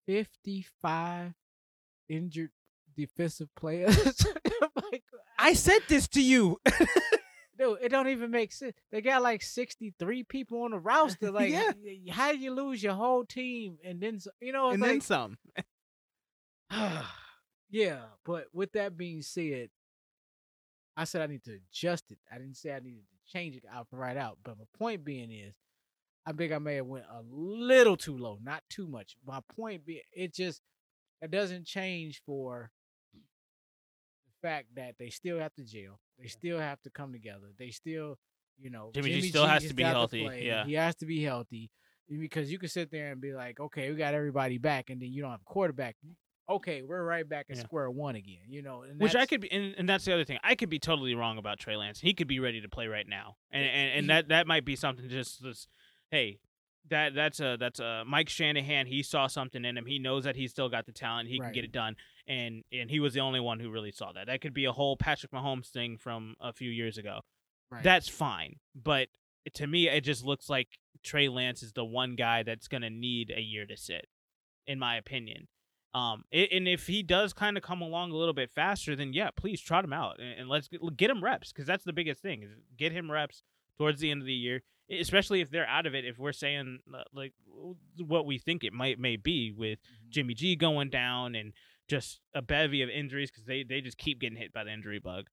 Fifty-five 0.06 1.34
injured 2.10 2.52
defensive 2.96 3.50
players. 3.56 4.26
like, 4.92 5.04
I 5.38 5.54
said 5.54 5.80
this 5.88 6.08
to 6.10 6.22
you. 6.22 6.60
dude, 7.60 7.78
it 7.82 7.90
don't 7.90 8.08
even 8.08 8.32
make 8.32 8.52
sense. 8.52 8.74
They 8.92 9.02
got 9.02 9.22
like 9.22 9.42
sixty-three 9.44 10.24
people 10.24 10.64
on 10.64 10.72
the 10.72 10.80
roster. 10.80 11.32
Like, 11.32 11.52
Yeah. 11.52 11.72
how 12.12 12.32
do 12.32 12.38
you 12.40 12.52
lose 12.52 12.82
your 12.82 12.94
whole 12.94 13.26
team 13.26 13.78
and 13.84 14.00
then 14.02 14.20
you 14.42 14.52
know? 14.54 14.70
And 14.72 14.82
like, 14.82 14.90
then 14.92 15.02
some. 15.02 15.38
yeah, 17.70 18.00
but 18.26 18.46
with 18.54 18.72
that 18.74 18.98
being 18.98 19.22
said, 19.22 19.70
I 20.98 21.04
said 21.04 21.22
I 21.22 21.28
need 21.28 21.44
to 21.46 21.58
adjust 21.72 22.12
it. 22.12 22.18
I 22.32 22.38
didn't 22.38 22.58
say 22.58 22.72
I 22.72 22.80
needed 22.80 23.04
to 23.10 23.32
change 23.32 23.56
it 23.56 23.64
out 23.72 23.88
right 23.92 24.18
out. 24.18 24.38
But 24.44 24.58
my 24.58 24.66
point 24.78 25.04
being 25.06 25.32
is, 25.32 25.54
I 26.26 26.32
think 26.34 26.52
I 26.52 26.58
may 26.60 26.76
have 26.76 26.86
went 26.86 27.06
a 27.12 27.22
little 27.32 27.98
too 27.98 28.18
low, 28.18 28.38
not 28.44 28.64
too 28.70 28.88
much. 28.88 29.16
My 29.26 29.40
point 29.56 29.86
being, 29.86 30.02
it 30.14 30.34
just 30.34 30.62
it 31.22 31.32
doesn't 31.32 31.66
change 31.66 32.22
for 32.26 32.72
fact 34.42 34.68
that 34.76 34.96
they 34.98 35.10
still 35.10 35.40
have 35.40 35.54
to 35.56 35.64
jail. 35.64 36.00
They 36.20 36.28
still 36.28 36.60
have 36.60 36.82
to 36.82 36.90
come 36.90 37.12
together. 37.12 37.48
They 37.58 37.70
still, 37.70 38.18
you 38.58 38.70
know, 38.70 38.92
Jimmy 38.94 39.12
G 39.22 39.30
still 39.30 39.46
has 39.48 39.66
to 39.68 39.74
be 39.74 39.84
healthy, 39.84 40.24
play. 40.24 40.46
yeah. 40.46 40.66
he 40.66 40.74
has 40.74 40.96
to 40.98 41.06
be 41.06 41.24
healthy 41.24 41.72
because 42.10 42.52
you 42.52 42.58
can 42.58 42.70
sit 42.70 42.92
there 42.92 43.12
and 43.12 43.22
be 43.22 43.34
like, 43.34 43.60
okay, 43.60 43.90
we 43.90 43.96
got 43.96 44.14
everybody 44.14 44.58
back, 44.58 44.90
and 44.90 45.02
then 45.02 45.12
you 45.12 45.22
don't 45.22 45.32
have 45.32 45.42
a 45.42 45.52
quarterback. 45.52 45.96
Okay, 46.50 46.82
we're 46.82 47.04
right 47.04 47.28
back 47.28 47.46
at 47.52 47.58
Yeah. 47.58 47.64
square 47.64 47.92
one 47.92 48.16
again. 48.16 48.48
You 48.48 48.64
know, 48.64 48.82
and 48.82 49.00
Which 49.00 49.16
I 49.16 49.28
could 49.28 49.42
be, 49.42 49.52
and, 49.52 49.76
and 49.78 49.88
that's 49.88 50.06
the 50.06 50.14
other 50.14 50.26
thing. 50.26 50.40
I 50.44 50.56
could 50.56 50.70
be 50.70 50.80
totally 50.80 51.14
wrong 51.14 51.38
about 51.38 51.60
Trey 51.60 51.76
Lance. 51.76 52.00
He 52.00 52.14
could 52.14 52.28
be 52.28 52.40
ready 52.40 52.60
to 52.62 52.70
play 52.70 52.88
right 52.88 53.08
now, 53.08 53.36
and 53.52 53.64
and, 53.64 53.92
and 54.00 54.10
that 54.10 54.30
that 54.30 54.48
might 54.48 54.66
be 54.66 54.76
something. 54.76 55.08
Just 55.08 55.44
this, 55.44 55.68
hey, 56.10 56.40
that 56.90 57.14
that's 57.14 57.40
a 57.40 57.56
that's 57.60 57.80
a 57.80 58.04
Mike 58.08 58.30
Shanahan. 58.30 58.88
He 58.88 59.04
saw 59.04 59.28
something 59.28 59.64
in 59.64 59.78
him. 59.78 59.86
He 59.86 60.00
knows 60.00 60.24
that 60.24 60.36
he's 60.36 60.50
still 60.50 60.70
got 60.70 60.88
the 60.88 60.92
talent. 60.92 61.30
He 61.30 61.40
can 61.40 61.52
get 61.52 61.64
it 61.64 61.72
done, 61.72 61.96
and 62.30 62.64
and 62.72 62.90
he 62.90 63.02
was 63.02 63.14
the 63.14 63.20
only 63.20 63.42
one 63.42 63.60
who 63.60 63.70
really 63.70 63.92
saw 63.92 64.14
that. 64.14 64.28
That 64.28 64.40
could 64.40 64.54
be 64.54 64.64
a 64.66 64.72
whole 64.72 64.96
Patrick 64.96 65.34
Mahomes 65.34 65.68
thing 65.68 65.98
from 65.98 66.36
a 66.40 66.54
few 66.54 66.70
years 66.70 66.98
ago. 66.98 67.20
Right. 67.72 67.84
That's 67.84 68.08
fine, 68.08 68.56
but 68.74 69.10
to 69.56 69.68
me, 69.68 69.90
it 69.90 70.02
just 70.02 70.24
looks 70.24 70.50
like 70.50 70.80
Trey 71.04 71.28
Lance 71.28 71.62
is 71.64 71.74
the 71.74 71.84
one 71.86 72.16
guy 72.16 72.44
that's 72.44 72.68
gonna 72.68 72.90
need 72.90 73.32
a 73.36 73.42
year 73.42 73.66
to 73.66 73.76
sit, 73.76 74.08
in 74.66 74.80
my 74.80 74.96
opinion. 74.96 75.48
Um, 75.96 76.24
and 76.32 76.68
if 76.68 76.86
he 76.86 77.02
does 77.02 77.34
kind 77.34 77.58
of 77.58 77.64
come 77.64 77.82
along 77.82 78.12
a 78.12 78.16
little 78.16 78.34
bit 78.36 78.52
faster, 78.52 78.96
then 78.96 79.12
yeah, 79.12 79.30
please 79.36 79.60
trot 79.60 79.84
him 79.84 79.92
out 79.94 80.20
and, 80.20 80.42
and 80.42 80.48
let's 80.50 80.68
get, 80.68 80.82
get 80.98 81.10
him 81.10 81.24
reps 81.24 81.52
because 81.52 81.66
that's 81.66 81.84
the 81.84 81.94
biggest 81.94 82.22
thing 82.22 82.44
is 82.44 82.52
get 82.78 82.92
him 82.92 83.10
reps 83.10 83.42
towards 83.80 84.00
the 84.00 84.12
end 84.12 84.22
of 84.22 84.28
the 84.28 84.34
year, 84.34 84.62
especially 84.92 85.42
if 85.42 85.50
they're 85.50 85.66
out 85.68 85.88
of 85.88 85.96
it. 85.96 86.06
If 86.06 86.20
we're 86.20 86.32
saying 86.32 86.80
uh, 86.94 87.02
like 87.12 87.34
what 87.98 88.28
we 88.28 88.38
think 88.38 88.64
it 88.64 88.72
might 88.72 89.00
may 89.00 89.16
be 89.16 89.52
with 89.52 89.80
Mhm. 89.80 90.10
Jimmy 90.10 90.34
G 90.36 90.56
going 90.56 90.90
down 90.92 91.34
and 91.34 91.54
just 91.90 92.22
a 92.34 92.42
bevy 92.42 92.82
of 92.82 92.90
injuries 92.90 93.32
because 93.32 93.46
they 93.46 93.64
they 93.64 93.82
just 93.82 93.98
keep 93.98 94.20
getting 94.20 94.38
hit 94.38 94.54
by 94.54 94.64
the 94.64 94.72
injury 94.72 95.00
bug. 95.00 95.26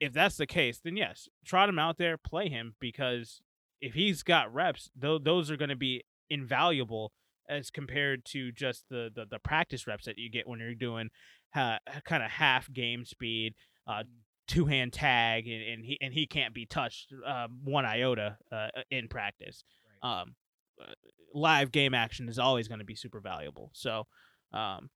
If 0.00 0.12
that's 0.12 0.36
the 0.36 0.46
case, 0.46 0.80
then 0.82 0.96
yes, 0.96 1.28
trot 1.44 1.68
him 1.68 1.78
out 1.78 1.98
there, 1.98 2.16
play 2.16 2.48
him 2.48 2.74
because 2.80 3.40
if 3.80 3.94
he's 3.94 4.22
got 4.22 4.52
reps, 4.52 4.90
tho- 4.96 5.18
those 5.18 5.50
are 5.50 5.56
going 5.56 5.70
to 5.70 5.76
be 5.76 6.04
invaluable 6.30 7.12
as 7.48 7.70
compared 7.70 8.24
to 8.24 8.52
just 8.52 8.84
the, 8.88 9.10
the 9.14 9.26
the 9.26 9.38
practice 9.38 9.86
reps 9.86 10.06
that 10.06 10.18
you 10.18 10.30
get 10.30 10.48
when 10.48 10.60
you're 10.60 10.74
doing 10.74 11.10
uh, 11.54 11.78
kind 12.04 12.22
of 12.22 12.30
half 12.30 12.72
game 12.72 13.04
speed, 13.04 13.54
uh, 13.86 14.02
two 14.48 14.66
hand 14.66 14.92
tag, 14.92 15.46
and, 15.46 15.62
and 15.62 15.84
he 15.84 15.98
and 16.00 16.12
he 16.12 16.26
can't 16.26 16.54
be 16.54 16.66
touched 16.66 17.12
uh, 17.26 17.48
one 17.62 17.84
iota 17.84 18.38
uh, 18.52 18.68
in 18.90 19.08
practice. 19.08 19.64
Right. 20.02 20.20
Um, 20.20 20.34
uh, 20.80 20.92
live 21.34 21.72
game 21.72 21.94
action 21.94 22.28
is 22.28 22.38
always 22.38 22.68
going 22.68 22.80
to 22.80 22.84
be 22.84 22.94
super 22.94 23.20
valuable. 23.20 23.70
So, 23.74 24.06
um, 24.52 24.90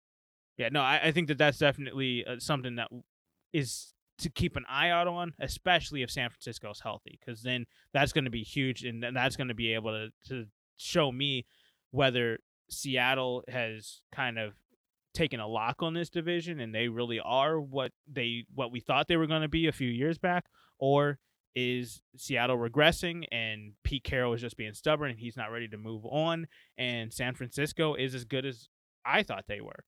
yeah, 0.58 0.70
no, 0.72 0.82
I, 0.82 1.00
I 1.06 1.12
think 1.12 1.28
that 1.28 1.38
that's 1.38 1.58
definitely 1.58 2.26
uh, 2.26 2.36
something 2.40 2.76
that 2.76 2.90
is 3.54 3.94
to 4.20 4.30
keep 4.30 4.56
an 4.56 4.64
eye 4.70 4.90
out 4.90 5.08
on, 5.08 5.34
especially 5.40 6.02
if 6.02 6.10
San 6.10 6.30
Francisco's 6.30 6.80
healthy, 6.80 7.20
because 7.20 7.42
then 7.42 7.66
that's 7.94 8.14
going 8.14 8.26
to 8.26 8.32
be 8.32 8.44
huge, 8.44 8.84
and 8.84 9.04
then 9.04 9.14
that's 9.14 9.36
going 9.36 9.50
to 9.50 9.54
be 9.54 9.74
able 9.74 9.92
to 9.92 10.10
to 10.30 10.46
show 10.78 11.12
me 11.12 11.46
whether 11.92 12.40
Seattle 12.70 13.44
has 13.48 14.02
kind 14.12 14.38
of 14.38 14.54
taken 15.14 15.40
a 15.40 15.48
lock 15.48 15.82
on 15.82 15.94
this 15.94 16.10
division 16.10 16.60
and 16.60 16.76
they 16.76 16.90
really 16.90 17.20
are 17.22 17.60
what 17.60 17.92
they 18.12 18.44
what 18.54 18.72
we 18.72 18.82
thought 18.82 19.08
they 19.08 19.16
were 19.16 19.28
going 19.28 19.42
to 19.42 19.48
be 19.48 19.68
a 19.68 19.72
few 19.72 19.88
years 19.88 20.18
back 20.18 20.46
or 20.78 21.18
is 21.56 22.02
Seattle 22.18 22.58
regressing 22.58 23.24
and 23.32 23.72
Pete 23.84 24.04
Carroll 24.04 24.34
is 24.34 24.42
just 24.42 24.58
being 24.58 24.74
stubborn 24.74 25.12
and 25.12 25.20
he's 25.20 25.38
not 25.38 25.52
ready 25.52 25.70
to 25.70 25.78
move 25.78 26.06
on 26.06 26.48
and 26.78 27.14
San 27.14 27.34
Francisco 27.34 27.96
is 27.96 28.14
as 28.14 28.26
good 28.26 28.46
as 28.46 28.68
I 29.06 29.24
thought 29.24 29.46
they 29.48 29.62
were. 29.62 29.86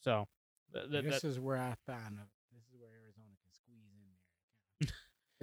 So 0.00 0.26
th- 0.74 0.90
th- 0.90 1.04
this 1.04 1.22
that- 1.22 1.28
is 1.28 1.38
where 1.40 1.56
I 1.56 1.74
found 1.86 2.18
a, 2.18 2.26
this 2.54 2.64
is 2.64 2.74
where 2.78 2.90
Arizona 2.90 3.26
can 3.42 3.52
squeeze 3.52 3.90
in 3.94 4.88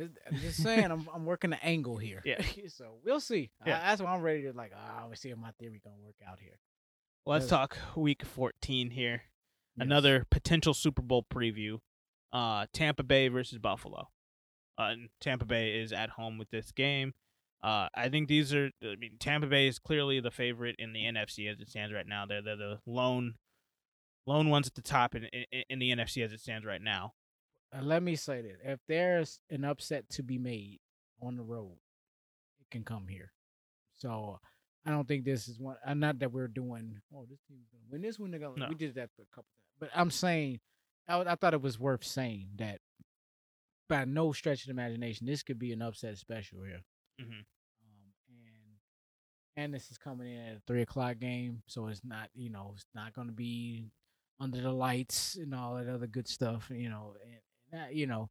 there. 0.06 0.10
I'm 0.32 0.40
just 0.40 0.62
saying, 0.62 0.86
I'm 0.92 1.08
I'm 1.14 1.26
working 1.26 1.50
the 1.50 1.64
angle 1.64 1.98
here. 2.08 2.22
Yeah. 2.26 2.42
so 2.68 2.98
we'll 3.04 3.20
see. 3.20 3.50
Yeah. 3.66 3.78
I, 3.78 3.90
that's 3.90 4.02
why 4.02 4.14
I'm 4.14 4.22
ready 4.22 4.44
to 4.44 4.54
like. 4.54 4.72
I 4.74 5.02
always 5.04 5.20
see 5.20 5.30
if 5.30 5.38
my 5.38 5.52
theory 5.60 5.82
gonna 5.84 5.96
work 6.04 6.16
out 6.28 6.40
here. 6.40 6.60
let's 7.26 7.48
talk 7.48 7.78
week 7.96 8.24
14 8.24 8.92
here. 8.92 9.24
Yes. 9.78 9.86
Another 9.86 10.26
potential 10.30 10.74
Super 10.74 11.02
Bowl 11.02 11.26
preview. 11.32 11.80
Uh 12.34 12.66
Tampa 12.74 13.04
Bay 13.04 13.28
versus 13.28 13.58
Buffalo. 13.60 14.10
Uh, 14.80 14.90
and 14.92 15.10
Tampa 15.20 15.46
Bay 15.46 15.80
is 15.80 15.92
at 15.92 16.12
home 16.12 16.38
with 16.38 16.52
this 16.52 16.72
game. 16.72 17.14
Uh, 17.64 17.88
I 17.96 18.10
think 18.10 18.28
these 18.28 18.54
are. 18.54 18.70
I 18.84 18.96
mean, 18.96 19.14
Tampa 19.20 19.48
Bay 19.48 19.68
is 19.68 19.80
clearly 19.80 20.20
the 20.20 20.30
favorite 20.30 20.76
in 20.78 20.94
the 20.94 21.00
NFC 21.06 21.52
as 21.52 21.60
it 21.60 21.68
stands 21.70 21.92
right 21.92 22.06
now. 22.08 22.28
They're 22.28 22.44
they're 22.44 22.56
the 22.56 22.80
lone, 22.86 23.34
lone 24.28 24.50
ones 24.50 24.68
at 24.68 24.76
the 24.76 24.82
top 24.84 25.16
in 25.16 25.24
in, 25.26 25.64
in 25.70 25.80
the 25.80 25.92
NFC 25.92 26.24
as 26.24 26.32
it 26.34 26.40
stands 26.40 26.66
right 26.66 26.82
now. 26.82 27.14
Uh, 27.76 27.82
let 27.82 28.04
me 28.04 28.16
say 28.16 28.42
this: 28.42 28.58
if 28.64 28.80
there's 28.88 29.40
an 29.50 29.64
upset 29.66 30.08
to 30.12 30.24
be 30.24 30.38
made 30.38 30.80
on 31.22 31.36
the 31.36 31.44
road, 31.44 31.78
it 32.60 32.70
can 32.70 32.84
come 32.84 33.08
here. 33.08 33.32
So 33.96 34.40
I 34.86 34.92
don't 34.92 35.08
think 35.08 35.26
this 35.26 35.48
is 35.48 35.60
one. 35.60 35.78
Uh, 35.86 35.94
not 35.96 36.20
that 36.20 36.32
we're 36.32 36.48
doing. 36.48 37.02
Oh, 37.16 37.26
this 37.30 37.40
team's 37.48 37.68
gonna 37.72 37.84
win 37.90 38.02
this 38.02 38.20
one. 38.20 38.30
They're 38.32 38.40
gonna. 38.40 38.58
No. 38.60 38.68
We 38.70 38.76
did 38.76 38.96
that 38.96 39.10
for 39.16 39.24
a 39.24 39.36
couple 39.36 39.50
times, 39.56 39.76
but 39.80 39.90
I'm 39.96 40.12
saying, 40.12 40.60
I, 41.08 41.20
I 41.22 41.36
thought 41.36 41.54
it 41.54 41.62
was 41.62 41.80
worth 41.80 42.04
saying 42.04 42.50
that. 42.58 42.80
By 43.90 44.04
no 44.04 44.34
stretch 44.34 44.64
of 44.64 44.66
the 44.66 44.72
imagination, 44.72 45.28
this 45.28 45.44
could 45.44 45.58
be 45.58 45.72
an 45.72 45.82
upset 45.82 46.18
special 46.18 46.62
here. 46.62 46.82
Mhm. 47.22 47.24
Um, 47.24 47.46
and 48.28 48.76
and 49.56 49.74
this 49.74 49.90
is 49.90 49.98
coming 49.98 50.28
in 50.30 50.42
at 50.42 50.58
a 50.58 50.62
three 50.68 50.82
o'clock 50.82 51.20
game, 51.20 51.64
so 51.68 51.88
it's 51.88 52.04
not 52.04 52.30
you 52.36 52.50
know 52.50 52.74
it's 52.76 52.86
not 52.94 53.14
going 53.14 53.28
to 53.28 53.34
be 53.34 53.90
under 54.40 54.62
the 54.62 54.72
lights 54.72 55.36
and 55.36 55.54
all 55.56 55.76
that 55.76 55.88
other 55.88 56.08
good 56.08 56.28
stuff. 56.28 56.70
You 56.74 56.90
know, 56.90 57.16
and, 57.24 57.34
and 57.72 57.82
that, 57.82 57.96
you 57.96 58.08
know, 58.08 58.30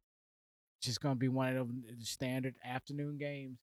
just 0.81 1.01
going 1.01 1.15
to 1.15 1.19
be 1.19 1.27
one 1.27 1.49
of 1.55 1.67
them 1.67 1.83
standard 1.99 2.55
afternoon 2.63 3.17
games. 3.17 3.57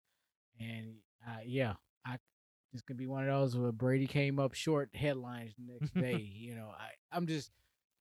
And 0.60 0.94
uh, 1.26 1.40
yeah, 1.44 1.74
I 2.06 2.18
it's 2.72 2.82
gonna 2.82 2.98
be 2.98 3.06
one 3.06 3.22
of 3.28 3.30
those 3.30 3.56
where 3.56 3.72
Brady 3.72 4.06
came 4.06 4.38
up 4.38 4.54
short 4.54 4.90
headlines 4.94 5.52
the 5.56 5.72
next 5.72 5.94
day. 6.00 6.16
you 6.22 6.54
know, 6.54 6.68
I 6.76 6.90
I'm 7.16 7.26
just 7.26 7.50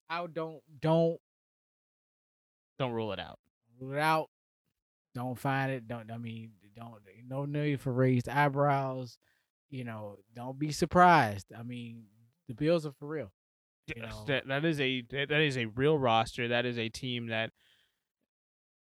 I 0.09 0.25
don't 0.31 0.61
don't 0.79 1.19
Don't 2.79 2.91
rule 2.91 3.11
it 3.13 3.19
out. 3.19 3.39
rule 3.79 3.93
it 3.93 3.99
out. 3.99 4.29
Don't 5.15 5.37
find 5.37 5.71
it. 5.71 5.87
Don't. 5.87 6.11
I 6.11 6.17
mean, 6.17 6.51
don't. 6.75 6.95
No 7.27 7.45
need 7.45 7.79
for 7.81 7.91
raised 7.93 8.27
eyebrows. 8.27 9.17
You 9.69 9.83
know, 9.83 10.17
don't 10.35 10.57
be 10.59 10.71
surprised. 10.71 11.47
I 11.57 11.63
mean, 11.63 12.05
the 12.47 12.53
Bills 12.55 12.85
are 12.85 12.91
for 12.93 13.07
real. 13.07 13.31
You 13.87 13.95
Yes, 13.97 14.13
know. 14.13 14.25
that 14.27 14.47
that 14.47 14.65
is 14.65 14.79
a 14.79 15.01
that 15.11 15.31
is 15.31 15.57
a 15.57 15.65
real 15.65 15.97
roster. 15.97 16.47
That 16.47 16.65
is 16.65 16.77
a 16.77 16.89
team 16.89 17.27
that 17.27 17.51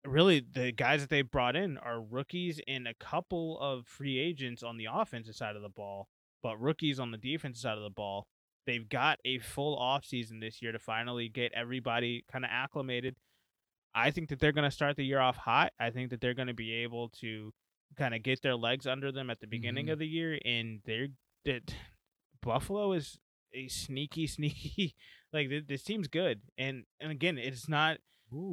really 0.05 0.39
the 0.53 0.71
guys 0.71 1.01
that 1.01 1.09
they 1.09 1.21
brought 1.21 1.55
in 1.55 1.77
are 1.77 2.01
rookies 2.01 2.59
and 2.67 2.87
a 2.87 2.93
couple 2.95 3.59
of 3.59 3.85
free 3.87 4.17
agents 4.19 4.63
on 4.63 4.77
the 4.77 4.87
offensive 4.91 5.35
side 5.35 5.55
of 5.55 5.61
the 5.61 5.69
ball, 5.69 6.07
but 6.41 6.59
rookies 6.59 6.99
on 6.99 7.11
the 7.11 7.17
defensive 7.17 7.61
side 7.61 7.77
of 7.77 7.83
the 7.83 7.89
ball. 7.89 8.27
They've 8.65 8.87
got 8.87 9.19
a 9.25 9.39
full 9.39 9.77
offseason 9.77 10.39
this 10.39 10.61
year 10.61 10.71
to 10.71 10.79
finally 10.79 11.29
get 11.29 11.51
everybody 11.53 12.23
kind 12.31 12.45
of 12.45 12.51
acclimated. 12.51 13.15
I 13.93 14.11
think 14.11 14.29
that 14.29 14.39
they're 14.39 14.51
going 14.51 14.69
to 14.69 14.71
start 14.75 14.95
the 14.95 15.05
year 15.05 15.19
off 15.19 15.35
hot. 15.35 15.73
I 15.79 15.89
think 15.89 16.11
that 16.11 16.21
they're 16.21 16.33
going 16.35 16.47
to 16.47 16.53
be 16.53 16.71
able 16.83 17.09
to 17.21 17.51
kind 17.97 18.13
of 18.15 18.23
get 18.23 18.41
their 18.41 18.55
legs 18.55 18.87
under 18.87 19.11
them 19.11 19.29
at 19.29 19.39
the 19.39 19.47
beginning 19.47 19.87
Mhm. 19.87 19.91
of 19.93 19.99
the 19.99 20.07
year 20.07 20.39
and 20.45 20.81
they're 20.85 21.07
that 21.43 21.75
Buffalo 22.41 22.93
is 22.93 23.17
a 23.53 23.67
sneaky 23.67 24.27
sneaky 24.35 24.95
like 25.33 25.49
th- 25.49 25.67
this 25.67 25.83
team's 25.83 26.07
good 26.07 26.41
and 26.57 26.83
and 26.99 27.11
again 27.11 27.37
it's 27.37 27.67
not 27.69 27.97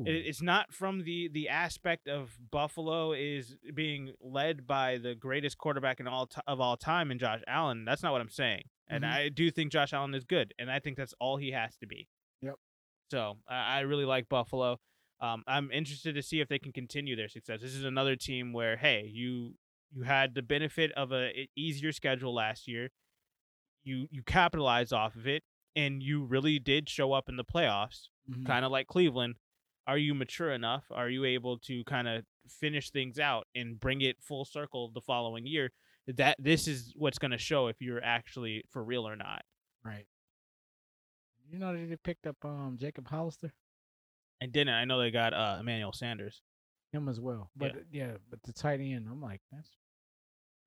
it, 0.07 0.27
it's 0.27 0.43
not 0.43 0.73
from 0.75 1.05
the 1.05 1.29
the 1.33 1.49
aspect 1.49 2.09
of 2.09 2.37
Buffalo 2.51 3.13
is 3.13 3.57
being 3.75 4.13
led 4.21 4.67
by 4.67 4.99
the 4.99 5.15
greatest 5.15 5.57
quarterback 5.59 6.01
in 6.01 6.09
all 6.09 6.27
ti 6.27 6.41
of 6.49 6.61
all 6.61 6.77
time 6.77 7.13
in 7.13 7.19
Josh 7.21 7.43
Allen. 7.47 7.85
That's 7.85 8.03
not 8.03 8.11
what 8.11 8.21
I'm 8.21 8.29
saying. 8.29 8.63
And 8.89 9.05
Mhm. 9.05 9.13
I 9.13 9.29
do 9.29 9.51
think 9.53 9.71
Josh 9.71 9.93
Allen 9.93 10.15
is 10.15 10.25
good, 10.25 10.53
and 10.59 10.69
I 10.71 10.81
think 10.81 10.97
that's 10.97 11.15
all 11.21 11.37
he 11.37 11.53
has 11.53 11.77
to 11.77 11.87
be. 11.87 12.09
Yep. 12.43 12.57
So 13.13 13.37
I 13.49 13.79
I 13.79 13.81
really 13.81 14.05
like 14.05 14.29
Buffalo. 14.29 14.81
Um, 15.21 15.45
I'm 15.47 15.71
interested 15.71 16.15
to 16.17 16.23
see 16.23 16.41
if 16.41 16.49
they 16.49 16.59
can 16.59 16.73
continue 16.73 17.15
their 17.15 17.29
success. 17.29 17.61
This 17.61 17.75
is 17.75 17.85
another 17.85 18.17
team 18.17 18.53
where, 18.53 18.77
hey, 18.79 19.09
you 19.13 19.55
you 19.93 20.03
had 20.03 20.35
the 20.35 20.43
benefit 20.43 20.91
of 20.93 21.13
a 21.13 21.49
easier 21.57 21.93
schedule 21.93 22.35
last 22.35 22.67
year. 22.67 22.91
You 23.89 24.07
you 24.11 24.23
capitalized 24.23 24.93
off 24.93 25.17
of 25.17 25.27
it, 25.27 25.43
and 25.75 26.03
you 26.03 26.25
really 26.25 26.59
did 26.59 26.89
show 26.89 27.13
up 27.13 27.29
in 27.29 27.37
the 27.37 27.45
playoffs, 27.45 28.09
Mhm. 28.31 28.45
kind 28.47 28.65
of 28.65 28.71
like 28.71 28.87
Cleveland. 28.87 29.37
Are 29.87 29.97
you 29.99 30.15
mature 30.15 30.53
enough? 30.53 30.85
Are 30.91 31.09
you 31.09 31.25
able 31.25 31.59
to 31.61 31.83
kind 31.85 32.07
of 32.07 32.27
finish 32.47 32.91
things 32.91 33.19
out 33.19 33.47
and 33.55 33.81
bring 33.81 34.03
it 34.03 34.23
full 34.23 34.45
circle 34.45 34.91
the 34.91 35.01
following 35.01 35.47
year? 35.47 35.73
That 36.07 36.37
this 36.39 36.69
is 36.69 36.93
what's 36.97 37.19
going 37.19 37.31
to 37.31 37.39
show 37.39 37.69
if 37.69 37.81
you're 37.81 38.03
actually 38.05 38.65
for 38.71 38.85
real 38.85 39.09
or 39.09 39.17
not. 39.17 39.43
Right. 39.83 40.07
You 41.51 41.59
know 41.59 41.75
they 41.75 41.97
picked 41.97 42.27
up 42.27 42.37
um 42.45 42.77
Jacob 42.79 43.09
Hollister, 43.09 43.53
I 44.43 44.47
didn't. 44.47 44.75
I 44.75 44.85
know 44.85 44.99
they 45.01 45.11
got 45.11 45.33
uh, 45.33 45.57
Emmanuel 45.61 45.93
Sanders. 45.93 46.43
him 46.93 47.09
as 47.09 47.21
well. 47.21 47.51
But 47.57 47.85
yeah, 47.91 48.17
but 48.31 48.43
the 48.43 48.53
tight 48.53 48.81
end, 48.81 49.09
I'm 49.09 49.21
like 49.21 49.41
that's 49.53 49.71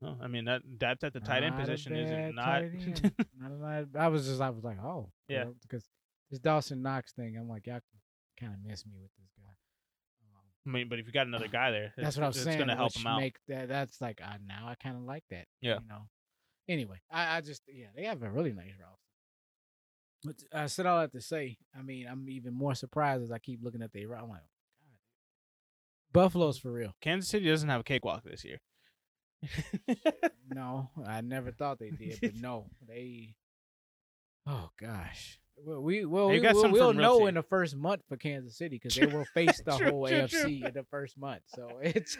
No, 0.01 0.17
I 0.21 0.27
mean 0.27 0.45
that 0.45 0.61
that's 0.79 1.03
at 1.03 1.13
the 1.13 1.19
tight 1.19 1.43
end 1.43 1.55
not 1.55 1.61
position 1.65 1.95
isn't 1.95 2.35
not. 2.35 2.63
Not 3.39 3.85
I 3.95 4.07
was 4.07 4.25
just 4.27 4.41
I 4.41 4.49
was 4.49 4.63
like 4.63 4.77
oh 4.83 5.11
Yeah. 5.27 5.45
because 5.61 5.85
this 6.31 6.39
Dawson 6.39 6.81
Knox 6.81 7.11
thing, 7.13 7.37
I'm 7.37 7.47
like 7.49 7.67
y'all 7.67 7.81
kind 8.39 8.53
of 8.53 8.59
miss 8.65 8.85
me 8.85 8.93
with 9.01 9.11
this 9.19 9.29
guy. 9.37 9.51
Um, 10.33 10.41
I 10.65 10.69
mean, 10.77 10.89
but 10.89 10.97
if 10.97 11.05
you 11.05 11.11
got 11.11 11.27
another 11.27 11.47
guy 11.47 11.69
there, 11.71 11.93
That's 11.97 12.17
what 12.17 12.23
I 12.23 12.27
was 12.27 12.37
it's 12.37 12.45
saying. 12.45 12.57
gonna 12.57 12.75
help 12.75 12.95
him 12.95 13.05
out. 13.05 13.19
Make 13.19 13.35
that 13.47 13.67
that's 13.67 14.01
like 14.01 14.21
I 14.21 14.37
now 14.45 14.67
I 14.67 14.75
kind 14.75 14.95
of 14.95 15.03
like 15.03 15.23
that. 15.29 15.45
Yeah. 15.61 15.79
You 15.81 15.87
know. 15.87 16.01
Anyway, 16.67 17.01
I, 17.11 17.37
I 17.37 17.41
just 17.41 17.61
yeah 17.67 17.87
they 17.95 18.05
have 18.05 18.23
a 18.23 18.29
really 18.29 18.53
nice 18.53 18.71
roster. 18.79 18.97
But 20.23 20.35
I 20.59 20.65
said 20.67 20.85
all 20.85 20.99
that 21.01 21.11
to 21.11 21.21
say, 21.21 21.57
I 21.77 21.81
mean 21.83 22.07
I'm 22.09 22.27
even 22.29 22.53
more 22.53 22.73
surprised 22.73 23.23
as 23.23 23.31
I 23.31 23.37
keep 23.39 23.59
looking 23.61 23.81
at 23.83 23.91
the 23.91 24.01
I'm 24.03 24.09
like, 24.29 24.39
God, 24.39 24.39
Buffalo's 26.13 26.57
for 26.57 26.71
real. 26.71 26.95
Kansas 27.01 27.29
City 27.29 27.47
doesn't 27.47 27.69
have 27.69 27.81
a 27.81 27.83
cakewalk 27.83 28.23
this 28.23 28.43
year. 28.43 28.59
No, 30.53 30.89
I 31.05 31.21
never 31.21 31.51
thought 31.51 31.79
they 31.79 31.91
did, 31.91 32.19
but 32.21 32.35
no, 32.35 32.65
they. 32.87 33.35
Oh 34.45 34.69
gosh. 34.79 35.39
Well, 35.63 35.81
we 35.81 36.05
well 36.05 36.27
They 36.27 36.35
we, 36.35 36.39
got 36.41 36.55
will 36.55 36.61
some 36.61 36.71
we'll 36.71 36.93
know 36.93 37.27
in 37.27 37.35
the 37.35 37.43
first 37.43 37.75
month 37.75 38.01
for 38.09 38.17
Kansas 38.17 38.57
City 38.57 38.75
because 38.81 38.95
they 38.95 39.05
will 39.05 39.25
face 39.33 39.61
the 39.63 39.71
True, 39.77 39.91
whole 39.91 40.07
true, 40.07 40.17
AFC 40.17 40.59
true. 40.59 40.67
in 40.67 40.73
the 40.73 40.85
first 40.89 41.17
month. 41.17 41.43
So 41.55 41.69
it's 41.81 42.17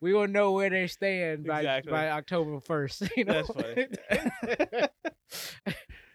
we 0.00 0.12
will 0.14 0.28
know 0.28 0.52
where 0.52 0.70
they 0.70 0.86
stand 0.86 1.44
by 1.46 1.60
Exactly. 1.60 1.90
by 1.92 2.10
October 2.10 2.60
first. 2.60 3.02
You 3.16 3.24
know, 3.24 3.42
That's 3.42 3.48
funny. 3.48 3.86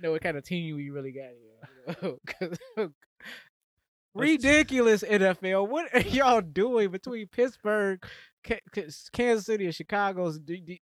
know 0.01 0.11
what 0.11 0.21
kind 0.21 0.37
of 0.37 0.43
team 0.43 0.75
we 0.77 0.89
really 0.89 1.11
got 1.11 1.29
here. 2.01 2.17
you 2.41 2.57
know? 2.77 2.89
Ridiculous 4.15 5.03
NFL. 5.03 5.67
What 5.69 5.93
are 5.93 6.01
y'all 6.01 6.41
doing 6.41 6.89
between 6.91 7.27
Pittsburgh, 7.27 8.03
Kansas 8.43 9.45
City, 9.45 9.65
and 9.65 9.75
Chicago's? 9.75 10.39
d- 10.39 10.61
d- 10.61 10.81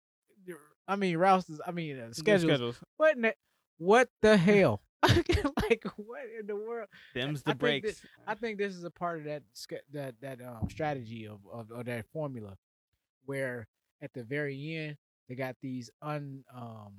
I 0.88 0.96
mean, 0.96 1.16
Rouse's. 1.16 1.60
I 1.66 1.72
mean, 1.72 1.98
uh, 1.98 2.02
Their 2.02 2.38
schedules. 2.38 2.76
What? 2.96 3.20
The, 3.20 3.34
what 3.78 4.08
the 4.22 4.36
hell? 4.48 4.82
like 5.02 5.84
what 5.96 6.22
in 6.40 6.46
the 6.46 6.56
world? 6.56 6.88
Them's 7.14 7.42
I 7.46 7.52
the 7.52 7.58
think 7.58 7.82
breaks. 7.82 8.02
I 8.26 8.34
think 8.34 8.58
this 8.58 8.74
is 8.74 8.84
a 8.84 8.90
part 8.90 9.18
of 9.18 9.24
that 9.24 9.42
that 9.92 10.14
that 10.20 10.40
um 10.42 10.68
strategy 10.70 11.26
of, 11.26 11.40
of 11.52 11.70
of 11.70 11.84
that 11.86 12.06
formula, 12.12 12.56
where 13.24 13.66
at 14.02 14.12
the 14.14 14.22
very 14.24 14.74
end 14.76 14.96
they 15.28 15.34
got 15.34 15.56
these 15.60 15.90
un 16.02 16.44
um 16.54 16.92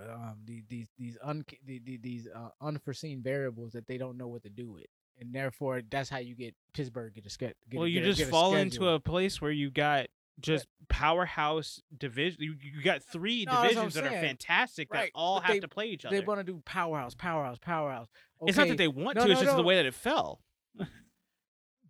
um 0.00 0.36
these 0.44 0.62
these 0.68 0.88
these 0.98 1.18
un 1.22 1.44
the- 1.64 1.80
the- 1.80 1.96
these 1.96 2.28
uh, 2.32 2.50
unforeseen 2.60 3.22
variables 3.22 3.72
that 3.72 3.86
they 3.86 3.98
don't 3.98 4.16
know 4.16 4.28
what 4.28 4.42
to 4.42 4.50
do 4.50 4.70
with, 4.70 4.86
and 5.20 5.32
therefore 5.34 5.82
that's 5.90 6.08
how 6.08 6.18
you 6.18 6.34
get 6.34 6.54
Pittsburgh 6.74 7.14
get 7.14 7.26
a 7.26 7.38
get 7.38 7.56
well, 7.72 7.86
you 7.86 8.00
get 8.00 8.06
just 8.06 8.18
get 8.18 8.28
fall 8.28 8.54
into 8.54 8.88
a 8.88 9.00
place 9.00 9.40
where 9.40 9.50
you 9.50 9.70
got 9.70 10.06
just 10.40 10.66
powerhouse 10.88 11.82
division. 11.98 12.40
You, 12.40 12.54
you 12.60 12.80
got 12.82 13.02
three 13.02 13.44
No, 13.44 13.52
that's 13.52 13.74
what 13.74 13.82
I'm 13.82 13.88
divisions 13.88 13.94
that 13.94 14.04
are 14.04 14.20
fantastic 14.20 14.92
Right, 14.92 15.10
that 15.12 15.18
all 15.18 15.40
but 15.40 15.46
have 15.46 15.56
they- 15.56 15.60
to 15.60 15.68
play 15.68 15.86
each 15.86 16.04
other. 16.04 16.16
They 16.16 16.24
want 16.24 16.38
to 16.38 16.44
do 16.44 16.62
powerhouse, 16.64 17.14
powerhouse, 17.14 17.58
powerhouse. 17.58 18.06
It's 18.42 18.56
not 18.56 18.68
that 18.68 18.78
they 18.78 18.86
want 18.86 19.16
No, 19.16 19.24
to; 19.26 19.32
it's 19.32 19.40
no, 19.40 19.46
just 19.46 19.56
the 19.56 19.64
way 19.64 19.74
that 19.76 19.86
it 19.86 19.94
fell. 19.94 20.40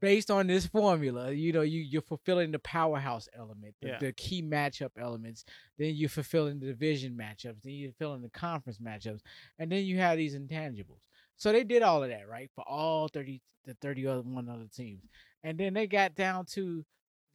based 0.00 0.30
on 0.30 0.46
this 0.46 0.66
formula, 0.66 1.32
you 1.32 1.52
know, 1.52 1.62
you 1.62 1.80
you're 1.80 2.02
fulfilling 2.02 2.52
the 2.52 2.58
powerhouse 2.60 3.28
element, 3.36 3.74
the, 3.82 3.88
Yeah. 3.88 3.98
the 3.98 4.12
key 4.12 4.42
matchup 4.42 4.90
elements. 4.98 5.44
Then 5.76 5.94
you're 5.94 6.08
fulfilling 6.08 6.60
the 6.60 6.66
division 6.66 7.16
matchups. 7.20 7.62
Then 7.62 7.72
you're 7.74 7.90
fulfilling 7.90 8.22
the 8.22 8.30
conference 8.30 8.78
matchups, 8.78 9.20
and 9.58 9.70
then 9.70 9.84
you 9.84 9.98
have 9.98 10.16
these 10.16 10.34
intangibles. 10.36 11.02
So 11.38 11.52
they 11.52 11.64
did 11.64 11.82
all 11.82 12.02
of 12.02 12.10
that, 12.10 12.28
right, 12.28 12.50
for 12.54 12.64
all 12.68 13.08
thirty 13.08 13.40
the 13.64 13.74
thirty 13.80 14.06
other 14.06 14.22
one 14.22 14.48
other 14.48 14.68
teams, 14.74 15.02
and 15.42 15.58
then 15.58 15.74
they 15.74 15.86
got 15.86 16.14
down 16.14 16.44
to 16.46 16.84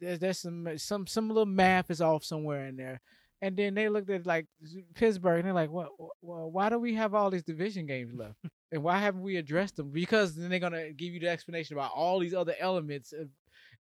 there's 0.00 0.18
there's 0.18 0.38
some 0.38 0.66
uh, 0.66 0.76
some 0.76 1.06
some 1.06 1.28
little 1.28 1.46
math 1.46 1.90
is 1.90 2.00
off 2.00 2.24
somewhere 2.24 2.66
in 2.66 2.76
there. 2.76 3.00
And 3.42 3.56
then 3.56 3.74
they 3.74 3.90
looked 3.90 4.08
at 4.08 4.24
like 4.24 4.46
Pittsburgh, 4.94 5.40
and 5.40 5.46
they're 5.46 5.52
like, 5.52 5.70
"What? 5.70 5.88
Well, 6.22 6.50
why 6.50 6.70
do 6.70 6.78
we 6.78 6.94
have 6.94 7.14
all 7.14 7.30
these 7.30 7.42
division 7.42 7.86
games 7.86 8.14
left?" 8.14 8.36
And 8.72 8.82
why 8.82 8.98
haven't 8.98 9.22
we 9.22 9.36
addressed 9.36 9.76
them? 9.76 9.90
Because 9.92 10.34
then 10.34 10.50
they're 10.50 10.58
gonna 10.58 10.90
give 10.92 11.12
you 11.12 11.20
the 11.20 11.28
explanation 11.28 11.76
about 11.76 11.92
all 11.94 12.18
these 12.18 12.34
other 12.34 12.54
elements, 12.58 13.12
of, 13.12 13.28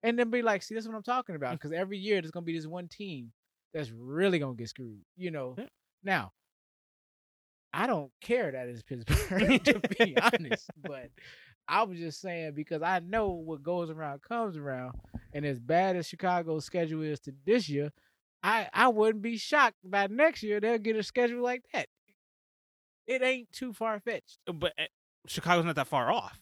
and 0.03 0.19
then 0.19 0.29
be 0.29 0.41
like, 0.43 0.61
"See, 0.61 0.75
that's 0.75 0.85
what 0.87 0.95
I'm 0.95 1.03
talking 1.03 1.35
about." 1.35 1.53
Because 1.59 1.71
every 1.71 1.97
year 1.97 2.21
there's 2.21 2.31
gonna 2.31 2.45
be 2.45 2.55
this 2.55 2.67
one 2.67 2.87
team 2.87 3.31
that's 3.73 3.89
really 3.91 4.37
gonna 4.37 4.55
get 4.55 4.69
screwed. 4.69 5.01
You 5.15 5.31
know. 5.31 5.55
Yeah. 5.57 5.65
Now, 6.03 6.31
I 7.73 7.87
don't 7.87 8.11
care 8.21 8.51
that 8.51 8.67
it's 8.67 8.83
Pittsburgh 8.83 9.63
to 9.65 9.79
be 9.99 10.15
honest, 10.21 10.69
but 10.81 11.09
I 11.67 11.83
was 11.83 11.97
just 11.97 12.21
saying 12.21 12.53
because 12.55 12.81
I 12.81 12.99
know 12.99 13.29
what 13.29 13.63
goes 13.63 13.89
around 13.89 14.21
comes 14.21 14.57
around, 14.57 14.93
and 15.33 15.45
as 15.45 15.59
bad 15.59 15.95
as 15.95 16.07
Chicago's 16.07 16.65
schedule 16.65 17.01
is 17.01 17.19
to 17.21 17.33
this 17.45 17.69
year, 17.69 17.91
I 18.43 18.67
I 18.73 18.89
wouldn't 18.89 19.23
be 19.23 19.37
shocked 19.37 19.77
by 19.83 20.07
next 20.07 20.43
year 20.43 20.59
they'll 20.59 20.77
get 20.77 20.95
a 20.95 21.03
schedule 21.03 21.41
like 21.41 21.63
that. 21.73 21.87
It 23.07 23.21
ain't 23.21 23.51
too 23.51 23.73
far 23.73 23.99
fetched. 23.99 24.39
But 24.45 24.73
uh, 24.79 24.83
Chicago's 25.27 25.65
not 25.65 25.75
that 25.75 25.87
far 25.87 26.11
off. 26.11 26.39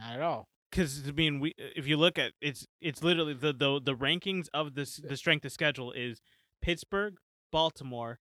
Not 0.00 0.14
at 0.16 0.22
all. 0.22 0.48
because 0.70 1.02
I 1.08 1.12
mean, 1.12 1.40
we 1.40 1.54
if 1.58 1.86
you 1.86 1.96
look 1.96 2.18
at 2.18 2.32
it's 2.40 2.66
it's 2.80 3.02
literally 3.02 3.34
the 3.34 3.52
the 3.52 3.80
the 3.82 3.94
rankings 3.94 4.48
of 4.52 4.74
this 4.74 4.96
the 4.96 5.16
strength 5.16 5.44
of 5.44 5.52
schedule 5.52 5.92
is 5.92 6.20
Pittsburgh, 6.62 7.16
Baltimore, 7.52 8.18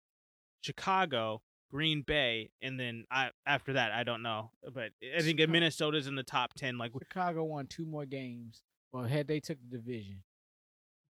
Chicago, 0.63 1.43
Green 1.73 2.03
Bay, 2.03 2.51
and 2.61 2.79
then 2.79 3.05
I 3.11 3.31
after 3.47 3.73
that 3.73 3.93
I 3.93 4.05
don't 4.05 4.23
know, 4.23 4.51
but 4.63 4.91
I 5.03 5.21
think 5.23 5.39
Chicago- 5.41 5.53
Minnesota's 5.53 6.07
in 6.07 6.15
the 6.17 6.23
top 6.23 6.53
ten. 6.55 6.77
Like 6.77 6.93
Chicago 6.99 7.45
won 7.45 7.67
two 7.67 7.87
more 7.87 8.05
games. 8.05 8.63
Well, 8.93 9.05
had 9.05 9.27
they 9.27 9.41
took 9.41 9.57
the 9.71 9.79
division, 9.79 10.23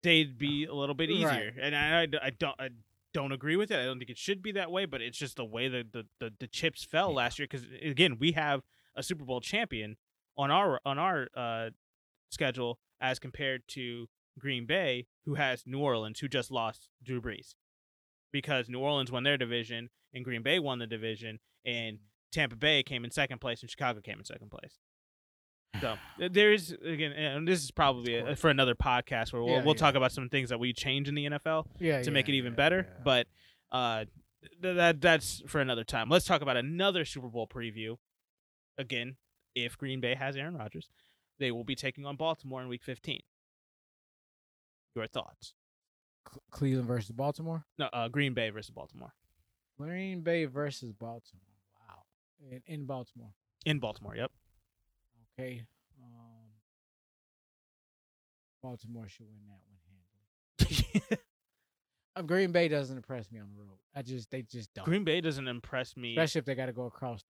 they'd 0.03 0.37
be 0.37 0.65
a 0.65 0.73
little 0.73 0.95
bit 0.95 1.09
Right. 1.09 1.15
easier, 1.17 1.53
and 1.61 1.75
I, 1.75 2.01
I, 2.01 2.07
I 2.23 2.29
don't 2.31 2.55
I 2.59 2.69
don't 3.13 3.31
agree 3.31 3.55
with 3.55 3.71
it. 3.71 3.79
I 3.79 3.85
don't 3.85 3.99
think 3.99 4.09
it 4.09 4.17
should 4.17 4.41
be 4.41 4.51
that 4.51 4.69
way, 4.69 4.85
but 4.85 5.01
it's 5.01 5.17
just 5.17 5.37
the 5.37 5.45
way 5.45 5.69
that 5.69 5.93
the 5.93 6.05
the, 6.19 6.33
the 6.39 6.47
chips 6.47 6.83
fell 6.83 7.13
last 7.13 7.39
year. 7.39 7.47
Because 7.49 7.65
again, 7.81 8.17
we 8.19 8.33
have 8.33 8.61
a 8.95 9.01
Super 9.03 9.23
Bowl 9.23 9.39
champion 9.39 9.95
on 10.37 10.51
our 10.51 10.81
on 10.85 10.99
our 10.99 11.29
uh, 11.35 11.69
schedule 12.29 12.79
as 12.99 13.17
compared 13.17 13.65
to 13.69 14.09
Green 14.37 14.65
Bay, 14.65 15.07
who 15.25 15.35
has 15.35 15.63
New 15.65 15.79
Orleans, 15.79 16.19
who 16.19 16.27
just 16.27 16.51
lost 16.51 16.89
Drew 17.01 17.21
Brees, 17.21 17.55
because 18.33 18.67
New 18.67 18.79
Orleans 18.79 19.09
won 19.09 19.23
their 19.23 19.37
division 19.37 19.89
and 20.13 20.23
Green 20.23 20.41
Bay 20.41 20.59
won 20.59 20.79
the 20.79 20.87
division, 20.87 21.39
and 21.65 21.99
Tampa 22.31 22.55
Bay 22.55 22.83
came 22.83 23.03
in 23.05 23.11
second 23.11 23.39
place 23.39 23.61
and 23.61 23.69
Chicago 23.69 24.01
came 24.01 24.19
in 24.19 24.25
second 24.25 24.49
place. 24.51 24.77
So 25.81 25.95
there 26.31 26.51
is 26.51 26.71
again, 26.83 27.11
and 27.11 27.47
this 27.47 27.63
is 27.63 27.71
probably 27.71 28.15
a, 28.15 28.35
for 28.35 28.49
another 28.49 28.75
podcast 28.75 29.33
where 29.33 29.41
we'll 29.43 29.55
Yeah, 29.55 29.63
we'll 29.63 29.75
yeah. 29.75 29.79
talk 29.79 29.95
about 29.95 30.11
some 30.11 30.29
things 30.29 30.49
that 30.49 30.59
we 30.59 30.73
change 30.73 31.07
in 31.07 31.15
the 31.15 31.25
NFL 31.25 31.65
yeah, 31.79 32.01
to 32.01 32.11
make 32.11 32.29
it 32.29 32.33
even 32.33 32.53
yeah, 32.53 32.57
better. 32.57 32.87
yeah. 32.89 33.01
But 33.03 33.27
uh, 33.71 34.05
th- 34.61 34.75
that 34.75 35.01
that's 35.01 35.41
for 35.47 35.61
another 35.61 35.83
time. 35.83 36.09
Let's 36.09 36.25
talk 36.25 36.41
about 36.41 36.57
another 36.57 37.05
Super 37.05 37.27
Bowl 37.27 37.47
preview. 37.47 37.97
Again, 38.77 39.17
if 39.55 39.77
Green 39.77 39.99
Bay 39.99 40.15
has 40.15 40.35
Aaron 40.37 40.55
Rodgers, 40.55 40.89
they 41.39 41.51
will 41.51 41.63
be 41.63 41.75
taking 41.75 42.05
on 42.05 42.15
Baltimore 42.15 42.61
in 42.61 42.67
Week 42.69 42.83
15. 42.83 43.19
Your 44.95 45.07
thoughts? 45.07 45.53
Cleveland 46.51 46.87
versus 46.87 47.11
Baltimore. 47.11 47.65
No, 47.77 47.89
uh, 47.91 48.07
Green 48.07 48.33
Bay 48.33 48.49
versus 48.49 48.69
Baltimore 48.71 49.13
Green 49.79 50.21
Bay 50.21 50.45
versus 50.45 50.91
Baltimore. 50.91 51.41
Wow, 51.87 52.03
in, 52.51 52.61
in 52.65 52.85
Baltimore. 52.85 53.31
in 53.65 53.79
Baltimore. 53.79 54.15
Yep. 54.15 54.31
Okay. 55.39 55.63
Um, 56.01 56.49
Baltimore 58.61 59.07
should 59.07 59.25
win 59.27 59.39
that 59.47 59.59
one 59.67 60.99
handily. 60.99 61.19
Uh, 62.15 62.21
Green 62.23 62.51
Bay 62.51 62.67
doesn't 62.67 62.97
impress 62.97 63.31
me 63.31 63.39
on 63.39 63.47
the 63.55 63.61
road. 63.61 63.77
I 63.95 64.01
just 64.01 64.29
they 64.31 64.41
just 64.41 64.73
don't. 64.73 64.85
Green 64.85 65.03
Bay 65.03 65.21
doesn't 65.21 65.47
impress 65.47 65.95
me. 65.95 66.11
Especially 66.11 66.39
if 66.39 66.45
they 66.45 66.55
got 66.55 66.65
to 66.65 66.73
go 66.73 66.85
across. 66.85 67.23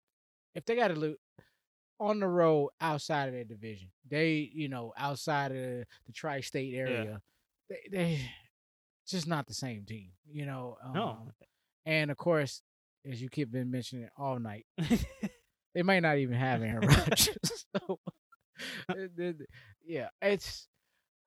If 0.56 0.66
they 0.66 0.76
got 0.76 0.88
to 0.90 0.96
lose 0.96 1.18
on 2.00 2.20
the 2.20 2.28
road 2.28 2.70
outside 2.80 3.28
of 3.28 3.34
their 3.34 3.44
division, 3.44 3.90
they 4.10 4.50
you 4.54 4.70
know 4.70 4.94
outside 4.98 5.52
of 5.52 5.58
the, 5.58 5.86
the 6.06 6.14
tri-state 6.14 6.74
area, 6.74 7.22
they 7.70 7.80
they 7.92 8.22
just 9.06 9.28
not 9.28 9.48
the 9.48 9.54
same 9.54 9.84
team. 9.84 10.12
You 10.32 10.46
know. 10.46 10.78
Um, 10.84 10.94
No. 10.94 11.18
And 11.88 12.12
of 12.12 12.18
course, 12.18 12.62
as 13.10 13.22
you 13.22 13.30
keep 13.30 13.50
been 13.50 13.72
mentioning 13.72 14.10
all 14.18 14.38
night, 14.40 14.66
they 15.74 15.84
might 15.84 16.02
not 16.02 16.18
even 16.18 16.36
have 16.36 16.62
Aaron 16.62 16.86
Rodgers. 16.88 17.30
so 17.76 18.00
eh, 18.90 18.94
It- 18.96 19.12
it- 19.18 19.50
yeah, 19.86 20.10
it's. 20.22 20.68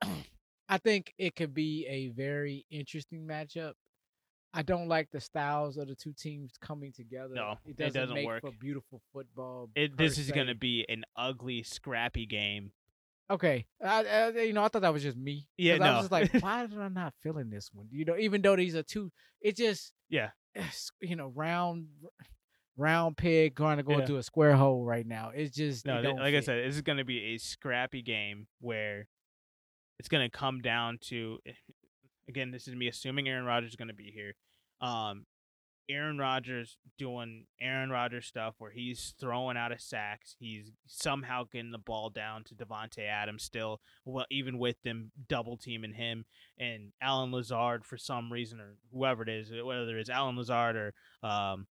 I 0.68 0.78
think 0.78 1.12
it 1.18 1.34
could 1.34 1.52
be 1.54 1.86
a 1.88 2.08
very 2.08 2.64
interesting 2.70 3.26
matchup. 3.26 3.72
I 4.52 4.62
don't 4.62 4.86
like 4.88 5.08
the 5.10 5.20
styles 5.20 5.76
of 5.78 5.88
the 5.88 5.94
two 5.96 6.12
teams 6.12 6.52
coming 6.60 6.92
together. 6.92 7.34
No, 7.34 7.52
it 7.64 7.70
it 7.70 7.76
doesn't, 7.76 8.00
doesn't 8.02 8.14
make 8.14 8.26
work. 8.26 8.42
for 8.42 8.50
beautiful 8.52 9.00
football. 9.12 9.70
It, 9.74 9.96
this 9.96 10.18
is 10.18 10.30
going 10.30 10.46
to 10.48 10.54
be 10.54 10.84
an 10.88 11.04
ugly, 11.16 11.62
scrappy 11.62 12.26
game. 12.26 12.72
Okay, 13.30 13.66
I, 13.84 14.04
I, 14.04 14.28
you 14.42 14.52
know, 14.52 14.64
I 14.64 14.68
thought 14.68 14.82
that 14.82 14.92
was 14.92 15.02
just 15.04 15.16
me. 15.16 15.46
Yeah, 15.56 15.78
'Cause 15.78 15.86
I 15.86 15.90
was 15.92 16.00
just 16.08 16.12
like, 16.12 16.32
why 16.42 16.66
did 16.66 16.78
I 16.78 16.88
not 16.88 17.14
feeling 17.22 17.48
this 17.48 17.70
one? 17.72 17.86
You 17.92 18.04
know, 18.04 18.16
even 18.18 18.42
though 18.42 18.56
these 18.56 18.74
are 18.74 18.82
two, 18.82 19.12
it 19.40 19.56
just, 19.56 19.92
Yeah. 20.08 20.30
you 21.00 21.14
know, 21.14 21.28
round, 21.28 21.86
round 22.76 23.16
pig 23.16 23.54
going 23.54 23.76
to 23.76 23.82
go 23.84 23.92
Yeah. 23.92 24.00
into 24.00 24.16
a 24.16 24.22
square 24.24 24.56
hole 24.56 24.84
right 24.84 25.06
now. 25.06 25.30
It's 25.34 25.54
just, 25.54 25.86
No, 25.86 25.98
it 25.98 26.02
th- 26.02 26.14
don't 26.14 26.20
like 26.20 26.34
I 26.34 26.40
said, 26.40 26.64
this 26.66 26.74
is 26.74 26.82
going 26.82 26.98
to 26.98 27.04
be 27.04 27.34
a 27.34 27.38
scrappy 27.38 28.02
game 28.02 28.48
where 28.60 29.06
it's 30.00 30.08
going 30.08 30.28
to 30.28 30.36
come 30.36 30.60
down 30.60 30.98
to. 31.08 31.38
Again, 32.28 32.50
this 32.50 32.66
is 32.68 32.74
me 32.74 32.88
assuming 32.88 33.28
Aaron 33.28 33.44
Rodgers 33.44 33.70
is 33.70 33.76
going 33.76 33.88
to 33.88 33.94
be 33.94 34.10
here. 34.12 34.34
Um, 34.80 35.24
Aaron 35.90 36.18
Rodgers 36.18 36.76
doing 36.98 37.46
Aaron 37.60 37.90
Rodgers 37.90 38.26
stuff 38.26 38.54
where 38.58 38.70
he's 38.70 39.14
throwing 39.18 39.56
out 39.56 39.72
of 39.72 39.80
sacks. 39.80 40.36
He's 40.38 40.70
somehow 40.86 41.44
getting 41.50 41.72
the 41.72 41.78
ball 41.78 42.10
down 42.10 42.44
to 42.44 42.54
Davante 42.54 43.06
Adams 43.08 43.42
still, 43.42 43.80
well, 44.04 44.26
even 44.30 44.58
with 44.58 44.80
them 44.82 45.10
double 45.28 45.56
teaming 45.56 45.94
him 45.94 46.24
and 46.58 46.92
Allen 47.02 47.32
Lazard 47.32 47.84
for 47.84 47.96
some 47.96 48.32
reason 48.32 48.60
or 48.60 48.76
whoever 48.92 49.22
it 49.22 49.28
is, 49.28 49.50
whether 49.50 49.98
it's 49.98 50.10
Allen 50.10 50.36
Lazard 50.36 50.76
or 50.76 50.94
um, 51.28 51.66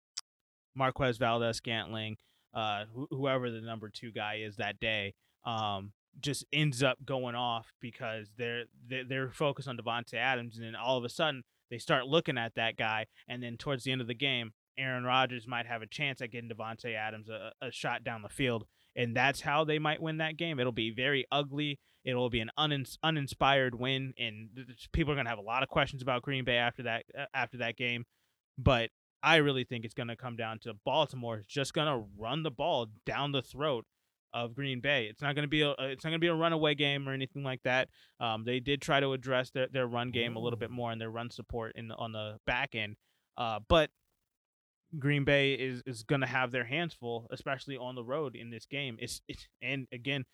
Marquez 0.74 1.18
Valdes-Scantling, 1.18 2.16
uh, 2.54 2.84
wh- 2.94 3.10
whoever 3.10 3.50
the 3.50 3.60
number 3.60 3.88
two 3.88 4.10
guy 4.10 4.40
is 4.44 4.56
that 4.56 4.80
day, 4.80 5.14
um, 5.44 5.92
just 6.20 6.44
ends 6.52 6.82
up 6.82 6.98
going 7.04 7.34
off 7.34 7.72
because 7.80 8.28
they're 8.36 8.64
they're, 8.88 9.04
they're 9.04 9.30
focused 9.30 9.68
on 9.68 9.76
Davante 9.76 10.14
Adams, 10.14 10.56
and 10.56 10.66
then 10.66 10.74
all 10.74 10.98
of 10.98 11.04
a 11.04 11.08
sudden 11.08 11.44
they 11.70 11.78
start 11.78 12.06
looking 12.06 12.38
at 12.38 12.54
that 12.56 12.76
guy, 12.76 13.06
and 13.28 13.42
then 13.42 13.56
towards 13.56 13.84
the 13.84 13.92
end 13.92 14.00
of 14.00 14.06
the 14.06 14.14
game, 14.14 14.52
Aaron 14.78 15.04
Rodgers 15.04 15.46
might 15.46 15.66
have 15.66 15.82
a 15.82 15.86
chance 15.86 16.20
at 16.20 16.30
getting 16.30 16.50
Davante 16.50 16.94
Adams 16.94 17.28
a, 17.28 17.52
a 17.60 17.70
shot 17.70 18.04
down 18.04 18.22
the 18.22 18.28
field, 18.28 18.64
and 18.94 19.16
that's 19.16 19.40
how 19.40 19.64
they 19.64 19.78
might 19.78 20.00
win 20.00 20.18
that 20.18 20.36
game. 20.36 20.60
It'll 20.60 20.72
be 20.72 20.90
very 20.90 21.26
ugly. 21.32 21.78
It'll 22.04 22.30
be 22.30 22.40
an 22.40 22.50
unins- 22.58 22.98
uninspired 23.02 23.74
win, 23.74 24.14
and 24.18 24.50
people 24.92 25.12
are 25.12 25.16
gonna 25.16 25.28
have 25.28 25.38
a 25.38 25.42
lot 25.42 25.62
of 25.62 25.68
questions 25.68 26.00
about 26.00 26.22
Green 26.22 26.44
Bay 26.44 26.56
after 26.56 26.84
that 26.84 27.04
uh, 27.18 27.26
after 27.34 27.58
that 27.58 27.76
game. 27.76 28.04
But 28.56 28.90
I 29.22 29.36
really 29.36 29.64
think 29.64 29.84
it's 29.84 29.94
gonna 29.94 30.16
come 30.16 30.36
down 30.36 30.60
to 30.60 30.74
Baltimore 30.84 31.44
just 31.46 31.74
gonna 31.74 32.04
run 32.16 32.44
the 32.44 32.50
ball 32.50 32.86
down 33.04 33.32
the 33.32 33.42
throat 33.42 33.84
of 34.32 34.54
Green 34.54 34.80
Bay. 34.80 35.06
It's 35.06 35.22
not 35.22 35.34
gonna 35.34 35.48
be 35.48 35.62
a 35.62 35.70
it's 35.78 36.04
not 36.04 36.10
gonna 36.10 36.18
be 36.18 36.26
a 36.28 36.34
runaway 36.34 36.74
game 36.74 37.08
or 37.08 37.12
anything 37.12 37.42
like 37.42 37.62
that. 37.64 37.88
Um, 38.20 38.44
they 38.44 38.60
did 38.60 38.80
try 38.82 39.00
to 39.00 39.12
address 39.12 39.50
their, 39.50 39.68
their 39.68 39.86
run 39.86 40.10
game 40.10 40.36
a 40.36 40.40
little 40.40 40.58
bit 40.58 40.70
more 40.70 40.90
and 40.92 41.00
their 41.00 41.10
run 41.10 41.30
support 41.30 41.72
in 41.76 41.90
on 41.92 42.12
the 42.12 42.38
back 42.46 42.74
end, 42.74 42.96
uh, 43.36 43.60
but 43.68 43.90
Green 44.98 45.24
Bay 45.24 45.52
is 45.54 45.82
is 45.86 46.02
going 46.02 46.22
to 46.22 46.26
have 46.26 46.50
their 46.50 46.64
hands 46.64 46.94
full, 46.94 47.26
especially 47.30 47.76
on 47.76 47.94
the 47.94 48.02
road 48.04 48.34
in 48.34 48.50
this 48.50 48.64
game. 48.66 48.96
It's, 49.00 49.20
it's 49.28 49.46
and 49.60 49.86
again, 49.92 50.24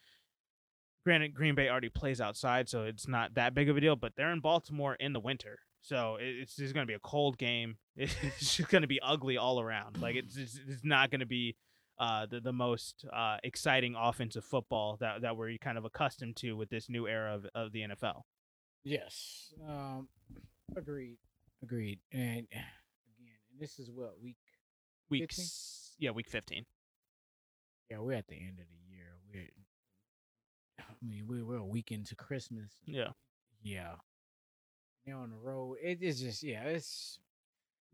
granted, 1.04 1.34
Green 1.34 1.54
Bay 1.54 1.68
already 1.68 1.88
plays 1.88 2.20
outside, 2.20 2.68
so 2.68 2.84
it's 2.84 3.08
not 3.08 3.34
that 3.34 3.54
big 3.54 3.68
of 3.68 3.76
a 3.76 3.80
deal. 3.80 3.96
But 3.96 4.12
they're 4.16 4.32
in 4.32 4.40
Baltimore 4.40 4.94
in 4.94 5.12
the 5.12 5.20
winter, 5.20 5.58
so 5.82 6.16
it- 6.20 6.36
it's 6.40 6.56
just 6.56 6.72
going 6.74 6.86
to 6.86 6.90
be 6.90 6.94
a 6.94 7.00
cold 7.00 7.38
game. 7.38 7.76
It's 7.96 8.56
just 8.56 8.68
going 8.70 8.82
to 8.82 8.88
be 8.88 9.00
ugly 9.00 9.36
all 9.36 9.60
around. 9.60 10.00
Like 10.00 10.16
it's 10.16 10.36
it's, 10.36 10.58
it's 10.68 10.84
not 10.84 11.10
going 11.10 11.20
to 11.20 11.26
be 11.26 11.56
uh, 11.98 12.26
the 12.26 12.40
the 12.40 12.52
most 12.52 13.04
uh, 13.12 13.36
exciting 13.44 13.94
offensive 13.98 14.44
football 14.44 14.96
that 15.00 15.22
that 15.22 15.36
we're 15.36 15.56
kind 15.58 15.78
of 15.78 15.84
accustomed 15.84 16.36
to 16.36 16.52
with 16.54 16.70
this 16.70 16.88
new 16.88 17.06
era 17.06 17.34
of, 17.34 17.46
of 17.54 17.72
the 17.72 17.80
NFL. 17.80 18.22
Yes. 18.84 19.52
Um, 19.66 20.08
agreed. 20.76 21.18
Agreed. 21.62 22.00
And 22.12 22.20
again, 22.52 23.38
and 23.50 23.60
this 23.60 23.78
is 23.78 23.90
what 23.90 24.20
week. 24.22 24.36
Week 25.10 25.30
15? 25.30 25.44
yeah, 25.98 26.10
week 26.10 26.28
fifteen. 26.28 26.64
Yeah, 27.90 27.98
we're 27.98 28.14
at 28.14 28.26
the 28.26 28.36
end 28.36 28.58
of 28.58 28.66
the 28.66 28.94
year. 28.94 29.18
We're. 29.32 29.48
I 30.80 31.06
mean, 31.06 31.24
we're 31.28 31.44
we're 31.44 31.56
a 31.56 31.64
week 31.64 31.92
into 31.92 32.16
Christmas. 32.16 32.72
Yeah. 32.86 33.10
Yeah. 33.62 33.94
Now 35.06 35.20
on 35.20 35.30
the 35.30 35.36
road, 35.36 35.76
it 35.82 36.02
is 36.02 36.20
just 36.20 36.42
yeah, 36.42 36.62
it's 36.64 37.18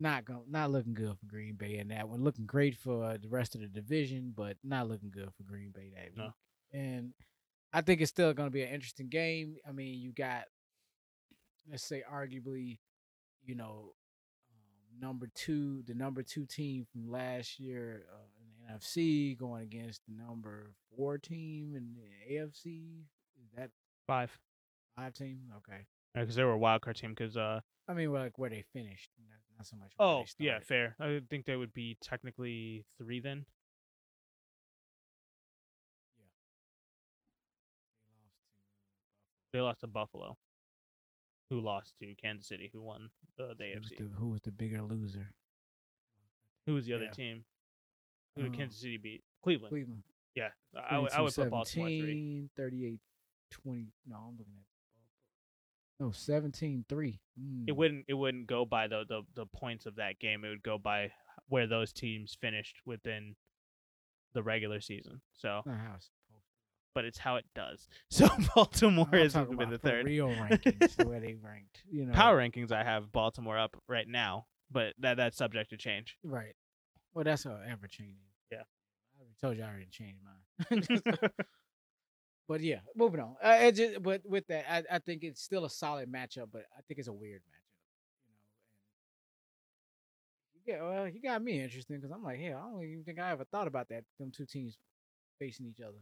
not 0.01 0.25
going 0.25 0.41
not 0.49 0.71
looking 0.71 0.93
good 0.93 1.15
for 1.19 1.25
Green 1.27 1.55
Bay 1.55 1.77
in 1.77 1.89
that 1.89 2.09
one. 2.09 2.23
Looking 2.23 2.45
great 2.45 2.75
for 2.75 3.17
the 3.17 3.29
rest 3.29 3.55
of 3.55 3.61
the 3.61 3.67
division, 3.67 4.33
but 4.35 4.57
not 4.63 4.89
looking 4.89 5.11
good 5.11 5.29
for 5.37 5.43
Green 5.43 5.71
Bay 5.71 5.91
that 5.95 6.17
No. 6.17 6.23
week. 6.25 6.33
And 6.73 7.13
I 7.73 7.81
think 7.81 8.01
it's 8.01 8.09
still 8.09 8.33
going 8.33 8.47
to 8.47 8.53
be 8.53 8.63
an 8.63 8.73
interesting 8.73 9.07
game. 9.09 9.55
I 9.67 9.71
mean, 9.71 9.99
you 10.01 10.11
got 10.11 10.45
let's 11.69 11.83
say 11.83 12.03
arguably, 12.11 12.79
you 13.45 13.55
know, 13.55 13.93
um, 14.51 14.99
number 14.99 15.27
two, 15.35 15.83
the 15.83 15.93
number 15.93 16.23
two 16.23 16.45
team 16.45 16.85
from 16.91 17.09
last 17.09 17.59
year 17.59 18.05
uh, 18.11 18.25
in 18.41 18.47
the 18.67 18.73
NFC 18.79 19.37
going 19.37 19.63
against 19.63 20.01
the 20.07 20.13
number 20.23 20.71
four 20.95 21.17
team 21.17 21.75
in 21.75 21.93
the 21.93 22.35
AFC. 22.35 23.03
Is 23.43 23.51
that 23.55 23.69
Five. 24.07 24.31
five 24.95 25.13
team? 25.13 25.41
Okay. 25.57 25.85
Because 26.13 26.35
they 26.35 26.43
were 26.43 26.51
a 26.53 26.57
wild 26.57 26.81
card 26.81 26.97
team. 26.97 27.11
Because 27.11 27.37
uh, 27.37 27.61
I 27.87 27.93
mean, 27.93 28.11
like 28.11 28.37
where 28.37 28.49
they 28.49 28.63
finished, 28.73 29.09
not, 29.19 29.37
not 29.61 29.67
so 29.67 29.77
much. 29.77 29.91
Oh, 29.99 30.23
yeah, 30.39 30.59
fair. 30.59 30.95
I 30.99 31.19
think 31.29 31.45
they 31.45 31.55
would 31.55 31.73
be 31.73 31.97
technically 32.01 32.83
three 32.97 33.19
then. 33.19 33.45
They 39.53 39.59
lost 39.59 39.59
They 39.59 39.59
lost 39.61 39.79
to 39.81 39.87
Buffalo, 39.87 40.37
who 41.49 41.59
lost 41.61 41.93
to 41.99 42.15
Kansas 42.15 42.47
City, 42.47 42.69
who 42.73 42.81
won 42.81 43.09
the 43.37 43.47
was 43.49 43.57
AFC. 43.59 43.97
the, 43.97 44.09
who 44.17 44.29
was 44.29 44.41
the 44.41 44.51
bigger 44.51 44.81
loser? 44.81 45.31
Who 46.65 46.73
was 46.73 46.85
the 46.85 46.93
other 46.93 47.05
yeah. 47.05 47.11
team? 47.11 47.43
Who 48.35 48.43
did 48.43 48.51
Um, 48.51 48.57
Kansas 48.57 48.79
City 48.81 48.97
beat? 48.97 49.23
Cleveland. 49.43 49.71
Cleveland. 49.71 50.03
Yeah, 50.35 50.49
I 50.89 50.97
would, 50.97 51.11
I 51.11 51.21
would 51.21 51.35
put 51.35 51.49
Baltimore 51.49 51.87
three. 51.87 52.49
38, 52.55 52.99
20. 53.51 53.87
No, 54.07 54.15
I'm 54.15 54.37
looking 54.37 54.53
at. 54.57 54.70
No, 56.01 56.09
17 56.11 56.85
3. 56.89 57.09
It 57.09 57.19
hmm. 57.39 57.77
wouldn't 57.77 58.05
it 58.07 58.15
wouldn't 58.15 58.47
go 58.47 58.65
by 58.65 58.87
the, 58.87 59.05
the 59.07 59.21
the 59.35 59.45
points 59.45 59.85
of 59.85 59.97
that 59.97 60.19
game. 60.19 60.43
It 60.43 60.49
would 60.49 60.63
go 60.63 60.79
by 60.79 61.11
where 61.47 61.67
those 61.67 61.93
teams 61.93 62.35
finished 62.41 62.77
within 62.87 63.35
the 64.33 64.41
regular 64.41 64.81
season. 64.81 65.21
So, 65.33 65.61
Not 65.63 65.77
how 65.77 65.93
it's 65.95 66.07
supposed 66.07 66.45
but 66.95 67.05
it's 67.05 67.19
how 67.19 67.35
it 67.35 67.45
does. 67.53 67.87
So 68.09 68.27
Baltimore 68.55 69.05
to. 69.05 69.15
I'm 69.15 69.21
has 69.21 69.33
talking 69.33 69.57
been 69.57 69.69
the 69.69 69.77
third. 69.77 70.05
Real 70.05 70.29
rankings, 70.29 71.05
where 71.05 71.19
they 71.19 71.35
ranked. 71.35 71.83
You 71.91 72.07
know, 72.07 72.13
Power 72.13 72.39
rankings, 72.39 72.71
I 72.71 72.83
have 72.83 73.11
Baltimore 73.11 73.59
up 73.59 73.77
right 73.87 74.07
now, 74.07 74.47
but 74.71 74.93
that 74.99 75.17
that's 75.17 75.37
subject 75.37 75.69
to 75.69 75.77
change. 75.77 76.17
Right. 76.23 76.55
Well, 77.13 77.25
that's 77.25 77.45
ever 77.45 77.87
changing. 77.87 78.17
Yeah. 78.51 78.63
I 79.19 79.25
told 79.39 79.55
you 79.55 79.63
I 79.63 79.67
already 79.67 79.87
changed 79.91 80.19
mine. 80.23 80.83
but 82.47 82.61
yeah, 82.61 82.79
moving 82.95 83.19
on. 83.19 83.35
Uh, 83.43 83.57
it 83.61 83.71
just, 83.73 84.03
but 84.03 84.21
with 84.25 84.47
that, 84.47 84.65
I, 84.69 84.83
I 84.95 84.99
think 84.99 85.23
it's 85.23 85.41
still 85.41 85.65
a 85.65 85.69
solid 85.69 86.11
matchup, 86.11 86.47
but 86.51 86.63
I 86.77 86.81
think 86.87 86.99
it's 86.99 87.07
a 87.07 87.13
weird 87.13 87.41
matchup. 87.41 87.61
You 90.65 90.73
know, 90.73 90.89
and 90.89 90.93
get 90.93 90.95
well, 90.95 91.07
you 91.07 91.21
got 91.21 91.43
me 91.43 91.61
interested 91.61 92.01
because 92.01 92.11
I'm 92.11 92.23
like, 92.23 92.39
hell, 92.39 92.63
I 92.65 92.71
don't 92.71 92.83
even 92.83 93.03
think 93.03 93.19
I 93.19 93.31
ever 93.31 93.45
thought 93.45 93.67
about 93.67 93.89
that. 93.89 94.03
Them 94.19 94.31
two 94.35 94.45
teams 94.45 94.77
facing 95.39 95.65
each 95.65 95.81
other. 95.81 95.97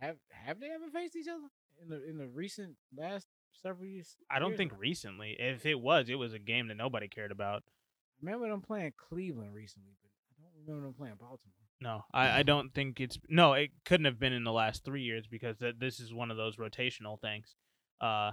Have 0.00 0.16
have 0.30 0.60
they 0.60 0.70
ever 0.70 0.90
faced 0.92 1.16
each 1.16 1.28
other 1.28 1.48
in 1.82 1.88
the 1.88 2.08
in 2.08 2.18
the 2.18 2.26
recent 2.26 2.74
last 2.96 3.26
several 3.62 3.86
years? 3.86 4.16
I 4.30 4.38
don't 4.38 4.50
years? 4.50 4.58
think 4.58 4.72
recently. 4.78 5.36
If 5.38 5.64
it 5.64 5.80
was, 5.80 6.08
it 6.08 6.16
was 6.16 6.34
a 6.34 6.38
game 6.38 6.68
that 6.68 6.76
nobody 6.76 7.08
cared 7.08 7.32
about. 7.32 7.62
I 7.66 8.26
remember 8.26 8.48
them 8.48 8.60
playing 8.60 8.92
Cleveland 9.08 9.54
recently, 9.54 9.92
but 10.02 10.10
I 10.30 10.42
don't 10.44 10.66
remember 10.66 10.88
them 10.88 10.94
playing 10.94 11.14
Baltimore. 11.18 11.65
No, 11.80 12.04
I, 12.12 12.40
I 12.40 12.42
don't 12.42 12.72
think 12.74 13.00
it's 13.00 13.18
no. 13.28 13.52
It 13.52 13.70
couldn't 13.84 14.06
have 14.06 14.18
been 14.18 14.32
in 14.32 14.44
the 14.44 14.52
last 14.52 14.84
three 14.84 15.02
years 15.02 15.26
because 15.26 15.58
th- 15.58 15.76
this 15.78 16.00
is 16.00 16.12
one 16.12 16.30
of 16.30 16.36
those 16.38 16.56
rotational 16.56 17.20
things, 17.20 17.54
uh, 18.00 18.30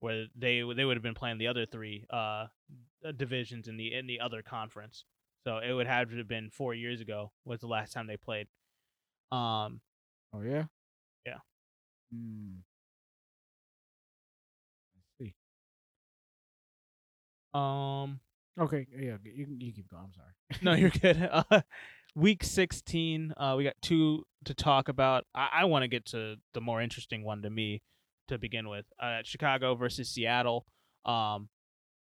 where 0.00 0.26
they 0.36 0.62
they 0.76 0.84
would 0.84 0.96
have 0.96 1.02
been 1.02 1.14
playing 1.14 1.38
the 1.38 1.48
other 1.48 1.66
three 1.66 2.04
uh 2.10 2.46
divisions 3.16 3.66
in 3.68 3.76
the 3.76 3.92
in 3.94 4.06
the 4.06 4.20
other 4.20 4.42
conference. 4.42 5.04
So 5.44 5.58
it 5.58 5.72
would 5.72 5.86
have 5.88 6.10
to 6.10 6.18
have 6.18 6.28
been 6.28 6.50
four 6.50 6.72
years 6.74 7.00
ago 7.00 7.32
was 7.44 7.60
the 7.60 7.66
last 7.66 7.92
time 7.92 8.06
they 8.06 8.16
played. 8.16 8.46
Um, 9.32 9.80
Oh 10.32 10.42
yeah. 10.42 10.64
Yeah. 11.26 11.38
Hmm. 12.12 12.58
Let's 14.94 15.08
see. 15.18 15.34
um, 17.54 18.20
Okay. 18.60 18.86
Yeah. 18.96 19.16
You 19.24 19.46
you 19.58 19.72
keep 19.72 19.88
going. 19.88 20.04
I'm 20.04 20.12
sorry. 20.14 20.62
no, 20.62 20.74
you're 20.74 20.90
good. 20.90 21.16
Uh, 21.50 21.60
week 22.18 22.42
16, 22.42 23.32
uh, 23.36 23.54
we 23.56 23.64
got 23.64 23.76
two 23.80 24.24
to 24.44 24.54
talk 24.54 24.88
about. 24.88 25.24
I, 25.34 25.48
I 25.52 25.64
want 25.64 25.84
to 25.84 25.88
get 25.88 26.04
to 26.06 26.36
the 26.52 26.60
more 26.60 26.82
interesting 26.82 27.24
one 27.24 27.42
to 27.42 27.50
me 27.50 27.82
to 28.26 28.38
begin 28.38 28.68
with. 28.68 28.86
Uh, 29.00 29.20
Chicago 29.22 29.74
versus 29.74 30.10
Seattle. 30.10 30.66
Um, 31.04 31.48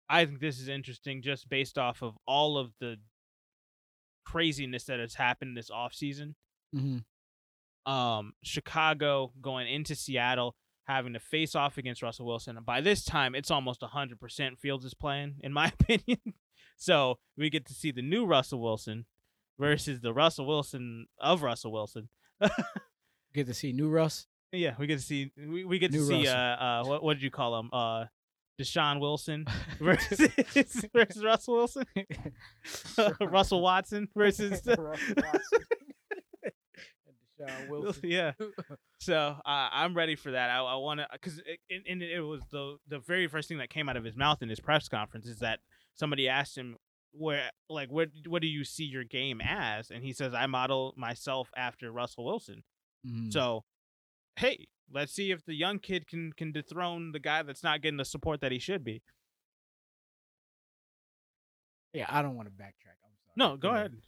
I 0.09 0.25
think 0.25 0.41
this 0.41 0.59
is 0.59 0.67
interesting 0.67 1.21
just 1.21 1.49
based 1.49 1.77
off 1.77 2.03
of 2.03 2.15
all 2.27 2.57
of 2.57 2.73
the 2.79 2.97
craziness 4.25 4.83
that 4.85 4.99
has 4.99 5.15
happened 5.15 5.55
this 5.55 5.71
offseason. 5.71 6.35
Mm-hmm. 6.75 7.91
um, 7.91 8.31
Chicago 8.43 9.33
going 9.41 9.67
into 9.67 9.93
Seattle, 9.93 10.55
having 10.85 11.11
to 11.13 11.19
face 11.19 11.53
off 11.53 11.77
against 11.77 12.01
Russell 12.01 12.25
Wilson. 12.25 12.55
And 12.55 12.65
by 12.65 12.79
this 12.79 13.03
time, 13.03 13.35
it's 13.35 13.51
almost 13.51 13.81
100% 13.81 14.57
Fields 14.57 14.85
is 14.85 14.93
playing, 14.93 15.35
in 15.41 15.51
my 15.51 15.67
opinion. 15.79 16.19
so 16.77 17.19
we 17.37 17.49
get 17.49 17.65
to 17.65 17.73
see 17.73 17.91
the 17.91 18.01
new 18.01 18.25
Russell 18.25 18.61
Wilson 18.61 19.05
versus 19.61 20.01
the 20.01 20.11
Russell 20.11 20.45
Wilson 20.47 21.05
of 21.19 21.43
Russell 21.43 21.71
Wilson. 21.71 22.09
Get 23.33 23.45
to 23.47 23.53
see 23.53 23.71
new 23.71 23.87
Russ. 23.89 24.25
yeah, 24.51 24.73
we 24.77 24.87
get 24.87 24.97
to 24.99 25.05
see 25.05 25.31
we, 25.37 25.63
we 25.63 25.79
get 25.79 25.91
to 25.93 26.05
see 26.05 26.27
uh 26.27 26.33
Russell. 26.35 26.65
uh 26.65 26.83
what 26.89 27.03
what 27.03 27.13
did 27.13 27.23
you 27.23 27.31
call 27.31 27.57
him 27.59 27.69
uh 27.71 28.05
Deshaun 28.59 28.99
Wilson 28.99 29.45
versus 29.79 30.19
versus 30.93 31.23
Russell 31.23 31.55
Wilson 31.55 31.85
Russell 33.21 33.61
Watson 33.61 34.07
versus 34.15 34.59
Russell 34.67 34.85
Watson. 35.15 35.59
Deshaun 37.39 37.69
Wilson. 37.69 38.01
yeah. 38.03 38.31
So 38.99 39.15
uh, 39.15 39.39
I'm 39.45 39.95
ready 39.95 40.15
for 40.15 40.31
that. 40.31 40.49
I, 40.49 40.59
I 40.59 40.75
want 40.75 40.99
to 40.99 41.07
because 41.11 41.39
it, 41.39 41.59
and- 41.69 41.83
and 41.87 42.03
it 42.03 42.19
was 42.21 42.41
the 42.51 42.77
the 42.87 42.99
very 42.99 43.27
first 43.27 43.47
thing 43.47 43.57
that 43.59 43.69
came 43.69 43.87
out 43.89 43.97
of 43.97 44.03
his 44.03 44.15
mouth 44.17 44.41
in 44.41 44.49
his 44.49 44.59
press 44.59 44.87
conference 44.89 45.25
is 45.25 45.39
that 45.39 45.59
somebody 45.95 46.27
asked 46.27 46.57
him 46.57 46.75
where 47.13 47.49
like 47.69 47.89
what 47.91 48.09
what 48.27 48.41
do 48.41 48.47
you 48.47 48.63
see 48.63 48.85
your 48.85 49.03
game 49.03 49.41
as 49.41 49.89
and 49.91 50.03
he 50.03 50.13
says 50.13 50.33
I 50.33 50.45
model 50.47 50.93
myself 50.97 51.49
after 51.55 51.91
Russell 51.91 52.25
Wilson. 52.25 52.63
Mhm. 53.05 53.31
So 53.33 53.63
hey, 54.37 54.67
let's 54.91 55.11
see 55.13 55.31
if 55.31 55.43
the 55.45 55.53
young 55.53 55.79
kid 55.79 56.07
can 56.07 56.31
can 56.33 56.51
dethrone 56.51 57.11
the 57.11 57.19
guy 57.19 57.43
that's 57.43 57.63
not 57.63 57.81
getting 57.81 57.97
the 57.97 58.05
support 58.05 58.41
that 58.41 58.51
he 58.51 58.59
should 58.59 58.83
be. 58.83 59.01
yeah, 61.93 62.05
I 62.09 62.21
don't 62.21 62.35
want 62.35 62.47
to 62.47 62.53
backtrack. 62.53 62.97
I'm 63.03 63.11
sorry. 63.23 63.33
No, 63.35 63.57
go 63.57 63.69
Yeah. 63.71 63.75
ahead. 63.75 64.01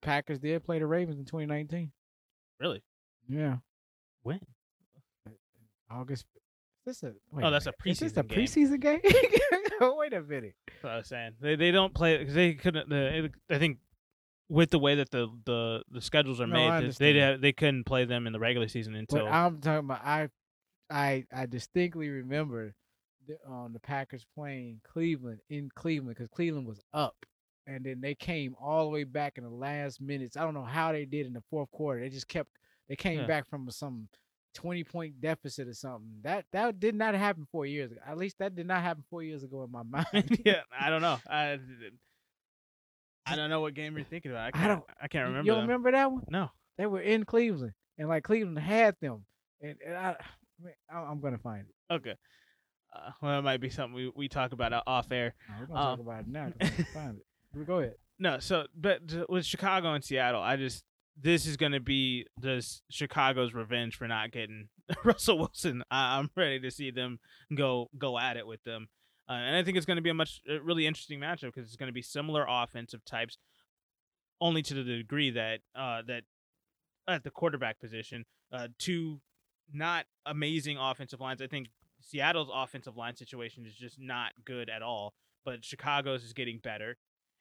Packers 0.00 0.38
did 0.40 0.62
play 0.64 0.78
the 0.78 0.86
Ravens 0.86 1.18
in 1.18 1.24
2019. 1.24 1.90
Really? 2.60 2.82
Yeah, 3.28 3.58
When? 4.22 4.40
August. 5.90 6.26
Is 6.86 7.00
this 7.00 7.02
a 7.10 7.14
Oh, 7.42 7.50
that's 7.50 7.66
a 7.66 7.72
minute. 7.84 7.92
Is 7.92 8.00
this 8.00 8.16
a 8.16 8.22
preseason 8.22 8.80
game. 8.80 9.00
preseason 9.00 9.80
game? 9.80 9.96
wait 9.96 10.12
a 10.12 10.22
minute. 10.22 10.54
That's 10.66 10.82
what 10.82 10.92
I 10.92 10.96
was 10.98 11.08
saying. 11.08 11.32
They 11.40 11.56
they 11.56 11.70
don't 11.70 11.94
play 11.94 12.18
because 12.18 12.34
they 12.34 12.54
couldn't. 12.54 12.88
The, 12.88 13.30
I 13.50 13.58
think 13.58 13.78
with 14.48 14.70
the 14.70 14.78
way 14.78 14.94
that 14.96 15.10
the 15.10 15.28
the, 15.44 15.82
the 15.90 16.00
schedules 16.00 16.40
are 16.40 16.46
No, 16.46 16.80
made, 16.80 16.92
they 16.98 17.36
they 17.40 17.52
couldn't 17.52 17.84
play 17.84 18.04
them 18.04 18.26
in 18.26 18.32
the 18.32 18.38
regular 18.38 18.68
season 18.68 18.94
until 18.94 19.24
But 19.26 19.32
I'm 19.32 19.60
talking 19.60 19.86
about 19.86 20.04
I, 20.04 20.28
I 20.90 21.24
I 21.32 21.46
distinctly 21.46 22.08
remember 22.10 22.74
the, 23.26 23.36
um, 23.50 23.72
the 23.72 23.80
Packers 23.80 24.26
playing 24.34 24.80
Cleveland 24.86 25.38
in 25.48 25.70
Cleveland 25.74 26.16
because 26.16 26.28
Cleveland 26.28 26.66
was 26.66 26.80
up, 26.92 27.16
and 27.66 27.82
then 27.84 28.00
they 28.02 28.14
came 28.14 28.54
all 28.60 28.84
the 28.84 28.90
way 28.90 29.04
back 29.04 29.38
in 29.38 29.44
the 29.44 29.50
last 29.50 30.00
minutes. 30.02 30.36
I 30.36 30.42
don't 30.42 30.54
know 30.54 30.64
how 30.64 30.92
they 30.92 31.06
did 31.06 31.24
in 31.26 31.32
the 31.32 31.42
fourth 31.50 31.70
quarter. 31.70 32.00
They 32.00 32.10
just 32.10 32.28
kept 32.28 32.50
they 32.88 32.96
came 32.96 33.20
Yeah. 33.20 33.26
back 33.26 33.48
from 33.48 33.70
some 33.70 34.08
twenty 34.54 34.84
point 34.84 35.20
deficit 35.20 35.68
or 35.68 35.74
something. 35.74 36.08
That 36.22 36.46
that 36.52 36.80
did 36.80 36.94
not 36.94 37.14
happen 37.14 37.46
four 37.52 37.66
years 37.66 37.90
ago. 37.92 38.00
At 38.06 38.16
least 38.16 38.38
that 38.38 38.54
did 38.54 38.66
not 38.66 38.82
happen 38.82 39.04
four 39.10 39.22
years 39.22 39.42
ago 39.42 39.62
in 39.64 39.70
my 39.70 39.82
mind. 40.12 40.40
yeah, 40.44 40.60
I 40.78 40.88
don't 40.90 41.02
know. 41.02 41.18
I 41.28 41.58
I 43.26 43.36
don't 43.36 43.48
know 43.50 43.60
what 43.60 43.74
game 43.74 43.96
you're 43.96 44.04
thinking 44.04 44.30
about. 44.30 44.44
I 44.44 44.48
I 44.48 44.50
can't, 44.50 44.68
don't- 44.68 44.84
I 45.02 45.08
can't 45.08 45.28
remember. 45.28 45.46
You 45.46 45.52
don't 45.54 45.62
remember 45.62 45.92
that 45.92 46.10
one? 46.12 46.24
No. 46.28 46.50
They 46.76 46.86
were 46.86 47.00
in 47.00 47.24
Cleveland, 47.24 47.72
and 47.98 48.08
like 48.08 48.24
Cleveland 48.24 48.58
had 48.58 48.96
them, 49.00 49.24
and, 49.62 49.76
and 49.86 49.96
I, 49.96 50.16
I- 50.92 50.96
I'm 50.98 51.20
gonna 51.20 51.38
find 51.38 51.64
it. 51.68 51.94
Okay. 51.94 52.14
Uh, 52.94 53.10
well, 53.22 53.38
it 53.38 53.42
might 53.42 53.60
be 53.60 53.70
something 53.70 53.94
we, 53.94 54.12
we 54.14 54.28
talk 54.28 54.52
about 54.52 54.72
uh, 54.72 54.82
off 54.86 55.10
air. 55.10 55.34
No, 55.48 55.54
we're 55.60 55.66
gonna 55.66 55.80
talk 55.80 55.98
Um, 55.98 56.06
about 56.06 56.20
it 56.20 56.28
now. 56.28 56.52
I 56.60 56.66
find 56.94 57.18
it. 57.18 57.66
Go 57.66 57.78
ahead. 57.78 57.94
No, 58.18 58.38
so 58.40 58.66
but 58.76 59.00
with 59.28 59.44
Chicago 59.46 59.92
and 59.94 60.04
Seattle, 60.04 60.42
I 60.42 60.56
just 60.56 60.84
this 61.20 61.46
is 61.46 61.56
going 61.56 61.72
to 61.72 61.80
be 61.80 62.26
this 62.36 62.82
Chicago's 62.90 63.54
revenge 63.54 63.96
for 63.96 64.08
not 64.08 64.30
getting 64.32 64.68
Russell 65.04 65.38
Wilson. 65.38 65.82
I, 65.90 66.18
I'm 66.18 66.30
ready 66.36 66.60
to 66.60 66.70
see 66.70 66.90
them 66.90 67.18
go 67.54 67.88
go 67.96 68.18
at 68.18 68.36
it 68.36 68.46
with 68.46 68.62
them, 68.64 68.88
uh, 69.28 69.32
and 69.34 69.56
I 69.56 69.62
think 69.62 69.76
it's 69.76 69.86
going 69.86 69.96
to 69.96 70.02
be 70.02 70.10
a 70.10 70.14
much 70.14 70.40
a 70.48 70.58
really 70.60 70.86
interesting 70.86 71.20
matchup 71.20 71.52
because 71.54 71.66
it's 71.66 71.76
going 71.76 71.88
to 71.88 71.92
be 71.92 72.02
similar 72.02 72.44
offensive 72.48 73.04
types, 73.04 73.38
only 74.40 74.62
to 74.62 74.74
the 74.74 74.82
degree 74.82 75.30
that 75.30 75.60
uh, 75.74 76.02
that 76.06 76.24
at 77.06 77.22
the 77.22 77.30
quarterback 77.30 77.78
position, 77.80 78.24
uh, 78.52 78.68
two 78.78 79.20
not 79.72 80.06
amazing 80.26 80.76
offensive 80.78 81.20
lines. 81.20 81.40
I 81.40 81.46
think 81.46 81.68
Seattle's 82.00 82.50
offensive 82.52 82.96
line 82.96 83.16
situation 83.16 83.64
is 83.66 83.74
just 83.74 83.98
not 83.98 84.32
good 84.44 84.68
at 84.68 84.82
all, 84.82 85.14
but 85.44 85.64
Chicago's 85.64 86.22
is 86.24 86.32
getting 86.32 86.58
better. 86.58 86.96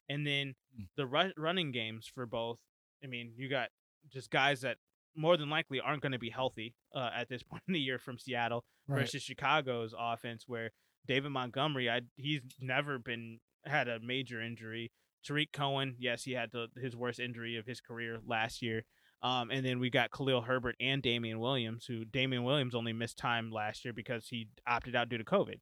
And 0.10 0.26
then 0.28 0.56
Mm. 0.80 0.88
the 0.98 1.06
ru- 1.06 1.34
running 1.38 1.72
games 1.72 2.08
for 2.14 2.26
both. 2.26 2.58
I 3.04 3.08
mean, 3.08 3.34
you 3.36 3.50
got 3.50 3.70
just 4.12 4.30
guys 4.30 4.62
that 4.62 4.78
more 5.16 5.38
than 5.38 5.50
likely 5.50 5.80
aren't 5.80 6.02
going 6.02 6.12
to 6.12 6.20
be 6.20 6.30
healthy 6.30 6.76
uh, 6.96 7.10
at 7.16 7.30
this 7.30 7.44
point 7.50 7.64
in 7.68 7.74
the 7.74 7.80
year 7.80 8.00
from 8.00 8.18
Seattle 8.18 8.64
versus 8.88 9.22
Chicago's 9.22 9.94
offense, 9.98 10.44
where 10.48 10.72
David 11.08 11.30
Montgomery, 11.30 11.90
I 11.90 12.02
he's 12.16 12.42
never 12.60 13.00
been 13.00 13.40
had 13.66 13.88
a 13.88 14.00
major 14.00 14.42
injury. 14.42 14.92
Tarik 15.26 15.54
Cohen, 15.54 15.96
yes, 16.00 16.24
he 16.24 16.34
had 16.34 16.50
the, 16.52 16.68
his 16.82 16.96
worst 16.96 17.20
injury 17.20 17.56
of 17.58 17.66
his 17.66 17.80
career 17.80 18.20
last 18.26 18.62
year. 18.62 18.84
Um, 19.22 19.52
and 19.52 19.66
then 19.66 19.80
we 19.80 19.90
got 19.90 20.12
Khalil 20.12 20.42
Herbert 20.42 20.76
and 20.82 21.02
Damien 21.02 21.40
Williams, 21.40 21.86
who 21.86 22.04
Damien 22.04 22.44
Williams 22.44 22.76
only 22.76 22.92
missed 22.92 23.18
time 23.18 23.52
last 23.52 23.86
year 23.86 23.94
because 23.94 24.28
he 24.28 24.50
opted 24.68 24.98
out 24.98 25.08
due 25.08 25.18
to 25.18 25.24
COVID. 25.24 25.60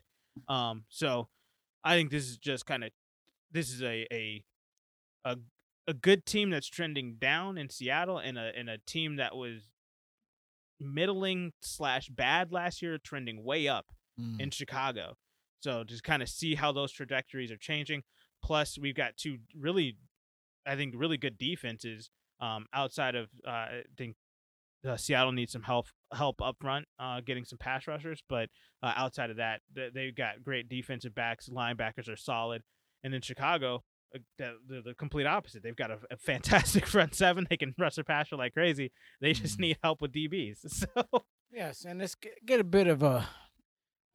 Um, 0.47 0.85
so 0.89 1.27
I 1.83 1.95
think 1.95 2.09
this 2.09 2.27
is 2.27 2.37
just 2.37 2.65
kind 2.65 2.83
of 2.83 2.89
this 3.51 3.69
is 3.69 3.83
a 3.83 4.07
a 4.11 4.43
a 5.25 5.37
a 5.87 5.93
good 5.93 6.25
team 6.25 6.49
that's 6.51 6.67
trending 6.67 7.15
down 7.19 7.57
in 7.57 7.69
Seattle, 7.69 8.17
and 8.17 8.37
a 8.37 8.51
and 8.55 8.69
a 8.69 8.77
team 8.79 9.15
that 9.17 9.35
was 9.35 9.69
middling 10.79 11.53
slash 11.61 12.09
bad 12.09 12.51
last 12.51 12.81
year, 12.81 12.97
trending 12.97 13.43
way 13.43 13.67
up 13.67 13.85
Mm. 14.19 14.41
in 14.41 14.51
Chicago. 14.51 15.15
So 15.61 15.83
just 15.83 16.03
kind 16.03 16.21
of 16.21 16.27
see 16.29 16.55
how 16.55 16.71
those 16.71 16.91
trajectories 16.91 17.51
are 17.51 17.57
changing. 17.57 18.03
Plus, 18.43 18.77
we've 18.77 18.95
got 18.95 19.15
two 19.15 19.37
really, 19.55 19.97
I 20.65 20.75
think, 20.75 20.95
really 20.97 21.17
good 21.17 21.37
defenses. 21.37 22.09
Um, 22.39 22.65
outside 22.73 23.15
of, 23.15 23.29
uh, 23.47 23.49
I 23.51 23.83
think 23.97 24.15
uh, 24.85 24.97
Seattle 24.97 25.31
needs 25.31 25.51
some 25.51 25.61
help 25.63 25.87
help 26.11 26.41
up 26.41 26.57
front, 26.59 26.87
uh, 26.99 27.21
getting 27.21 27.45
some 27.45 27.57
pass 27.59 27.87
rushers. 27.87 28.21
But 28.27 28.49
uh, 28.81 28.93
outside 28.95 29.29
of 29.29 29.37
that, 29.37 29.61
th- 29.75 29.93
they've 29.93 30.15
got 30.15 30.43
great 30.43 30.67
defensive 30.67 31.13
backs. 31.15 31.47
Linebackers 31.47 32.09
are 32.09 32.15
solid, 32.17 32.63
and 33.03 33.13
then 33.13 33.21
Chicago. 33.21 33.83
Uh, 34.15 34.19
The, 34.37 34.53
the, 34.67 34.81
the 34.81 34.93
complete 34.93 35.25
opposite. 35.25 35.63
They've 35.63 35.75
got 35.75 35.91
a, 35.91 35.99
a 36.11 36.17
fantastic 36.17 36.85
front 36.95 37.15
seven. 37.15 37.47
They 37.49 37.57
can 37.57 37.73
rush 37.77 37.95
the 37.95 38.03
passer 38.03 38.35
like 38.35 38.53
crazy. 38.53 38.91
They 39.19 39.33
just 39.33 39.57
Mhm. 39.57 39.61
need 39.61 39.77
help 39.83 40.01
with 40.01 40.11
DBs. 40.11 40.57
So 40.69 41.23
Yes, 41.51 41.83
and 41.85 41.99
let's 41.99 42.15
get, 42.15 42.45
get 42.45 42.59
a 42.61 42.63
bit 42.63 42.87
of 42.87 43.03
a. 43.03 43.27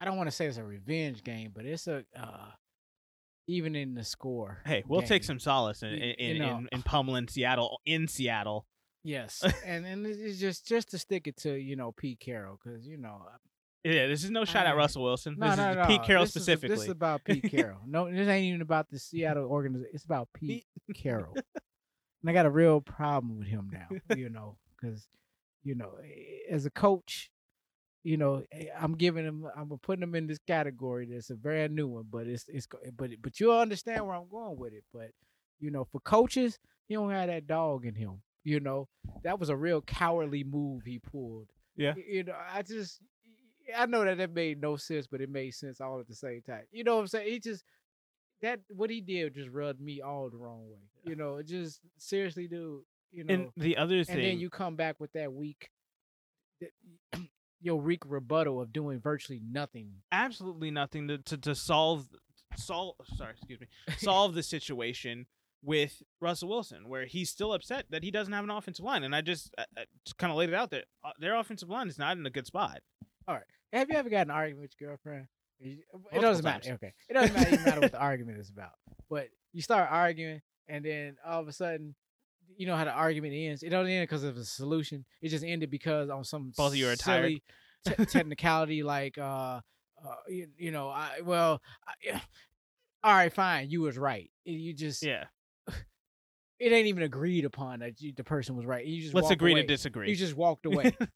I 0.01 0.05
don't 0.05 0.17
want 0.17 0.27
to 0.27 0.35
say 0.35 0.45
it's 0.47 0.57
a 0.57 0.63
revenge 0.63 1.23
game, 1.23 1.51
but 1.55 1.65
it's 1.65 1.85
a 1.87 2.03
uh, 2.17 2.49
even 3.47 3.75
in 3.75 3.93
the 3.93 4.03
score. 4.03 4.61
Hey, 4.65 4.83
we'll 4.87 5.01
take 5.03 5.23
some 5.23 5.39
solace 5.39 5.83
in 5.83 5.91
Y- 5.91 6.15
in, 6.17 6.27
you 6.27 6.33
in, 6.35 6.37
know. 6.41 6.57
in, 6.57 6.69
in 6.71 6.81
pummeling 6.81 7.27
Seattle 7.27 7.79
in 7.85 8.07
Seattle. 8.07 8.65
Yes, 9.03 9.43
and 9.65 9.85
and 9.85 10.05
it's 10.05 10.39
just 10.39 10.67
just 10.67 10.89
to 10.91 10.97
stick 10.97 11.27
it 11.27 11.37
to 11.37 11.53
you 11.55 11.75
know 11.75 11.91
Pete 11.91 12.19
Carroll 12.19 12.59
because 12.63 12.87
you 12.87 12.97
know 12.97 13.21
Yeah, 13.93 14.07
this 14.07 14.23
is 14.23 14.31
no 14.31 14.45
shot 14.45 14.65
at 14.65 14.75
Russell 14.75 15.03
Wilson. 15.03 15.35
no 15.37 15.49
this 15.49 15.57
no 15.57 15.69
is 15.71 15.75
no 15.77 15.85
Pete 15.85 16.03
Carroll 16.03 16.23
this 16.23 16.35
is- 16.35 16.43
specifically. 16.43 16.75
this 16.75 16.83
is 16.85 16.89
about 16.91 17.23
Pete 17.23 17.43
Carroll. 17.51 17.79
No, 17.85 18.11
this 18.11 18.27
ain't 18.27 18.45
even 18.45 18.61
about 18.61 18.89
the 18.89 18.99
Seattle 18.99 19.45
organization. 19.45 19.91
It's 19.93 20.05
about 20.05 20.29
Pete 20.33 20.65
Carroll, 20.95 21.35
and 21.35 22.29
I 22.29 22.33
got 22.33 22.45
a 22.45 22.49
real 22.49 22.81
problem 22.81 23.39
with 23.39 23.47
him 23.47 23.69
now. 23.71 24.15
You 24.15 24.29
know, 24.29 24.57
because 24.79 25.07
you 25.63 25.75
know 25.75 25.91
eh, 26.03 26.53
as 26.53 26.65
a 26.65 26.69
coach. 26.71 27.31
You 28.03 28.15
know, 28.15 28.43
eh, 28.53 28.67
I'm 28.79 28.93
giving 28.95 29.25
him, 29.25 29.45
I'm 29.57 29.67
putting 29.81 30.01
him 30.03 30.15
in 30.15 30.27
this 30.27 30.39
category. 30.47 31.09
That's 31.11 31.29
a 31.29 31.35
brand 31.35 31.75
new 31.75 31.87
one, 31.89 32.05
but 32.09 32.25
it's, 32.25 32.45
it's, 32.47 32.65
go- 32.65 32.77
but, 32.95 33.09
but 33.21 33.37
you'll 33.37 33.59
understand 33.59 34.05
where 34.05 34.15
I'm 34.15 34.29
going 34.29 34.57
with 34.57 34.71
it. 34.71 34.85
But, 34.93 35.09
you 35.59 35.71
know, 35.71 35.83
for 35.83 35.99
coaches, 35.99 36.57
he 36.87 36.93
don't 36.93 37.11
have 37.11 37.27
that 37.27 37.47
dog 37.47 37.85
in 37.85 37.95
him. 37.95 38.21
You 38.45 38.61
know, 38.61 38.87
that 39.23 39.41
was 39.41 39.49
a 39.49 39.57
real 39.57 39.81
cowardly 39.81 40.45
move 40.45 40.83
he 40.85 40.99
pulled. 40.99 41.47
Yeah. 41.75 41.95
You 42.09 42.23
know, 42.23 42.35
I 42.49 42.61
just, 42.61 43.01
I 43.75 43.85
know 43.85 44.05
that 44.05 44.17
that 44.17 44.33
made 44.33 44.61
no 44.61 44.77
sense, 44.77 45.07
but 45.07 45.21
it 45.21 45.29
made 45.29 45.51
sense 45.53 45.81
all 45.81 45.99
at 45.99 46.07
the 46.07 46.15
same 46.15 46.41
time. 46.41 46.63
You 46.71 46.83
know 46.83 46.95
what 46.95 47.01
I'm 47.01 47.07
saying? 47.07 47.29
He 47.29 47.39
just, 47.39 47.63
that, 48.41 48.59
what 48.69 48.89
he 48.89 49.01
did 49.01 49.33
just 49.33 49.49
rubbed 49.49 49.81
me 49.81 50.01
all 50.01 50.29
the 50.29 50.37
wrong 50.37 50.67
way. 50.69 50.79
You 51.03 51.15
know, 51.15 51.37
it 51.37 51.47
just, 51.47 51.81
seriously, 51.97 52.47
dude, 52.47 52.81
you 53.11 53.23
know. 53.23 53.33
and 53.33 53.49
the 53.57 53.77
other 53.77 54.03
thing, 54.03 54.15
and 54.15 54.25
then 54.25 54.39
you 54.39 54.49
come 54.49 54.75
back 54.75 54.99
with 54.99 55.11
that 55.13 55.33
weak, 55.33 55.69
your 57.61 57.79
weak 57.79 58.03
rebuttal 58.05 58.61
of 58.61 58.71
doing 58.71 58.99
virtually 58.99 59.41
nothing. 59.49 59.89
absolutely 60.11 60.71
nothing 60.71 61.07
to, 61.07 61.17
to, 61.19 61.37
to 61.37 61.55
solve 61.55 62.07
solve 62.55 62.95
sorry, 63.15 63.33
excuse 63.37 63.59
me, 63.59 63.67
solve 63.97 64.33
the 64.33 64.43
situation 64.43 65.25
with 65.63 66.01
Russell 66.21 66.49
Wilson, 66.49 66.87
where 66.87 67.05
he's 67.05 67.29
still 67.29 67.53
upset 67.53 67.85
that 67.89 68.03
he 68.03 68.11
doesn't 68.11 68.33
have 68.33 68.43
an 68.43 68.49
offensive 68.49 68.85
line. 68.85 69.03
And 69.03 69.15
I 69.15 69.21
just, 69.21 69.53
I, 69.57 69.63
I 69.77 69.85
just 70.05 70.17
kind 70.17 70.31
of 70.31 70.37
laid 70.37 70.49
it 70.49 70.55
out 70.55 70.69
there. 70.69 70.83
Uh, 71.03 71.11
their 71.19 71.35
offensive 71.35 71.69
line 71.69 71.87
is 71.87 71.97
not 71.97 72.17
in 72.17 72.25
a 72.25 72.29
good 72.29 72.45
spot. 72.45 72.79
Have 73.73 73.89
you 73.89 73.97
ever 73.97 74.09
got 74.09 74.21
in 74.21 74.29
an 74.29 74.35
argument 74.35 74.61
with 74.63 74.71
your 74.79 74.89
girlfriend? 74.91 75.27
It 75.59 75.79
Multiple 75.93 76.21
doesn't 76.21 76.45
times. 76.45 76.65
matter. 76.65 76.75
Okay, 76.75 76.93
it 77.09 77.13
doesn't 77.13 77.33
matter, 77.33 77.57
matter 77.65 77.81
what 77.81 77.91
the 77.91 77.99
argument 77.99 78.37
is 78.39 78.49
about. 78.49 78.71
But 79.09 79.29
you 79.53 79.61
start 79.61 79.89
arguing, 79.91 80.41
and 80.67 80.85
then 80.85 81.17
all 81.25 81.41
of 81.41 81.47
a 81.47 81.51
sudden, 81.51 81.95
you 82.55 82.67
know 82.67 82.75
how 82.75 82.85
the 82.85 82.91
argument 82.91 83.33
ends. 83.35 83.63
It 83.63 83.69
don't 83.69 83.87
end 83.87 84.03
because 84.03 84.23
of 84.23 84.37
a 84.37 84.43
solution. 84.45 85.03
It 85.21 85.29
just 85.29 85.43
ended 85.43 85.69
because 85.71 86.09
on 86.09 86.23
some 86.23 86.53
Both 86.55 86.73
of 86.73 86.75
you 86.77 86.87
are 86.89 86.95
tired. 86.95 87.41
silly 87.85 88.05
technicality, 88.07 88.83
like 88.83 89.17
uh, 89.17 89.61
uh 90.05 90.15
you, 90.27 90.47
you 90.57 90.71
know, 90.71 90.89
I 90.89 91.21
well, 91.23 91.61
I, 91.87 91.93
yeah. 92.03 92.19
all 93.03 93.13
right, 93.13 93.33
fine, 93.33 93.69
you 93.69 93.81
was 93.81 93.97
right. 93.97 94.29
You 94.45 94.73
just 94.73 95.03
Yeah. 95.03 95.25
it 96.59 96.71
ain't 96.71 96.87
even 96.87 97.03
agreed 97.03 97.45
upon 97.45 97.79
that 97.79 97.99
you, 97.99 98.13
the 98.15 98.23
person 98.23 98.55
was 98.55 98.65
right. 98.65 98.85
You 98.85 99.01
just 99.01 99.13
Let's 99.13 99.31
agree 99.31 99.53
away. 99.53 99.61
to 99.61 99.67
disagree. 99.67 100.09
You 100.09 100.15
just 100.15 100.35
walked 100.35 100.65
away. 100.65 100.95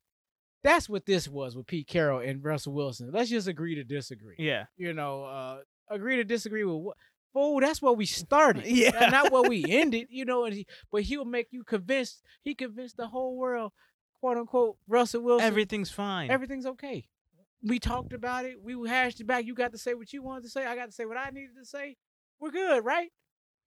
That's 0.64 0.88
what 0.88 1.06
this 1.06 1.28
was 1.28 1.56
with 1.56 1.66
Pete 1.68 1.88
Carroll 1.88 2.20
and 2.20 2.44
Russell 2.44 2.74
Wilson. 2.74 3.10
Let's 3.12 3.30
just 3.30 3.48
agree 3.48 3.76
to 3.76 3.84
disagree. 3.84 4.36
yeah. 4.38 4.66
You 4.78 4.94
know, 4.94 5.24
uh 5.26 5.60
agree 5.90 6.18
to 6.18 6.24
disagree 6.24 6.64
with 6.64 6.76
what 6.78 6.98
fool, 7.34 7.60
that's 7.62 7.82
where 7.82 7.94
we 7.94 8.06
started. 8.06 8.66
Yeah. 8.68 8.92
Not- 8.92 9.12
Not 9.12 9.32
where 9.32 9.50
we 9.50 9.64
ended, 9.68 10.08
you 10.10 10.26
know, 10.26 10.46
and 10.46 10.54
he, 10.54 10.68
but 10.92 11.04
he'll 11.04 11.26
make 11.26 11.48
you 11.52 11.64
convinced 11.64 12.22
he 12.44 12.54
convinced 12.56 12.98
the 12.98 13.08
whole 13.08 13.38
world, 13.38 13.72
quote 14.20 14.38
unquote, 14.38 14.78
Russell 14.88 15.22
Wilson. 15.24 15.48
Everything's 15.48 15.92
fine. 15.92 16.30
everything's 16.30 16.66
okay. 16.66 17.06
We 17.64 17.78
talked 17.80 18.14
about 18.14 18.46
it. 18.46 18.56
We 18.62 18.76
hashed 18.90 19.20
it 19.22 19.28
back. 19.28 19.46
You 19.46 19.54
got 19.54 19.72
to 19.72 19.78
say 19.78 19.94
what 19.94 20.12
you 20.14 20.24
wanted 20.24 20.44
to 20.44 20.50
say. 20.50 20.66
I 20.66 20.76
got 20.76 20.88
to 20.88 20.92
say 20.92 21.06
what 21.06 21.18
I 21.18 21.30
needed 21.30 21.56
to 21.60 21.66
say. 21.66 21.96
We're 22.40 22.50
good, 22.52 22.84
right? 22.84 23.10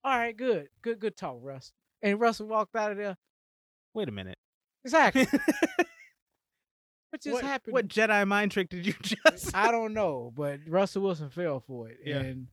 All 0.02 0.16
right, 0.18 0.36
good. 0.36 0.66
Good, 0.82 0.98
good 0.98 1.16
talk, 1.16 1.38
Russ. 1.40 1.72
And 2.02 2.20
Russell 2.20 2.48
walked 2.48 2.74
out 2.74 2.90
of 2.90 2.98
there. 2.98 3.16
Wait 3.94 4.08
a 4.08 4.12
minute. 4.12 4.36
Exactly. 4.84 5.26
what 7.14 7.22
just 7.22 7.34
what, 7.34 7.44
happened? 7.44 7.74
What 7.74 7.86
Jedi 7.88 8.26
mind 8.26 8.50
trick 8.50 8.68
did 8.70 8.84
you 8.84 8.94
just? 9.02 9.54
I 9.54 9.70
don't 9.70 9.94
know, 9.94 10.32
but 10.34 10.58
Russell 10.66 11.02
Wilson 11.02 11.30
fell 11.30 11.60
for 11.60 11.88
it. 11.88 11.98
Yeah. 12.04 12.18
And 12.18 12.48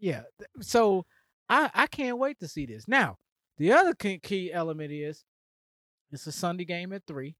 yeah. 0.00 0.22
So 0.60 1.06
I 1.48 1.70
I 1.72 1.86
can't 1.86 2.18
wait 2.18 2.40
to 2.40 2.48
see 2.48 2.66
this. 2.66 2.88
Now, 2.88 3.18
the 3.56 3.72
other 3.72 3.94
key, 3.94 4.18
key 4.18 4.52
element 4.52 4.90
is 4.90 5.24
it's 6.10 6.26
a 6.26 6.32
Sunday 6.32 6.64
game 6.64 6.92
at 6.92 7.02
3, 7.06 7.36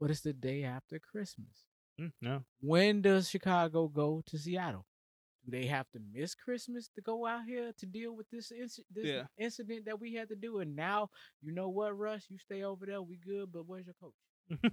but 0.00 0.10
it's 0.10 0.22
the 0.22 0.32
day 0.32 0.64
after 0.64 0.98
Christmas. 0.98 1.66
Mm, 2.00 2.12
no. 2.20 2.44
When 2.60 3.00
does 3.00 3.30
Chicago 3.30 3.86
go 3.86 4.22
to 4.26 4.36
Seattle? 4.36 4.86
Do 5.44 5.52
they 5.56 5.66
have 5.66 5.88
to 5.92 6.00
miss 6.12 6.34
Christmas 6.34 6.88
to 6.96 7.02
go 7.02 7.24
out 7.24 7.44
here 7.46 7.70
to 7.78 7.86
deal 7.86 8.16
with 8.16 8.28
this 8.30 8.50
inci- 8.50 8.80
this 8.92 9.06
Yeah. 9.06 9.24
incident 9.38 9.84
that 9.84 10.00
we 10.00 10.14
had 10.14 10.28
to 10.30 10.34
do? 10.36 10.58
And 10.58 10.74
now, 10.74 11.10
you 11.40 11.52
know 11.52 11.68
what, 11.68 11.96
Russ? 11.96 12.26
You 12.28 12.38
stay 12.38 12.64
over 12.64 12.84
there. 12.84 13.00
We 13.00 13.16
good, 13.24 13.52
but 13.52 13.68
where's 13.68 13.86
your 13.86 13.94
coach? 14.00 14.60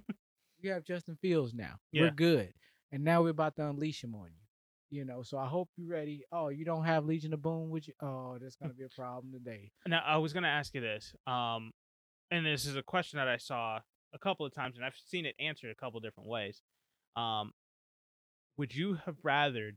we 0.62 0.68
have 0.68 0.84
Justin 0.84 1.16
Fields 1.20 1.54
now. 1.54 1.74
Yeah. 1.90 2.02
We're 2.02 2.10
good. 2.12 2.52
And 2.90 3.04
now 3.04 3.22
we're 3.22 3.30
about 3.30 3.56
to 3.56 3.68
unleash 3.68 4.04
him 4.04 4.14
on 4.14 4.28
you. 4.32 4.98
You 4.98 5.06
know, 5.06 5.22
so 5.22 5.38
I 5.38 5.46
hope 5.46 5.70
you're 5.76 5.90
ready. 5.90 6.24
Oh, 6.30 6.48
you 6.48 6.66
don't 6.66 6.84
have 6.84 7.06
Legion 7.06 7.32
of 7.32 7.40
Boom 7.40 7.70
with 7.70 7.88
you? 7.88 7.94
Oh, 8.02 8.36
that's 8.38 8.56
gonna 8.56 8.74
be 8.74 8.84
a 8.84 8.90
problem 8.90 9.32
today. 9.32 9.70
Now 9.86 10.02
I 10.04 10.18
was 10.18 10.34
gonna 10.34 10.48
ask 10.48 10.74
you 10.74 10.82
this, 10.82 11.14
um, 11.26 11.72
and 12.30 12.44
this 12.44 12.66
is 12.66 12.76
a 12.76 12.82
question 12.82 13.16
that 13.16 13.26
I 13.26 13.38
saw 13.38 13.80
a 14.12 14.18
couple 14.18 14.44
of 14.44 14.54
times, 14.54 14.76
and 14.76 14.84
I've 14.84 14.94
seen 15.06 15.24
it 15.24 15.34
answered 15.40 15.70
a 15.70 15.74
couple 15.74 15.96
of 15.96 16.04
different 16.04 16.28
ways. 16.28 16.60
Um, 17.16 17.52
would 18.58 18.74
you 18.74 18.98
have 19.06 19.16
rathered 19.22 19.76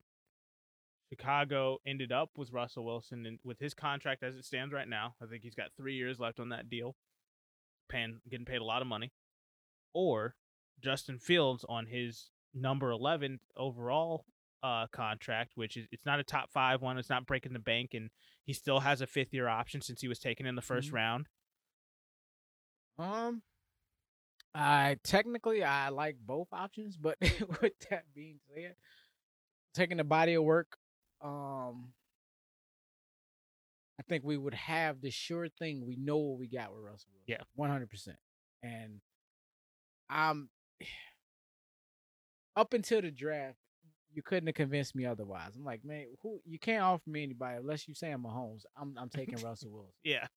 Chicago 1.09 1.77
ended 1.87 2.11
up 2.11 2.31
with 2.35 2.51
Russell 2.51 2.83
Wilson 2.83 3.25
and 3.25 3.39
with 3.41 3.57
his 3.57 3.73
contract 3.73 4.21
as 4.21 4.35
it 4.35 4.43
stands 4.43 4.73
right 4.73 4.87
now? 4.87 5.15
I 5.23 5.27
think 5.27 5.43
he's 5.43 5.55
got 5.55 5.69
three 5.77 5.95
years 5.95 6.19
left 6.19 6.41
on 6.41 6.49
that 6.49 6.69
deal, 6.69 6.93
paying 7.87 8.19
getting 8.29 8.45
paid 8.45 8.59
a 8.59 8.65
lot 8.65 8.81
of 8.81 8.87
money, 8.89 9.13
or 9.93 10.35
Justin 10.81 11.17
Fields 11.19 11.65
on 11.67 11.85
his 11.87 12.29
number 12.53 12.91
eleven 12.91 13.39
overall 13.57 14.25
uh 14.63 14.87
contract, 14.87 15.51
which 15.55 15.77
is 15.77 15.87
it's 15.91 16.05
not 16.05 16.19
a 16.19 16.23
top 16.23 16.49
five 16.51 16.81
one, 16.81 16.97
it's 16.97 17.09
not 17.09 17.25
breaking 17.25 17.53
the 17.53 17.59
bank, 17.59 17.93
and 17.93 18.09
he 18.45 18.53
still 18.53 18.79
has 18.79 19.01
a 19.01 19.07
fifth 19.07 19.33
year 19.33 19.47
option 19.47 19.81
since 19.81 20.01
he 20.01 20.07
was 20.07 20.19
taken 20.19 20.45
in 20.45 20.55
the 20.55 20.61
1st 20.61 20.89
Mhm. 20.89 20.93
round. 20.93 21.27
Um, 22.97 23.41
I 24.53 24.97
technically 25.03 25.63
I 25.63 25.89
like 25.89 26.17
both 26.25 26.47
options, 26.53 26.95
but 26.97 27.17
with 27.61 27.73
that 27.89 28.05
being 28.13 28.39
said, 28.53 28.75
taking 29.73 29.97
the 29.97 30.03
body 30.03 30.33
of 30.35 30.43
work, 30.43 30.77
um, 31.21 31.93
I 33.99 34.03
think 34.07 34.23
we 34.23 34.37
would 34.37 34.53
have 34.53 35.01
the 35.01 35.09
sure 35.11 35.49
thing. 35.49 35.85
We 35.85 35.95
know 35.95 36.17
what 36.17 36.39
we 36.39 36.47
got 36.47 36.73
with 36.73 36.83
Russell. 36.83 37.09
Wilson. 37.11 37.25
Yeah. 37.27 37.43
one 37.55 37.69
hundred 37.69 37.89
percent. 37.89 38.17
And 38.63 39.01
I'm 40.09 40.49
up 42.55 42.73
until 42.73 43.01
the 43.01 43.11
draft, 43.11 43.57
you 44.13 44.21
couldn't 44.23 44.47
have 44.47 44.55
convinced 44.55 44.95
me 44.95 45.05
otherwise. 45.05 45.55
I'm 45.55 45.65
like, 45.65 45.83
man, 45.83 46.05
who 46.21 46.39
you 46.45 46.57
can't 46.57 46.83
offer 46.83 47.09
me 47.09 47.23
anybody 47.23 47.57
unless 47.57 47.87
you 47.87 47.93
say 47.93 48.11
I'm 48.11 48.23
Mahomes. 48.23 48.63
I'm 48.79 48.95
I'm 48.97 49.09
taking 49.15 49.37
Russell 49.41 49.71
Wilson. 49.71 49.93
Yeah, 50.03 50.27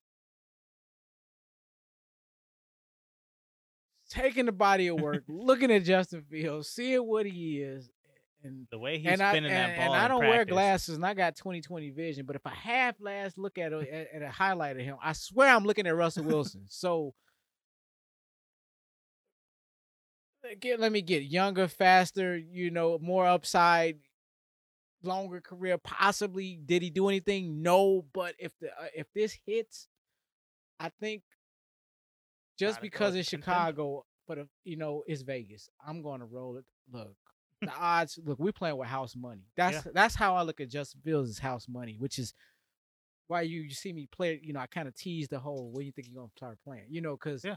taking 4.09 4.47
the 4.47 4.53
body 4.53 4.89
of 4.89 5.01
work, 5.01 5.25
looking 5.29 5.71
at 5.71 5.85
Justin 5.85 6.23
Fields, 6.31 6.69
seeing 6.69 7.07
what 7.07 7.27
he 7.27 7.59
is, 7.59 7.89
and 8.43 8.67
the 8.71 8.79
way 8.79 8.99
he's 8.99 9.13
and 9.13 9.23
I 9.23 9.33
spinning 9.33 9.53
and, 9.53 9.73
that 9.73 9.77
ball. 9.79 9.95
and 9.95 10.03
I 10.03 10.09
don't 10.09 10.27
wear 10.27 10.45
glasses, 10.45 10.97
and 10.97 11.07
I 11.07 11.15
got 11.15 11.37
20/20 11.37 11.95
vision. 11.95 12.27
But 12.27 12.37
if 12.37 12.47
I 12.47 12.51
half 12.55 12.97
last 13.01 13.39
look 13.39 13.59
at, 13.59 13.73
a, 13.73 13.79
at 13.79 14.15
at 14.15 14.23
a 14.23 14.31
highlight 14.31 14.77
of 14.77 14.83
him, 14.83 14.97
I 15.03 15.13
swear 15.13 15.55
I'm 15.55 15.65
looking 15.65 15.87
at 15.87 15.95
Russell 15.97 16.25
Wilson. 16.25 16.65
so. 16.69 17.15
Get, 20.61 20.81
let 20.81 20.93
me 20.93 21.03
get 21.03 21.23
younger, 21.25 21.69
faster, 21.69 22.37
you 22.37 22.71
know, 22.71 22.99
more 23.01 23.27
upside, 23.27 23.99
longer 25.03 25.41
career. 25.41 25.79
Possibly, 25.79 26.59
did 26.65 26.83
he 26.83 26.91
do 26.91 27.09
anything? 27.09 27.63
No, 27.63 28.05
but 28.13 28.35
if 28.39 28.53
the 28.61 28.69
uh, 28.69 28.87
if 28.95 29.07
this 29.15 29.39
hits, 29.47 29.89
I 30.81 30.91
think 31.01 31.23
just 32.59 32.77
Gotta 32.77 32.83
because 32.83 33.15
it's. 33.15 33.29
Chicago, 33.29 34.05
but 34.27 34.39
if, 34.39 34.47
you 34.65 34.77
know 34.77 35.05
it's 35.07 35.23
Vegas, 35.23 35.69
I'm 35.87 36.03
going 36.03 36.21
to 36.21 36.27
roll 36.27 36.57
it. 36.57 36.65
Look, 36.93 37.15
the 37.61 37.73
odds. 37.73 38.19
Look, 38.25 38.39
we're 38.39 38.53
playing 38.53 38.77
with 38.77 38.89
house 38.89 39.15
money. 39.17 39.43
That's 39.57 39.87
that's 39.95 40.15
how 40.15 40.35
I 40.35 40.43
look 40.43 40.61
at 40.61 40.71
Justin 40.71 41.01
Fields 41.05 41.31
as 41.31 41.39
house 41.39 41.67
money, 41.69 41.97
which 41.99 42.19
is 42.19 42.35
why 43.29 43.43
you, 43.43 43.61
you 43.61 43.71
see 43.71 43.93
me 43.93 44.09
play. 44.11 44.41
You 44.43 44.53
know, 44.53 44.61
I 44.61 44.67
kind 44.67 44.89
of 44.89 44.95
tease 44.95 45.29
the 45.29 45.39
whole 45.39 45.71
when 45.73 45.87
you 45.87 45.93
think 45.93 46.09
you're 46.09 46.21
gonna 46.21 46.33
start 46.37 46.59
playing. 46.65 46.87
You 46.89 47.01
know, 47.01 47.13
because 47.13 47.45
Yeah. 47.45 47.57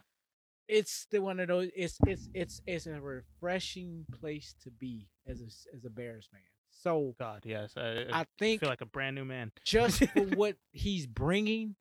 It's 0.68 1.08
the 1.12 1.22
one 1.22 1.40
of 1.40 1.48
those. 1.48 1.70
It's 1.76 1.98
it's 2.08 2.30
it's 2.34 2.62
it's 2.66 2.86
a 2.88 3.00
refreshing 3.02 4.06
place 4.20 4.56
to 4.64 4.72
be 4.72 5.08
as 5.28 5.42
a 5.42 5.76
as 5.76 5.86
a 5.86 5.90
Bears 5.90 6.28
fan. 6.32 6.42
So 6.70 7.16
God, 7.20 7.42
yes, 7.46 7.74
I, 7.78 8.06
I 8.12 8.22
I 8.22 8.26
think 8.40 8.62
feel 8.62 8.70
like 8.70 8.82
a 8.82 8.86
brand 8.86 9.16
new 9.16 9.26
man. 9.26 9.52
just 9.66 10.04
for 10.14 10.22
what 10.36 10.56
he's 10.72 11.06
bringing 11.08 11.76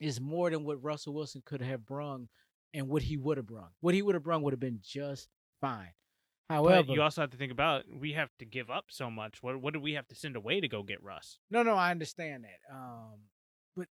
is 0.00 0.20
more 0.20 0.50
than 0.50 0.64
what 0.64 0.82
Russell 0.82 1.14
Wilson 1.14 1.42
could 1.44 1.62
have 1.62 1.86
brung 1.86 2.28
and 2.74 2.88
what 2.88 3.02
he 3.02 3.16
would 3.16 3.36
have 3.36 3.46
brung. 3.46 3.68
What 3.80 3.94
he 3.94 4.02
would 4.02 4.14
have 4.14 4.24
brung 4.24 4.42
would 4.42 4.52
have 4.52 4.60
been 4.60 4.80
just 4.82 5.28
fine. 5.60 5.92
However, 6.50 6.82
But 6.82 6.94
you 6.94 7.00
also 7.02 7.22
have 7.22 7.30
to 7.30 7.36
think 7.38 7.52
about 7.52 7.84
we 7.88 8.12
have 8.12 8.28
to 8.38 8.44
give 8.44 8.68
up 8.68 8.86
so 8.88 9.10
much. 9.10 9.42
What 9.42 9.60
what 9.62 9.72
do 9.72 9.80
we 9.80 9.94
have 9.94 10.06
to 10.08 10.14
send 10.14 10.36
away 10.36 10.60
to 10.60 10.68
go 10.68 10.82
get 10.82 11.02
Russ? 11.02 11.38
no, 11.50 11.62
no, 11.62 11.74
I 11.74 11.90
understand 11.90 12.44
that. 12.44 12.74
Um, 12.74 13.20
but 13.76 13.86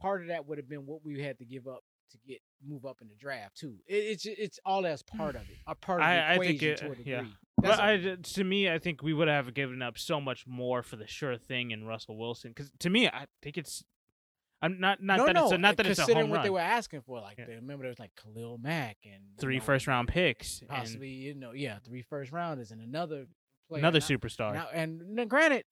part 0.00 0.22
of 0.22 0.28
that 0.28 0.46
would 0.46 0.56
have 0.58 0.68
been 0.68 0.86
what 0.86 1.04
we 1.04 1.20
had 1.20 1.38
to 1.38 1.44
give 1.44 1.66
up 1.66 1.82
to 2.10 2.18
get 2.26 2.40
move 2.66 2.84
up 2.86 2.98
in 3.02 3.08
the 3.08 3.14
draft 3.14 3.56
too. 3.56 3.76
It, 3.86 3.94
it's 3.96 4.26
it's 4.26 4.58
all 4.64 4.82
that's 4.82 5.02
part 5.02 5.36
of 5.36 5.42
it, 5.42 5.56
a 5.66 5.74
part 5.74 6.00
of 6.00 6.06
the 6.06 6.10
I- 6.10 6.34
I 6.34 6.38
think 6.38 6.62
equation 6.62 6.68
it- 6.72 6.76
to 6.78 6.86
a 6.92 6.94
degree. 6.96 7.12
yeah. 7.12 7.24
That's 7.62 7.78
Well, 7.78 7.88
a- 7.88 8.12
I, 8.12 8.16
to 8.22 8.44
me, 8.44 8.70
I 8.70 8.78
think 8.78 9.02
we 9.02 9.12
would 9.14 9.28
have 9.28 9.54
given 9.54 9.80
up 9.82 9.96
so 9.98 10.20
much 10.20 10.46
more 10.46 10.82
for 10.82 10.96
the 10.96 11.06
sure 11.06 11.36
thing 11.38 11.70
in 11.70 11.84
Russell 11.84 12.16
Wilson. 12.18 12.50
Because 12.50 12.70
to 12.80 12.90
me, 12.90 13.08
I 13.08 13.26
think 13.42 13.56
it's. 13.58 13.82
I'm 14.62 14.78
not 14.80 15.02
not 15.02 15.18
no, 15.18 15.26
that 15.26 15.32
no, 15.34 15.44
it's 15.44 15.52
a, 15.52 15.58
not 15.58 15.76
that 15.76 15.86
it's 15.86 15.98
a 15.98 16.14
home 16.14 16.30
what 16.30 16.36
run. 16.36 16.44
they 16.44 16.50
were 16.50 16.60
asking 16.60 17.02
for. 17.02 17.20
Like, 17.20 17.38
Yeah. 17.38 17.44
they, 17.46 17.54
remember 17.56 17.82
there 17.84 17.90
was 17.90 17.98
like 17.98 18.12
Khalil 18.22 18.58
Mack 18.58 18.96
and 19.04 19.22
Three 19.38 19.56
know, 19.58 19.62
first 19.62 19.86
round 19.86 20.08
picks 20.08 20.60
and 20.60 20.68
possibly 20.70 21.08
you 21.08 21.34
know, 21.34 21.52
yeah, 21.52 21.78
three 21.84 22.02
first 22.02 22.32
rounders 22.32 22.70
and 22.70 22.80
another 22.80 23.26
player. 23.68 23.80
another 23.80 24.00
Now- 24.00 24.06
superstar. 24.06 24.54
Now, 24.54 24.68
and 24.72 25.18
n- 25.18 25.28
granted, 25.28 25.64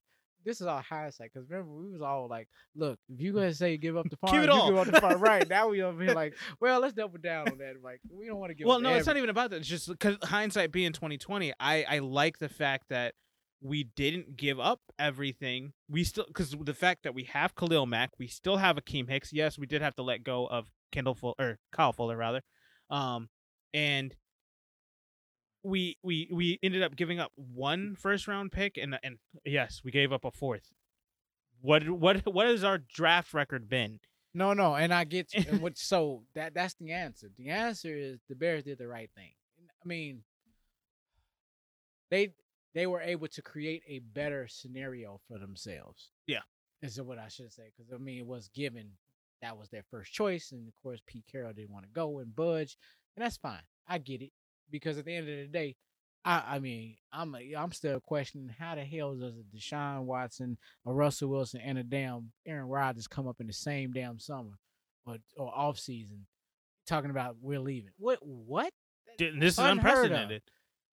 this 0.44 0.60
is 0.60 0.66
all 0.66 0.80
hindsight 0.80 1.30
because 1.32 1.48
remember 1.48 1.72
we 1.72 1.90
was 1.90 2.02
all 2.02 2.28
like, 2.28 2.48
"Look, 2.74 2.98
if 3.08 3.20
you 3.20 3.32
guys 3.32 3.58
say 3.58 3.76
give 3.76 3.96
up 3.96 4.08
the 4.08 4.16
farm, 4.16 4.36
it 4.36 4.46
you 4.46 4.50
all." 4.52 4.68
give 4.70 4.78
up 4.78 4.86
the 4.86 5.00
farm." 5.00 5.20
right 5.20 5.48
now 5.48 5.68
we 5.68 5.82
over 5.82 6.02
here 6.02 6.14
like, 6.14 6.34
"Well, 6.60 6.80
let's 6.80 6.94
double 6.94 7.18
down 7.18 7.48
on 7.48 7.58
that." 7.58 7.82
Like, 7.82 8.00
we 8.10 8.26
don't 8.26 8.38
want 8.38 8.50
to 8.50 8.54
give. 8.54 8.66
Up. 8.66 8.68
Well, 8.68 8.80
no, 8.80 8.94
it's 8.94 9.06
not 9.06 9.16
even 9.16 9.30
about 9.30 9.50
that. 9.50 9.56
It's 9.56 9.68
just 9.68 9.88
because 9.88 10.16
hindsight 10.22 10.72
being 10.72 10.92
2020, 10.92 11.52
I 11.58 11.84
I 11.88 11.98
like 12.00 12.38
the 12.38 12.48
fact 12.48 12.84
that 12.90 13.14
we 13.60 13.84
didn't 13.84 14.36
give 14.36 14.60
up 14.60 14.80
everything. 14.98 15.72
We 15.88 16.04
still 16.04 16.26
because 16.26 16.54
the 16.60 16.74
fact 16.74 17.02
that 17.04 17.14
we 17.14 17.24
have 17.24 17.54
Khalil 17.54 17.86
Mack, 17.86 18.10
we 18.18 18.26
still 18.26 18.58
have 18.58 18.76
Akiem 18.76 19.08
Hicks. 19.08 19.32
Yes, 19.32 19.58
we 19.58 19.66
did 19.66 19.82
have 19.82 19.94
to 19.96 20.02
let 20.02 20.22
go 20.22 20.46
of 20.46 20.70
Kendall 20.92 21.14
Fuller 21.14 21.34
or 21.38 21.58
Kyle 21.72 21.92
Fuller 21.92 22.16
rather, 22.16 22.42
um, 22.90 23.28
and 23.72 24.14
we 25.64 25.96
we 26.02 26.28
we 26.30 26.58
ended 26.62 26.82
up 26.82 26.94
giving 26.94 27.18
up 27.18 27.32
one 27.36 27.96
first 27.96 28.28
round 28.28 28.52
pick 28.52 28.76
and 28.76 28.98
and 29.02 29.18
yes, 29.44 29.80
we 29.82 29.90
gave 29.90 30.12
up 30.12 30.24
a 30.24 30.30
fourth. 30.30 30.70
What 31.60 31.88
what 31.88 32.24
what 32.32 32.46
has 32.46 32.62
our 32.62 32.78
draft 32.78 33.34
record 33.34 33.68
been? 33.68 33.98
No, 34.34 34.52
no, 34.52 34.74
and 34.74 34.92
I 34.92 35.04
get 35.04 35.32
you. 35.32 35.44
and 35.48 35.60
what, 35.62 35.78
so 35.78 36.22
that 36.34 36.54
that's 36.54 36.74
the 36.74 36.92
answer. 36.92 37.30
The 37.36 37.48
answer 37.50 37.96
is 37.96 38.20
the 38.28 38.34
Bears 38.34 38.64
did 38.64 38.78
the 38.78 38.88
right 38.88 39.10
thing. 39.16 39.32
I 39.60 39.88
mean, 39.88 40.22
they 42.10 42.34
they 42.74 42.86
were 42.86 43.00
able 43.00 43.28
to 43.28 43.42
create 43.42 43.82
a 43.88 44.00
better 44.00 44.46
scenario 44.48 45.20
for 45.28 45.38
themselves. 45.38 46.10
Yeah. 46.26 46.40
is 46.82 47.00
what 47.00 47.18
I 47.18 47.28
should 47.28 47.52
say 47.52 47.70
because 47.76 47.92
I 47.92 47.98
mean 47.98 48.18
it 48.18 48.26
was 48.26 48.48
given 48.48 48.90
that 49.40 49.56
was 49.56 49.68
their 49.70 49.84
first 49.90 50.12
choice, 50.12 50.52
and 50.52 50.68
of 50.68 50.74
course 50.82 51.00
Pete 51.06 51.24
Carroll 51.30 51.52
didn't 51.52 51.72
want 51.72 51.84
to 51.86 51.90
go 51.92 52.18
and 52.18 52.34
budge, 52.34 52.76
and 53.16 53.24
that's 53.24 53.36
fine. 53.36 53.62
I 53.88 53.98
get 53.98 54.22
it 54.22 54.32
because 54.70 54.98
at 54.98 55.04
the 55.04 55.14
end 55.14 55.28
of 55.28 55.36
the 55.36 55.46
day, 55.46 55.76
I, 56.24 56.42
I 56.46 56.58
mean, 56.58 56.96
I'm 57.12 57.34
a, 57.34 57.54
I'm 57.54 57.72
still 57.72 58.00
questioning 58.00 58.48
how 58.58 58.74
the 58.74 58.84
hell 58.84 59.14
does 59.14 59.34
a 59.36 59.56
Deshaun 59.56 60.04
Watson, 60.04 60.56
a 60.86 60.92
Russell 60.92 61.28
Wilson, 61.28 61.60
and 61.60 61.78
a 61.78 61.82
damn 61.82 62.32
Aaron 62.46 62.66
Rodgers 62.66 63.06
come 63.06 63.28
up 63.28 63.40
in 63.40 63.46
the 63.46 63.52
same 63.52 63.92
damn 63.92 64.18
summer 64.18 64.58
or 65.06 65.16
or 65.36 65.52
off 65.54 65.78
season, 65.78 66.26
talking 66.86 67.10
about 67.10 67.36
we're 67.42 67.60
leaving. 67.60 67.90
What 67.98 68.18
what? 68.22 68.72
This 69.18 69.34
is 69.54 69.58
Unheard 69.58 69.76
unprecedented. 69.78 70.42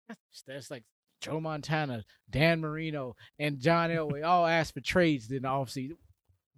That's, 0.08 0.44
that's 0.46 0.72
like 0.72 0.84
Joe 1.22 1.40
Montana, 1.40 2.04
Dan 2.30 2.60
Marino, 2.60 3.16
and 3.40 3.60
John 3.60 3.90
Elway 3.90 4.26
all 4.26 4.46
asked 4.46 4.74
for 4.74 4.82
trades 4.82 5.32
in 5.32 5.44
the 5.44 5.48
offseason. 5.48 5.96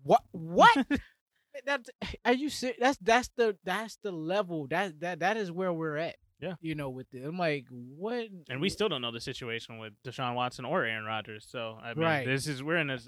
What 0.04 0.22
what? 0.32 0.88
that 1.66 1.88
are 2.26 2.34
you 2.34 2.50
serious? 2.50 2.78
That's 2.80 2.98
that's 2.98 3.30
the 3.36 3.58
that's 3.64 3.98
the 4.04 4.12
level 4.12 4.68
that 4.70 5.00
that 5.02 5.20
that 5.20 5.38
is 5.38 5.52
where 5.52 5.72
we're 5.72 5.98
at. 5.98 6.16
Yeah. 6.44 6.54
you 6.62 6.76
know, 6.76 6.90
with 6.90 7.08
it. 7.14 7.24
I'm 7.26 7.38
like, 7.38 7.66
what? 7.72 8.28
And 8.50 8.60
we 8.62 8.70
still 8.70 8.90
don't 8.90 9.02
know 9.02 9.12
the 9.12 9.22
situation 9.22 9.78
with 9.80 9.94
Deshaun 10.06 10.36
Watson 10.36 10.66
or 10.66 10.84
Aaron 10.84 11.06
Rodgers. 11.06 11.46
So 11.50 11.78
I 11.82 11.94
mean, 11.94 12.04
Right. 12.04 12.26
this 12.26 12.48
is 12.48 12.62
we're 12.62 12.78
in 12.78 12.90
a 12.90 13.00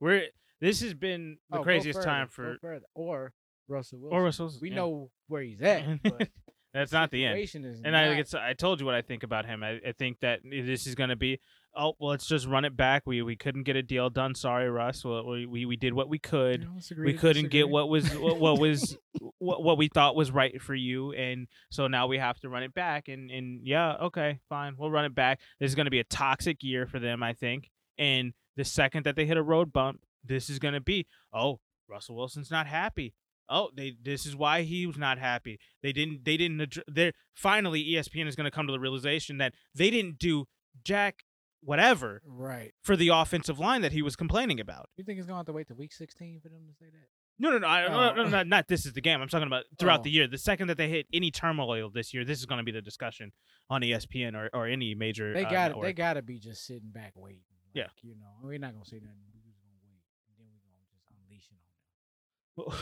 we're 0.00 0.22
this 0.60 0.80
has 0.82 0.94
been 0.94 1.38
the 1.50 1.58
Oh, 1.58 1.62
craziest 1.62 1.98
further, 1.98 2.08
time 2.08 2.28
for 2.28 2.58
or 2.94 3.32
Russell 3.68 3.98
Wilson. 4.00 4.16
or 4.18 4.22
Russell's. 4.22 4.60
we 4.60 4.70
yeah. 4.70 4.76
know 4.76 5.10
where 5.28 5.42
he's 5.42 5.60
at, 5.72 6.02
but 6.02 6.28
that's 6.72 6.92
not 6.92 7.10
the 7.10 7.24
end. 7.24 7.38
is 7.38 7.54
And 7.84 7.96
I 7.96 8.04
think 8.04 8.14
not- 8.14 8.20
it's 8.20 8.34
I 8.34 8.52
told 8.52 8.80
you 8.80 8.86
what 8.86 8.94
I 8.94 9.02
think 9.02 9.22
about 9.22 9.46
him. 9.46 9.62
I, 9.62 9.80
I 9.86 9.92
think 9.98 10.20
that 10.20 10.40
this 10.44 10.86
is 10.86 10.94
going 10.94 11.10
to 11.10 11.16
be 11.16 11.40
oh 11.76 11.94
well, 11.98 12.10
let's 12.10 12.26
just 12.26 12.46
run 12.46 12.64
it 12.64 12.76
back. 12.76 13.02
We 13.06 13.22
we 13.22 13.36
couldn't 13.36 13.64
get 13.64 13.76
a 13.76 13.82
deal 13.82 14.10
done. 14.10 14.34
Sorry, 14.34 14.68
Russ. 14.70 15.04
Well, 15.04 15.26
we 15.26 15.46
we, 15.46 15.66
we 15.66 15.76
did 15.76 15.94
what 15.94 16.08
we 16.08 16.18
could. 16.18 16.62
You 16.62 16.66
know, 16.68 16.72
let's 16.74 16.90
agree 16.90 17.12
we 17.12 17.18
couldn't 17.18 17.50
get 17.50 17.68
what 17.68 17.88
was 17.88 18.10
what, 18.16 18.38
what 18.38 18.58
was 18.58 18.96
what, 19.38 19.62
what 19.62 19.78
we 19.78 19.88
thought 19.88 20.16
was 20.16 20.30
right 20.30 20.60
for 20.60 20.74
you 20.74 21.12
and 21.12 21.46
so 21.70 21.86
now 21.86 22.06
we 22.06 22.18
have 22.18 22.38
to 22.40 22.48
run 22.48 22.62
it 22.62 22.74
back 22.74 23.08
and 23.08 23.30
and 23.30 23.60
yeah 23.66 23.94
okay 23.94 24.40
fine 24.48 24.74
we'll 24.78 24.90
run 24.90 25.04
it 25.04 25.14
back 25.14 25.40
this 25.60 25.70
is 25.70 25.74
going 25.74 25.84
to 25.84 25.90
be 25.90 26.00
a 26.00 26.04
toxic 26.04 26.62
year 26.62 26.86
for 26.86 26.98
them 26.98 27.22
i 27.22 27.32
think 27.32 27.70
and 27.98 28.32
the 28.56 28.64
second 28.64 29.04
that 29.04 29.16
they 29.16 29.26
hit 29.26 29.36
a 29.36 29.42
road 29.42 29.72
bump 29.72 30.00
this 30.24 30.48
is 30.48 30.58
going 30.58 30.74
to 30.74 30.80
be 30.80 31.06
oh 31.32 31.60
russell 31.88 32.16
wilson's 32.16 32.50
not 32.50 32.66
happy 32.66 33.14
oh 33.48 33.68
they 33.76 33.94
this 34.02 34.24
is 34.24 34.34
why 34.34 34.62
he 34.62 34.86
was 34.86 34.96
not 34.96 35.18
happy 35.18 35.58
they 35.82 35.92
didn't 35.92 36.24
they 36.24 36.36
didn't 36.36 36.78
they're 36.88 37.12
finally 37.34 37.84
espn 37.92 38.26
is 38.26 38.36
going 38.36 38.44
to 38.44 38.50
come 38.50 38.66
to 38.66 38.72
the 38.72 38.80
realization 38.80 39.38
that 39.38 39.52
they 39.74 39.90
didn't 39.90 40.18
do 40.18 40.46
jack 40.84 41.24
whatever 41.64 42.22
right. 42.26 42.72
for 42.82 42.96
the 42.96 43.08
offensive 43.08 43.58
line 43.58 43.82
that 43.82 43.92
he 43.92 44.02
was 44.02 44.16
complaining 44.16 44.60
about 44.60 44.88
You 44.96 45.04
think 45.04 45.16
he's 45.18 45.26
going 45.26 45.34
to 45.34 45.38
have 45.38 45.46
to 45.46 45.52
wait 45.52 45.68
to 45.68 45.74
week 45.74 45.92
16 45.92 46.40
for 46.42 46.48
them 46.48 46.62
to 46.68 46.74
say 46.74 46.86
that? 46.86 47.08
no, 47.38 47.50
no, 47.50 47.58
no, 47.58 47.66
I, 47.66 47.82
no, 47.82 47.88
no, 47.88 48.10
Oh. 48.10 48.14
no, 48.24 48.28
not, 48.28 48.46
not 48.46 48.68
this 48.68 48.86
is 48.86 48.92
the 48.92 49.00
game. 49.00 49.20
I'm 49.20 49.28
talking 49.28 49.46
about 49.46 49.64
throughout 49.78 50.00
Oh. 50.00 50.02
the 50.04 50.10
year. 50.10 50.28
The 50.28 50.38
second 50.38 50.68
that 50.68 50.76
they 50.76 50.88
hit 50.88 51.06
any 51.12 51.30
turmoil 51.30 51.90
this 51.90 52.14
year, 52.14 52.24
this 52.24 52.38
is 52.38 52.46
going 52.46 52.58
to 52.58 52.64
be 52.64 52.70
the 52.72 52.82
discussion 52.82 53.32
on 53.68 53.80
ESPN 53.82 54.34
or, 54.34 54.50
or 54.54 54.66
any 54.66 54.94
major. 54.94 55.32
They 55.32 55.44
uh, 55.44 55.50
got 55.50 55.68
to. 55.74 55.80
They 55.82 55.92
got 55.92 56.14
to 56.14 56.22
be 56.22 56.38
just 56.38 56.64
sitting 56.66 56.90
back 56.92 57.12
waiting. 57.16 57.40
Yeah. 57.72 57.88
You 58.02 58.14
know, 58.14 58.26
we're 58.40 58.56
not 58.58 58.72
gonna 58.72 58.84
say 58.84 58.96
nothing. 59.02 59.16
We're 59.32 59.40
just 59.50 59.58
gonna 59.60 59.74
wait, 59.82 59.98
and 60.28 60.38
then 60.38 60.46
we're 60.46 60.62
gonna 60.62 60.86
just 60.92 61.10
unleash 61.10 61.48
it 61.50 61.58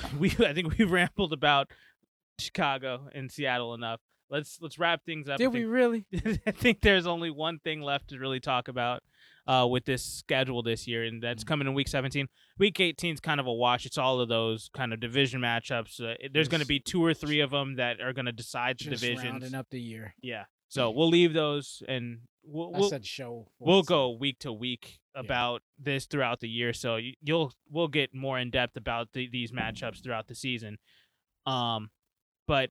on 0.04 0.10
them. 0.10 0.18
we 0.40 0.46
I 0.46 0.52
think 0.52 0.76
we 0.76 0.84
rambled 0.98 1.32
about 1.32 1.70
Chicago 2.38 3.08
and 3.14 3.32
Seattle 3.32 3.72
enough. 3.72 4.00
Let's 4.32 4.58
let's 4.62 4.78
wrap 4.78 5.04
things 5.04 5.28
up. 5.28 5.36
Did 5.38 5.48
we 5.48 5.64
really? 5.64 6.06
I 6.46 6.50
think 6.52 6.80
there's 6.80 7.06
only 7.06 7.30
one 7.30 7.58
thing 7.58 7.82
left 7.82 8.08
to 8.08 8.18
really 8.18 8.40
talk 8.40 8.66
about 8.68 9.02
uh, 9.46 9.68
with 9.70 9.84
this 9.84 10.02
schedule 10.02 10.62
this 10.62 10.88
year, 10.88 11.04
and 11.04 11.22
that's 11.22 11.44
Mhm. 11.44 11.48
coming 11.48 11.68
in 11.68 11.74
week 11.74 11.88
17. 11.88 12.28
Week 12.58 12.80
18 12.80 13.14
is 13.14 13.20
kind 13.20 13.40
of 13.40 13.46
a 13.46 13.52
wash. 13.52 13.84
It's 13.84 13.98
all 13.98 14.20
of 14.20 14.30
those 14.30 14.70
kind 14.72 14.94
of 14.94 15.00
division 15.00 15.42
matchups. 15.42 16.00
Uh, 16.00 16.14
there's 16.32 16.48
going 16.48 16.62
to 16.62 16.66
be 16.66 16.80
two 16.80 17.04
or 17.04 17.12
three 17.12 17.40
of 17.40 17.50
them 17.50 17.76
that 17.76 18.00
are 18.00 18.14
going 18.14 18.24
to 18.26 18.32
decide 18.32 18.78
the 18.78 18.90
division. 18.90 19.32
Rounding 19.32 19.54
up 19.54 19.66
the 19.70 19.80
year. 19.80 20.14
Yeah. 20.22 20.44
So 20.68 20.90
we'll 20.90 21.10
leave 21.10 21.34
those 21.34 21.82
and 21.86 22.20
we'll 22.42 22.70
we'll, 22.72 23.02
show. 23.02 23.48
we'll 23.58 23.82
go 23.82 24.12
week 24.12 24.38
to 24.38 24.50
week 24.50 25.00
about 25.14 25.60
this 25.78 26.06
throughout 26.06 26.40
the 26.40 26.48
year. 26.48 26.72
So 26.72 26.96
you, 26.96 27.12
you'll 27.20 27.52
we'll 27.70 27.88
get 27.88 28.14
more 28.14 28.38
in 28.38 28.50
depth 28.50 28.78
about 28.78 29.08
the, 29.12 29.28
these 29.28 29.52
matchups 29.52 30.02
throughout 30.02 30.28
the 30.28 30.34
season. 30.34 30.78
Um, 31.44 31.90
but 32.46 32.70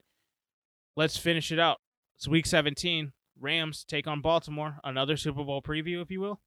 let's 0.96 1.18
finish 1.18 1.52
it 1.52 1.60
out. 1.60 1.80
It's 2.18 2.28
week 2.28 2.46
17. 2.46 3.12
Rams 3.40 3.84
take 3.84 4.08
on 4.08 4.22
Baltimore. 4.22 4.78
Another 4.84 5.18
Super 5.18 5.44
Bowl 5.44 5.62
preview, 5.62 6.02
if 6.02 6.12
you 6.12 6.22
will. 6.22 6.40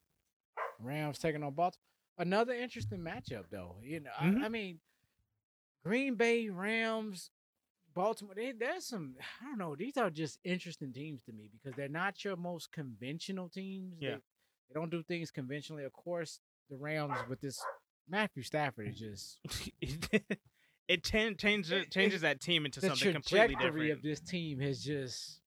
Rams 0.79 1.19
taking 1.19 1.43
on 1.43 1.53
Baltimore. 1.55 1.81
Another 2.19 2.53
interesting 2.53 2.99
matchup, 3.01 3.45
though. 3.51 3.77
You 3.83 4.01
know, 4.01 4.11
Mhm. 4.23 4.43
I, 4.43 4.47
I 4.47 4.49
mean, 4.49 4.81
Green 5.85 6.15
Bay 6.15 6.49
Rams, 6.49 7.31
Baltimore. 7.93 8.35
They, 8.37 8.53
there's 8.53 8.87
some. 8.87 9.17
I 9.43 9.47
don't 9.47 9.59
know. 9.59 9.75
These 9.77 9.97
are 9.97 10.11
just 10.11 10.39
interesting 10.45 10.93
teams 10.93 11.23
to 11.25 11.33
me 11.33 11.51
because 11.53 11.77
they're 11.77 11.89
not 11.89 12.25
your 12.25 12.37
most 12.37 12.71
conventional 12.73 13.49
teams. 13.49 13.97
Yeah. 14.01 14.11
They, 14.11 14.17
they 14.69 14.75
don't 14.81 14.91
do 14.91 15.03
things 15.03 15.31
conventionally. 15.31 15.85
Of 15.85 15.93
course, 15.93 16.39
the 16.71 16.77
Rams 16.77 17.17
with 17.29 17.41
this 17.41 17.61
Matthew 18.09 18.43
Stafford 18.45 18.89
is 18.89 18.99
just 18.99 19.39
it 20.89 21.03
ten, 21.05 21.37
changes 21.37 21.71
It- 21.73 21.91
changes 21.91 22.21
that 22.23 22.41
team 22.41 22.65
into 22.67 22.81
something 22.81 23.13
completely 23.13 23.55
trajectory 23.55 23.87
different. 23.89 23.93
of 23.93 24.03
this 24.03 24.21
team 24.21 24.61
has 24.61 24.83
just 24.83 25.41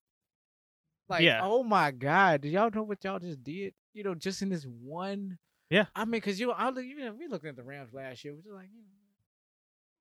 like 1.09 1.21
Yeah. 1.21 1.41
oh 1.43 1.63
my 1.63 1.91
god 1.91 2.41
do 2.41 2.49
y'all 2.49 2.69
know 2.73 2.83
what 2.83 3.03
y'all 3.03 3.19
just 3.19 3.43
did 3.43 3.73
you 3.93 4.03
know 4.03 4.13
just 4.15 4.41
in 4.41 4.49
this 4.49 4.65
one 4.65 5.38
Yeah. 5.69 5.85
i 5.95 6.03
mean 6.05 6.11
because 6.11 6.39
you 6.39 6.51
i 6.51 6.69
look 6.69 6.83
you 6.83 6.97
know 6.99 7.13
we 7.13 7.27
looked 7.27 7.45
at 7.45 7.55
the 7.55 7.63
rams 7.63 7.93
last 7.93 8.23
year 8.25 8.33
we're 8.33 8.41
just 8.41 8.53
like 8.55 8.69
you 8.73 8.81
know, 8.81 8.88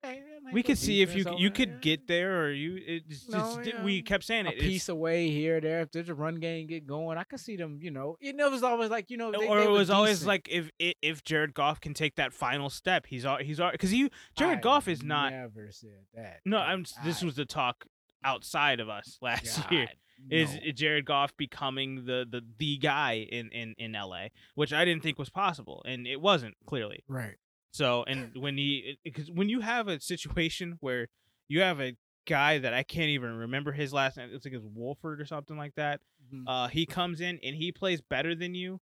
hey, 0.06 0.22
we 0.52 0.62
could 0.62 0.78
see 0.78 1.02
if 1.02 1.14
you 1.14 1.24
defense 1.24 1.40
you 1.40 1.50
could 1.50 1.70
there. 1.70 1.78
get 1.80 2.06
there 2.06 2.42
or 2.44 2.52
you 2.52 2.78
it's 2.86 3.28
No, 3.28 3.38
just 3.38 3.64
yeah. 3.66 3.82
we 3.84 4.00
kept 4.02 4.24
saying 4.24 4.46
a 4.46 4.50
it. 4.50 4.54
it's- 4.56 4.68
piece 4.68 4.88
away 4.88 5.28
here 5.30 5.56
or 5.56 5.60
there 5.60 5.80
if 5.80 5.90
there's 5.90 6.08
a 6.08 6.14
run 6.14 6.36
game 6.36 6.66
get 6.66 6.86
going 6.86 7.18
i 7.18 7.24
could 7.24 7.40
see 7.40 7.56
them 7.56 7.78
you 7.82 7.90
know 7.90 8.16
it 8.20 8.36
was 8.50 8.62
always 8.62 8.90
like 8.90 9.10
you 9.10 9.16
know 9.16 9.32
they, 9.32 9.46
or 9.46 9.58
they 9.58 9.64
it 9.64 9.70
were 9.70 9.78
was 9.78 9.90
always 9.90 10.24
like 10.24 10.48
if 10.50 10.70
if- 10.78 10.94
if 11.02 11.24
Jared 11.24 11.54
Goff 11.54 11.80
can 11.80 11.94
take 11.94 12.16
that 12.16 12.32
final 12.32 12.70
step, 12.70 13.06
he's 13.06 13.24
al- 13.26 13.38
he's 13.38 13.58
all 13.60 13.70
because 13.72 13.92
you 13.92 14.08
Jared 14.36 14.58
I 14.58 14.60
Goff 14.60 14.88
is 14.88 15.02
not. 15.02 15.32
never 15.32 15.68
said 15.70 16.04
that 16.14 16.40
No, 16.44 16.58
I'm. 16.58 16.84
This 17.04 17.22
was 17.22 17.36
the 17.36 17.44
talk 17.44 17.84
outside 18.24 18.80
of 18.80 18.88
us 18.88 19.18
last 19.22 19.70
year. 19.70 19.86
God, 19.86 19.96
Is 20.30 20.54
no. 20.54 20.60
is 20.64 20.74
Jared 20.74 21.04
Goff 21.04 21.36
becoming 21.36 22.06
the 22.06 22.26
the 22.28 22.40
the 22.58 22.78
guy 22.78 23.26
in 23.30 23.50
in 23.50 23.74
in 23.78 23.92
LA, 23.92 24.28
which 24.54 24.72
I 24.72 24.84
didn't 24.84 25.02
think 25.02 25.18
was 25.18 25.28
possible, 25.30 25.82
and 25.86 26.06
it 26.06 26.20
wasn't 26.20 26.54
clearly. 26.66 27.04
right 27.08 27.34
So, 27.76 28.04
and 28.04 28.30
when 28.36 28.56
he 28.56 28.98
because 29.04 29.30
when 29.30 29.50
you 29.50 29.60
have 29.60 29.86
a 29.86 30.00
situation 30.00 30.78
where 30.80 31.08
you 31.46 31.60
have 31.60 31.78
a 31.78 31.94
guy 32.26 32.56
that 32.58 32.72
I 32.72 32.82
can't 32.82 33.10
even 33.10 33.36
remember 33.36 33.72
his 33.72 33.92
last 33.92 34.16
name, 34.16 34.30
it's 34.32 34.46
like 34.46 34.54
it's 34.54 34.64
Wolford 34.64 35.20
or 35.20 35.26
something 35.26 35.58
like 35.58 35.74
that. 35.74 36.00
Mhm. 36.32 36.44
Uh, 36.46 36.68
he 36.68 36.86
comes 36.86 37.20
in 37.20 37.38
and 37.44 37.54
he 37.54 37.72
plays 37.72 38.00
better 38.00 38.34
than 38.34 38.54
you 38.54 38.80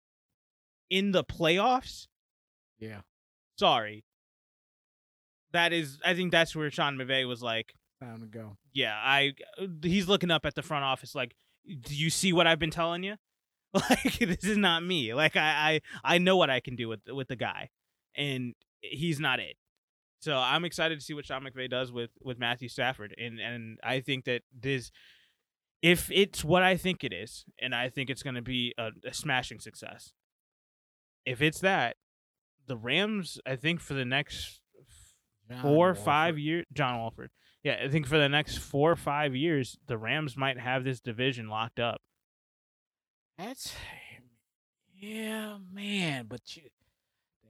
in 0.91 1.13
the 1.13 1.25
playoffs. 1.25 2.07
yeah 2.79 3.01
sorry. 3.59 4.05
That 5.53 5.73
is, 5.73 5.99
I 6.05 6.15
think 6.15 6.33
that's 6.33 6.57
where 6.57 6.71
Sean 6.71 6.97
McVay 6.97 7.27
was 7.27 7.43
like, 7.43 7.75
time 8.01 8.21
to 8.21 8.27
go 8.27 8.57
yeah, 8.75 8.95
I. 8.95 9.33
He's 9.83 10.09
looking 10.09 10.31
up 10.31 10.45
at 10.45 10.55
the 10.55 10.63
front 10.63 10.85
office 10.85 11.15
like, 11.15 11.35
do 11.67 11.95
you 11.95 12.11
see 12.11 12.33
what 12.33 12.47
I've 12.47 12.59
been 12.59 12.71
telling 12.71 13.03
you? 13.05 13.17
Like 13.75 14.19
this 14.19 14.45
is 14.45 14.59
not 14.59 14.83
me. 14.83 15.15
Like 15.15 15.35
I, 15.35 15.81
I, 16.05 16.15
I 16.17 16.19
know 16.19 16.37
what 16.37 16.51
I 16.51 16.61
can 16.61 16.77
do 16.77 16.89
with 16.89 17.01
with 17.09 17.29
the 17.29 17.37
guy, 17.37 17.71
and 18.15 18.55
he's 18.83 19.19
not 19.19 19.41
it. 19.41 19.57
So 20.21 20.37
I'm 20.37 20.65
excited 20.65 20.99
to 20.99 21.05
see 21.05 21.15
what 21.15 21.25
Sean 21.25 21.43
McVay 21.43 21.69
does 21.71 21.91
with 21.91 22.11
with 22.23 22.39
Matthew 22.39 22.69
Stafford, 22.69 23.15
and 23.19 23.41
and 23.41 23.79
I 23.83 24.01
think 24.01 24.25
that 24.27 24.43
this. 24.57 24.91
If 25.81 26.13
it's 26.13 26.45
what 26.45 26.63
I 26.63 26.77
think 26.77 27.03
it 27.03 27.13
is, 27.13 27.45
and 27.61 27.75
I 27.75 27.89
think 27.89 28.09
it's 28.09 28.23
going 28.23 28.37
to 28.37 28.43
be 28.43 28.73
a, 28.79 28.91
a 29.05 29.13
smashing 29.13 29.59
success, 29.59 30.13
if 31.27 31.43
it's 31.43 31.59
that, 31.59 31.97
the 32.69 32.77
Rams, 32.77 33.41
I 33.45 33.57
think 33.57 33.81
for 33.81 33.95
the 33.95 34.05
next 34.05 34.61
John 35.51 35.61
four, 35.61 35.95
five 35.97 36.39
years, 36.39 36.67
John 36.73 37.01
Wolford. 37.01 37.31
Yeah, 37.65 37.81
I 37.85 37.89
think 37.89 38.07
for 38.07 38.19
the 38.19 38.29
next 38.29 38.59
four 38.59 38.93
or 38.93 38.97
five 38.97 39.35
years, 39.35 39.77
the 39.87 39.99
Rams 39.99 40.37
might 40.37 40.59
have 40.59 40.85
this 40.85 41.01
division 41.01 41.49
locked 41.49 41.81
up. 41.81 42.01
That's 43.39 43.75
yeah, 44.97 45.57
man. 45.73 46.27
But 46.29 46.57
you, 46.57 46.63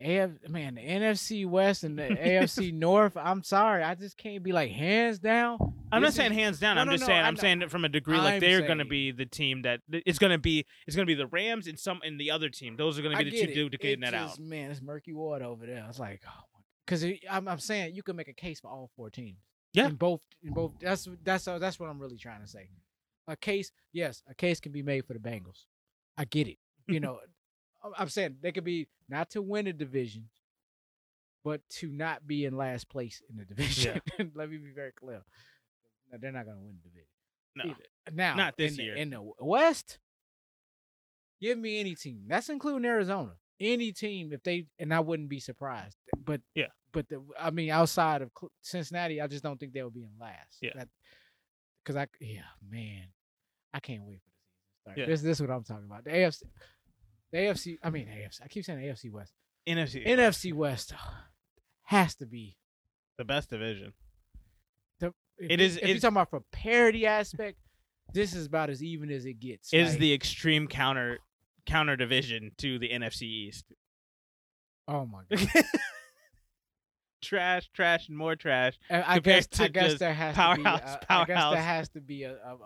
AF, 0.02 0.30
man, 0.48 0.74
the 0.74 0.80
NFC 0.80 1.46
West 1.46 1.84
and 1.84 1.98
the 1.98 2.02
AFC 2.02 2.72
North. 2.74 3.16
I'm 3.16 3.42
sorry, 3.42 3.82
I 3.82 3.94
just 3.94 4.16
can't 4.16 4.42
be 4.42 4.52
like 4.52 4.70
hands 4.70 5.18
down. 5.18 5.58
I'm 5.90 6.02
not 6.02 6.12
saying 6.12 6.32
is- 6.32 6.38
hands 6.38 6.58
down. 6.58 6.76
no, 6.76 6.82
I'm 6.82 6.86
no, 6.88 6.94
just 6.94 7.02
no, 7.02 7.06
saying. 7.08 7.20
I 7.20 7.28
I'm 7.28 7.36
saying 7.36 7.62
it 7.62 7.70
from 7.70 7.84
a 7.84 7.88
degree. 7.88 8.18
Like 8.18 8.34
I'm 8.34 8.40
they're 8.40 8.62
going 8.62 8.78
to 8.78 8.84
be 8.84 9.12
the 9.12 9.26
team 9.26 9.62
that 9.62 9.80
it's 9.90 10.18
going 10.18 10.32
to 10.32 10.38
be. 10.38 10.66
It's 10.86 10.96
going 10.96 11.06
to 11.06 11.10
be 11.10 11.14
the 11.14 11.26
Rams 11.26 11.66
and 11.66 11.78
some 11.78 12.00
and 12.04 12.18
the 12.18 12.30
other 12.30 12.48
team. 12.48 12.76
Those 12.76 12.98
are 12.98 13.02
going 13.02 13.14
to 13.14 13.20
I 13.20 13.24
be 13.24 13.30
the 13.30 13.46
two 13.46 13.54
duplicating 13.54 14.00
that 14.00 14.14
out. 14.14 14.38
Man, 14.38 14.70
it's 14.70 14.82
murky 14.82 15.12
water 15.12 15.44
over 15.44 15.66
there. 15.66 15.84
It's 15.88 15.98
like, 15.98 16.22
oh, 16.26 16.44
because 16.86 17.04
I'm, 17.30 17.48
I'm 17.48 17.58
saying 17.58 17.94
you 17.94 18.02
can 18.02 18.16
make 18.16 18.28
a 18.28 18.32
case 18.34 18.60
for 18.60 18.68
all 18.68 18.90
four 18.96 19.10
teams. 19.10 19.38
Yeah. 19.72 19.86
in 19.86 19.94
both, 19.94 20.20
in 20.42 20.52
both. 20.52 20.72
That's 20.80 21.08
that's 21.24 21.48
uh, 21.48 21.58
that's 21.58 21.80
what 21.80 21.88
I'm 21.88 21.98
really 21.98 22.18
trying 22.18 22.42
to 22.42 22.48
say. 22.48 22.68
A 23.28 23.36
case, 23.36 23.70
yes, 23.92 24.22
a 24.28 24.34
case 24.34 24.60
can 24.60 24.72
be 24.72 24.82
made 24.82 25.06
for 25.06 25.14
the 25.14 25.18
Bengals. 25.18 25.64
I 26.18 26.24
get 26.24 26.48
it. 26.48 26.58
You 26.88 27.00
know, 27.00 27.18
I'm- 27.98 28.08
saying 28.08 28.36
they 28.40 28.52
could 28.52 28.64
be 28.64 28.88
not 29.08 29.30
to 29.30 29.42
win 29.42 29.66
a 29.66 29.72
division, 29.72 30.28
but 31.44 31.60
to 31.80 31.88
not 31.90 32.26
be 32.26 32.44
in 32.44 32.56
last 32.56 32.88
place 32.88 33.22
in 33.28 33.36
the 33.36 33.44
division. 33.54 34.00
Let 34.34 34.50
me 34.50 34.58
be 34.58 34.70
very 34.74 34.92
clear. 34.92 35.22
No, 36.10 36.18
they're 36.20 36.32
not 36.32 36.44
going 36.44 36.56
to 36.58 36.62
win 36.62 36.76
the 36.82 36.88
division. 36.88 37.08
No. 37.56 37.64
either. 37.64 38.14
Now, 38.16 38.34
Not 38.36 38.56
this 38.56 38.72
in 38.72 38.76
the- 38.78 38.82
year. 38.84 38.96
in 38.96 39.10
the 39.10 39.22
West, 39.40 39.98
give 41.40 41.58
me 41.58 41.80
any 41.80 41.94
team. 41.94 42.24
That's 42.28 42.48
including 42.48 42.84
Arizona. 42.84 43.32
Any 43.60 43.92
team, 43.92 44.32
if 44.32 44.42
they 44.42 44.66
and 44.78 44.92
I 44.92 45.00
wouldn't 45.00 45.28
be 45.28 45.38
surprised. 45.40 45.96
But 46.24 46.40
Yeah. 46.54 46.68
but 46.92 47.08
the, 47.08 47.22
I 47.38 47.50
mean, 47.50 47.70
outside 47.70 48.22
of 48.22 48.30
Cincinnati, 48.62 49.20
I 49.20 49.26
just 49.28 49.42
don't 49.44 49.58
think 49.60 49.72
they 49.72 49.82
will 49.82 49.90
be 49.90 50.02
in 50.04 50.10
last. 50.20 50.58
Yeah. 50.60 50.84
because 51.84 51.96
I 51.96 52.06
yeah 52.20 52.40
man, 52.68 53.06
I 53.72 53.78
can't 53.80 54.02
wait 54.02 54.20
for 54.22 54.30
the 54.30 54.36
season 54.42 54.64
to 54.74 54.80
start. 54.80 54.98
Yeah. 54.98 55.06
This 55.06 55.22
this 55.22 55.38
is 55.38 55.46
what 55.46 55.54
I'm 55.54 55.62
talking 55.64 55.84
about. 55.84 56.04
The 56.04 56.10
AFC, 56.10 56.42
the 57.32 57.38
AFC. 57.38 57.78
I 57.82 57.90
mean 57.90 58.06
AFC. 58.06 58.42
I 58.44 58.48
keep 58.48 58.64
saying 58.64 58.78
AFC 58.80 59.10
West. 59.10 59.32
NFC 59.68 60.06
NFC 60.06 60.52
West 60.52 60.92
has 61.84 62.14
to 62.16 62.26
be 62.26 62.56
the 63.18 63.24
best 63.24 63.50
division. 63.50 63.92
the. 65.00 65.12
If 65.38 65.50
It 65.50 65.60
is- 65.60 65.76
If 65.78 65.88
you're 65.88 65.98
talking 65.98 66.14
about 66.16 66.30
for 66.30 66.40
parity 66.52 67.06
aspect, 67.06 67.58
this 68.12 68.34
is 68.34 68.46
about 68.46 68.70
as 68.70 68.82
even 68.82 69.10
as 69.10 69.24
it 69.24 69.34
gets. 69.40 69.72
Is 69.72 69.90
Like, 69.92 69.98
the 70.00 70.12
extreme 70.12 70.66
counter 70.68 71.18
counter 71.64 71.96
division 71.96 72.52
to 72.58 72.78
the 72.78 72.90
NFC 72.90 73.22
East. 73.22 73.72
oh 74.88 75.06
my 75.06 75.22
god. 75.30 75.64
Trash, 77.22 77.70
trash, 77.72 78.08
and 78.08 78.16
more 78.18 78.36
trash. 78.36 78.78
Uh, 78.90 78.94
I 79.06 79.14
I 79.14 79.18
guess 79.20 79.48
uh, 79.58 79.64
I 79.64 79.68
guess 79.68 79.98
there 79.98 80.12
has 80.12 80.34
powerhouse, 80.34 80.80
to 80.80 80.98
be 81.00 81.04
a, 81.08 81.16
I 81.20 81.24
guess 81.24 81.52
there 81.52 81.62
has 81.62 81.88
to 81.90 82.00
be 82.00 82.22
a, 82.24 82.32
a, 82.32 82.56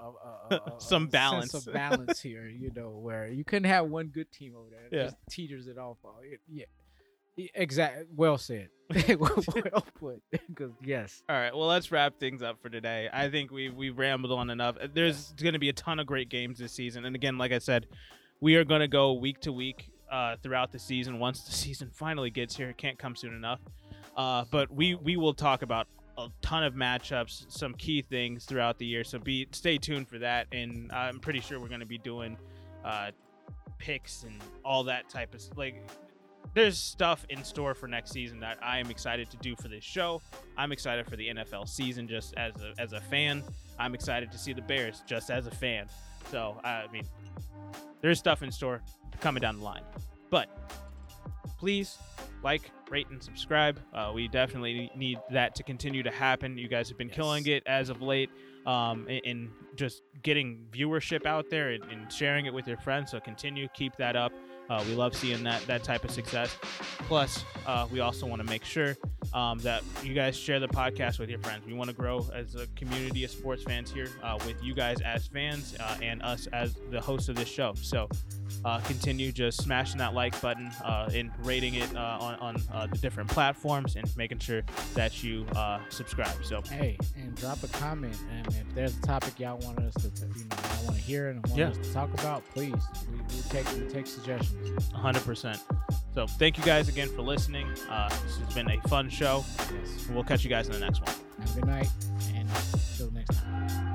a, 0.51 0.55
a, 0.57 0.73
Some 0.81 1.07
balance. 1.07 1.53
balance 1.67 2.21
here. 2.21 2.47
You 2.49 2.73
know 2.75 2.89
where 2.91 3.29
you 3.29 3.45
couldn't 3.45 3.69
have 3.71 3.87
one 3.87 4.09
good 4.09 4.33
team 4.33 4.55
over 4.57 4.69
there. 4.71 4.89
Yeah. 4.91 5.05
just 5.07 5.17
teeters 5.31 5.67
it 5.69 5.79
off. 5.79 5.99
all- 6.05 6.21
Yeah, 6.49 6.65
exactly. 7.55 8.05
Well 8.15 8.39
said. 8.39 8.69
well 9.19 9.85
put. 9.99 10.23
Because 10.31 10.71
yes, 10.85 11.23
All 11.29 11.37
right, 11.37 11.55
well, 11.55 11.67
let's 11.67 11.91
wrap 11.91 12.19
things 12.21 12.41
up 12.43 12.63
for 12.63 12.69
today. 12.69 13.09
I 13.13 13.29
think 13.31 13.51
we 13.51 13.69
we 13.69 13.91
rambled 13.91 14.33
on 14.33 14.49
enough. 14.51 14.77
Uh, 14.81 14.87
there's 14.93 15.33
going 15.33 15.55
to 15.55 15.59
be 15.59 15.69
a 15.69 15.73
ton 15.73 15.99
of 15.99 16.07
great 16.07 16.29
games 16.29 16.59
this 16.59 16.73
season, 16.73 17.05
and 17.05 17.15
again, 17.17 17.37
like 17.37 17.53
I 17.53 17.59
said, 17.59 17.87
we 18.41 18.55
are 18.57 18.65
going 18.65 18.81
to 18.81 18.89
go 18.89 19.13
week 19.15 19.41
to 19.41 19.53
week 19.53 19.91
uh, 20.11 20.37
throughout 20.43 20.71
the 20.71 20.79
season. 20.79 21.19
Once 21.19 21.43
the 21.43 21.53
season 21.65 21.91
finally 21.93 22.31
gets 22.31 22.57
here, 22.57 22.69
it 22.71 22.79
can't 22.79 22.97
come 22.99 23.17
soon 23.17 23.35
enough. 23.35 23.59
Uh, 24.17 24.45
but 24.51 24.73
we 24.73 24.95
we 24.95 25.17
will 25.17 25.35
talk 25.35 25.63
about 25.63 25.87
a 26.19 26.29
ton 26.41 26.65
of 26.65 26.75
matchups, 26.75 27.51
some 27.51 27.75
key 27.75 28.03
things 28.03 28.45
throughout 28.45 28.79
the 28.79 28.87
year. 28.87 29.05
So 29.05 29.19
be 29.19 29.47
stay 29.53 29.79
tuned 29.79 30.09
for 30.09 30.19
that, 30.19 30.47
and 30.53 30.91
I'm 30.93 31.21
pretty 31.21 31.41
sure 31.41 31.61
we're 31.61 31.69
going 31.69 31.81
to 31.81 31.87
be 31.87 31.99
doing 31.99 32.39
uh, 32.85 33.11
picks 33.79 34.23
and 34.23 34.41
all 34.65 34.85
that 34.85 35.09
type 35.09 35.35
of 35.35 35.43
like. 35.57 35.87
There's 36.55 36.79
stuff 36.79 37.27
in 37.29 37.45
store 37.45 37.75
for 37.75 37.87
next 37.87 38.13
season 38.13 38.41
that 38.41 38.57
I 38.63 38.79
am 38.79 38.91
excited 38.91 39.31
to 39.31 39.37
do 39.39 39.55
for 39.57 39.69
this 39.69 39.85
show. 39.85 40.23
I'm 40.57 40.73
excited 40.73 41.07
for 41.07 41.17
the 41.17 41.29
NFL 41.29 41.69
season 41.69 42.09
just 42.09 42.33
as 42.39 42.55
a, 42.63 42.73
as 42.81 42.95
a 42.95 43.01
fan. 43.01 43.43
I'm 43.79 43.95
excited 43.95 44.33
to 44.33 44.39
see 44.39 44.55
the 44.55 44.63
Bears 44.63 45.03
just 45.07 45.29
as 45.29 45.47
a 45.47 45.51
fan. 45.51 45.87
So, 46.31 46.59
I 46.65 46.87
mean, 46.91 47.03
there's 48.01 48.19
stuff 48.19 48.43
in 48.43 48.51
store 48.51 48.81
coming 49.21 49.43
down 49.43 49.59
the 49.59 49.65
line. 49.65 49.83
But 50.31 50.49
please 51.59 51.99
like, 52.47 52.71
rate, 52.91 53.09
and 53.11 53.21
subscribe. 53.21 53.81
Uh, 53.93 54.13
we 54.15 54.29
definitely 54.29 54.89
need 54.95 55.19
that 55.33 55.57
to 55.57 55.65
continue 55.65 56.05
to 56.05 56.13
happen. 56.13 56.57
You 56.57 56.69
guys 56.69 56.89
have 56.89 56.97
been 56.97 57.09
Yes. 57.09 57.17
killing 57.17 57.45
it 57.49 57.65
as 57.67 57.89
of 57.91 58.01
late 58.01 58.31
um, 58.67 59.09
in, 59.09 59.19
in 59.25 59.51
just 59.75 60.03
getting 60.23 60.65
viewership 60.71 61.27
out 61.27 61.51
there 61.51 61.71
and, 61.71 61.83
and 61.91 62.13
sharing 62.13 62.47
it 62.47 62.55
with 62.55 62.69
your 62.69 62.77
friends. 62.77 63.11
So 63.11 63.19
continue, 63.19 63.67
keep 63.75 63.97
that 63.97 64.15
up. 64.15 64.33
Uh, 64.71 64.85
we 64.87 64.95
love 64.95 65.15
seeing 65.17 65.43
that 65.43 65.61
that 65.67 65.83
type 65.83 66.05
of 66.05 66.13
success. 66.13 66.57
Plus, 67.09 67.45
uh, 67.67 67.89
we 67.91 67.99
also 67.99 68.27
want 68.27 68.41
to 68.43 68.47
make 68.49 68.65
sure 68.65 68.97
um, 69.37 69.59
that 69.59 69.83
you 70.03 70.15
guys 70.15 70.37
share 70.37 70.59
the 70.59 70.67
podcast 70.67 71.19
with 71.19 71.29
your 71.29 71.39
friends. 71.41 71.65
We 71.67 71.75
want 71.75 71.91
to 71.91 71.95
grow 71.95 72.27
as 72.35 72.55
a 72.55 72.67
community 72.69 73.23
of 73.25 73.31
sports 73.31 73.63
fans 73.63 73.93
here 73.93 74.09
uh, 74.23 74.39
with 74.47 74.63
you 74.65 74.75
guys 74.75 75.01
as 75.03 75.27
fans 75.27 75.77
uh, 75.79 75.99
and 76.03 76.23
us 76.23 76.47
as 76.55 76.75
the 76.91 77.01
host 77.01 77.29
of 77.29 77.37
this 77.37 77.49
show. 77.49 77.75
So 77.83 78.09
uh, 78.65 78.81
continue 78.81 79.31
just 79.33 79.61
smashing 79.63 79.99
that 79.99 80.15
like 80.15 80.41
button 80.41 80.69
uh, 80.83 81.11
and 81.13 81.31
rating 81.43 81.75
it 81.75 81.95
uh, 81.95 82.17
on, 82.19 82.35
on 82.37 82.57
uh, 82.73 82.87
the 82.87 82.97
different 82.97 83.29
platforms 83.29 83.95
and 83.97 84.11
making 84.17 84.39
sure 84.39 84.63
that 84.95 85.23
you 85.23 85.45
uh, 85.55 85.81
subscribe. 85.91 86.43
So 86.43 86.63
hey, 86.63 86.97
and 87.17 87.35
drop 87.37 87.63
a 87.63 87.69
comment. 87.69 88.17
And 88.33 88.47
if 88.49 88.75
there's 88.75 88.97
a 88.97 89.03
topic 89.03 89.39
y'all 89.39 89.59
want 89.59 89.79
us 89.81 89.93
to, 89.97 90.09
you 90.35 90.45
know, 90.45 90.57
y'all 90.57 90.85
want 90.87 90.97
to 90.97 91.03
hear 91.03 91.29
and 91.29 91.47
want 91.47 91.59
Yeah. 91.59 91.69
us 91.69 91.77
to 91.77 91.93
talk 91.93 92.13
about, 92.15 92.43
please, 92.55 92.73
we, 93.13 93.19
we 93.19 93.43
take 93.51 93.71
we 93.75 93.87
take 93.93 94.07
suggestions. 94.07 94.89
100%. 94.95 95.61
So 96.15 96.27
thank 96.27 96.57
you 96.57 96.65
guys 96.65 96.89
again 96.89 97.09
for 97.15 97.21
listening. 97.21 97.69
Uh, 97.91 98.09
this 98.09 98.39
has 98.39 98.55
been 98.55 98.71
a 98.71 98.81
fun 98.89 99.11
show. 99.27 99.45
Yes. 99.59 100.09
We'll 100.09 100.23
catch 100.23 100.45
you 100.45 100.51
guys 100.51 100.67
in 100.69 100.73
the 100.73 100.79
next 100.79 101.01
one. 101.01 101.15
Have 101.41 101.51
a 101.51 101.61
good 101.61 101.67
night, 101.67 101.89
and 102.35 102.49
until 102.49 103.11
next 103.11 103.37
time. 103.43 103.86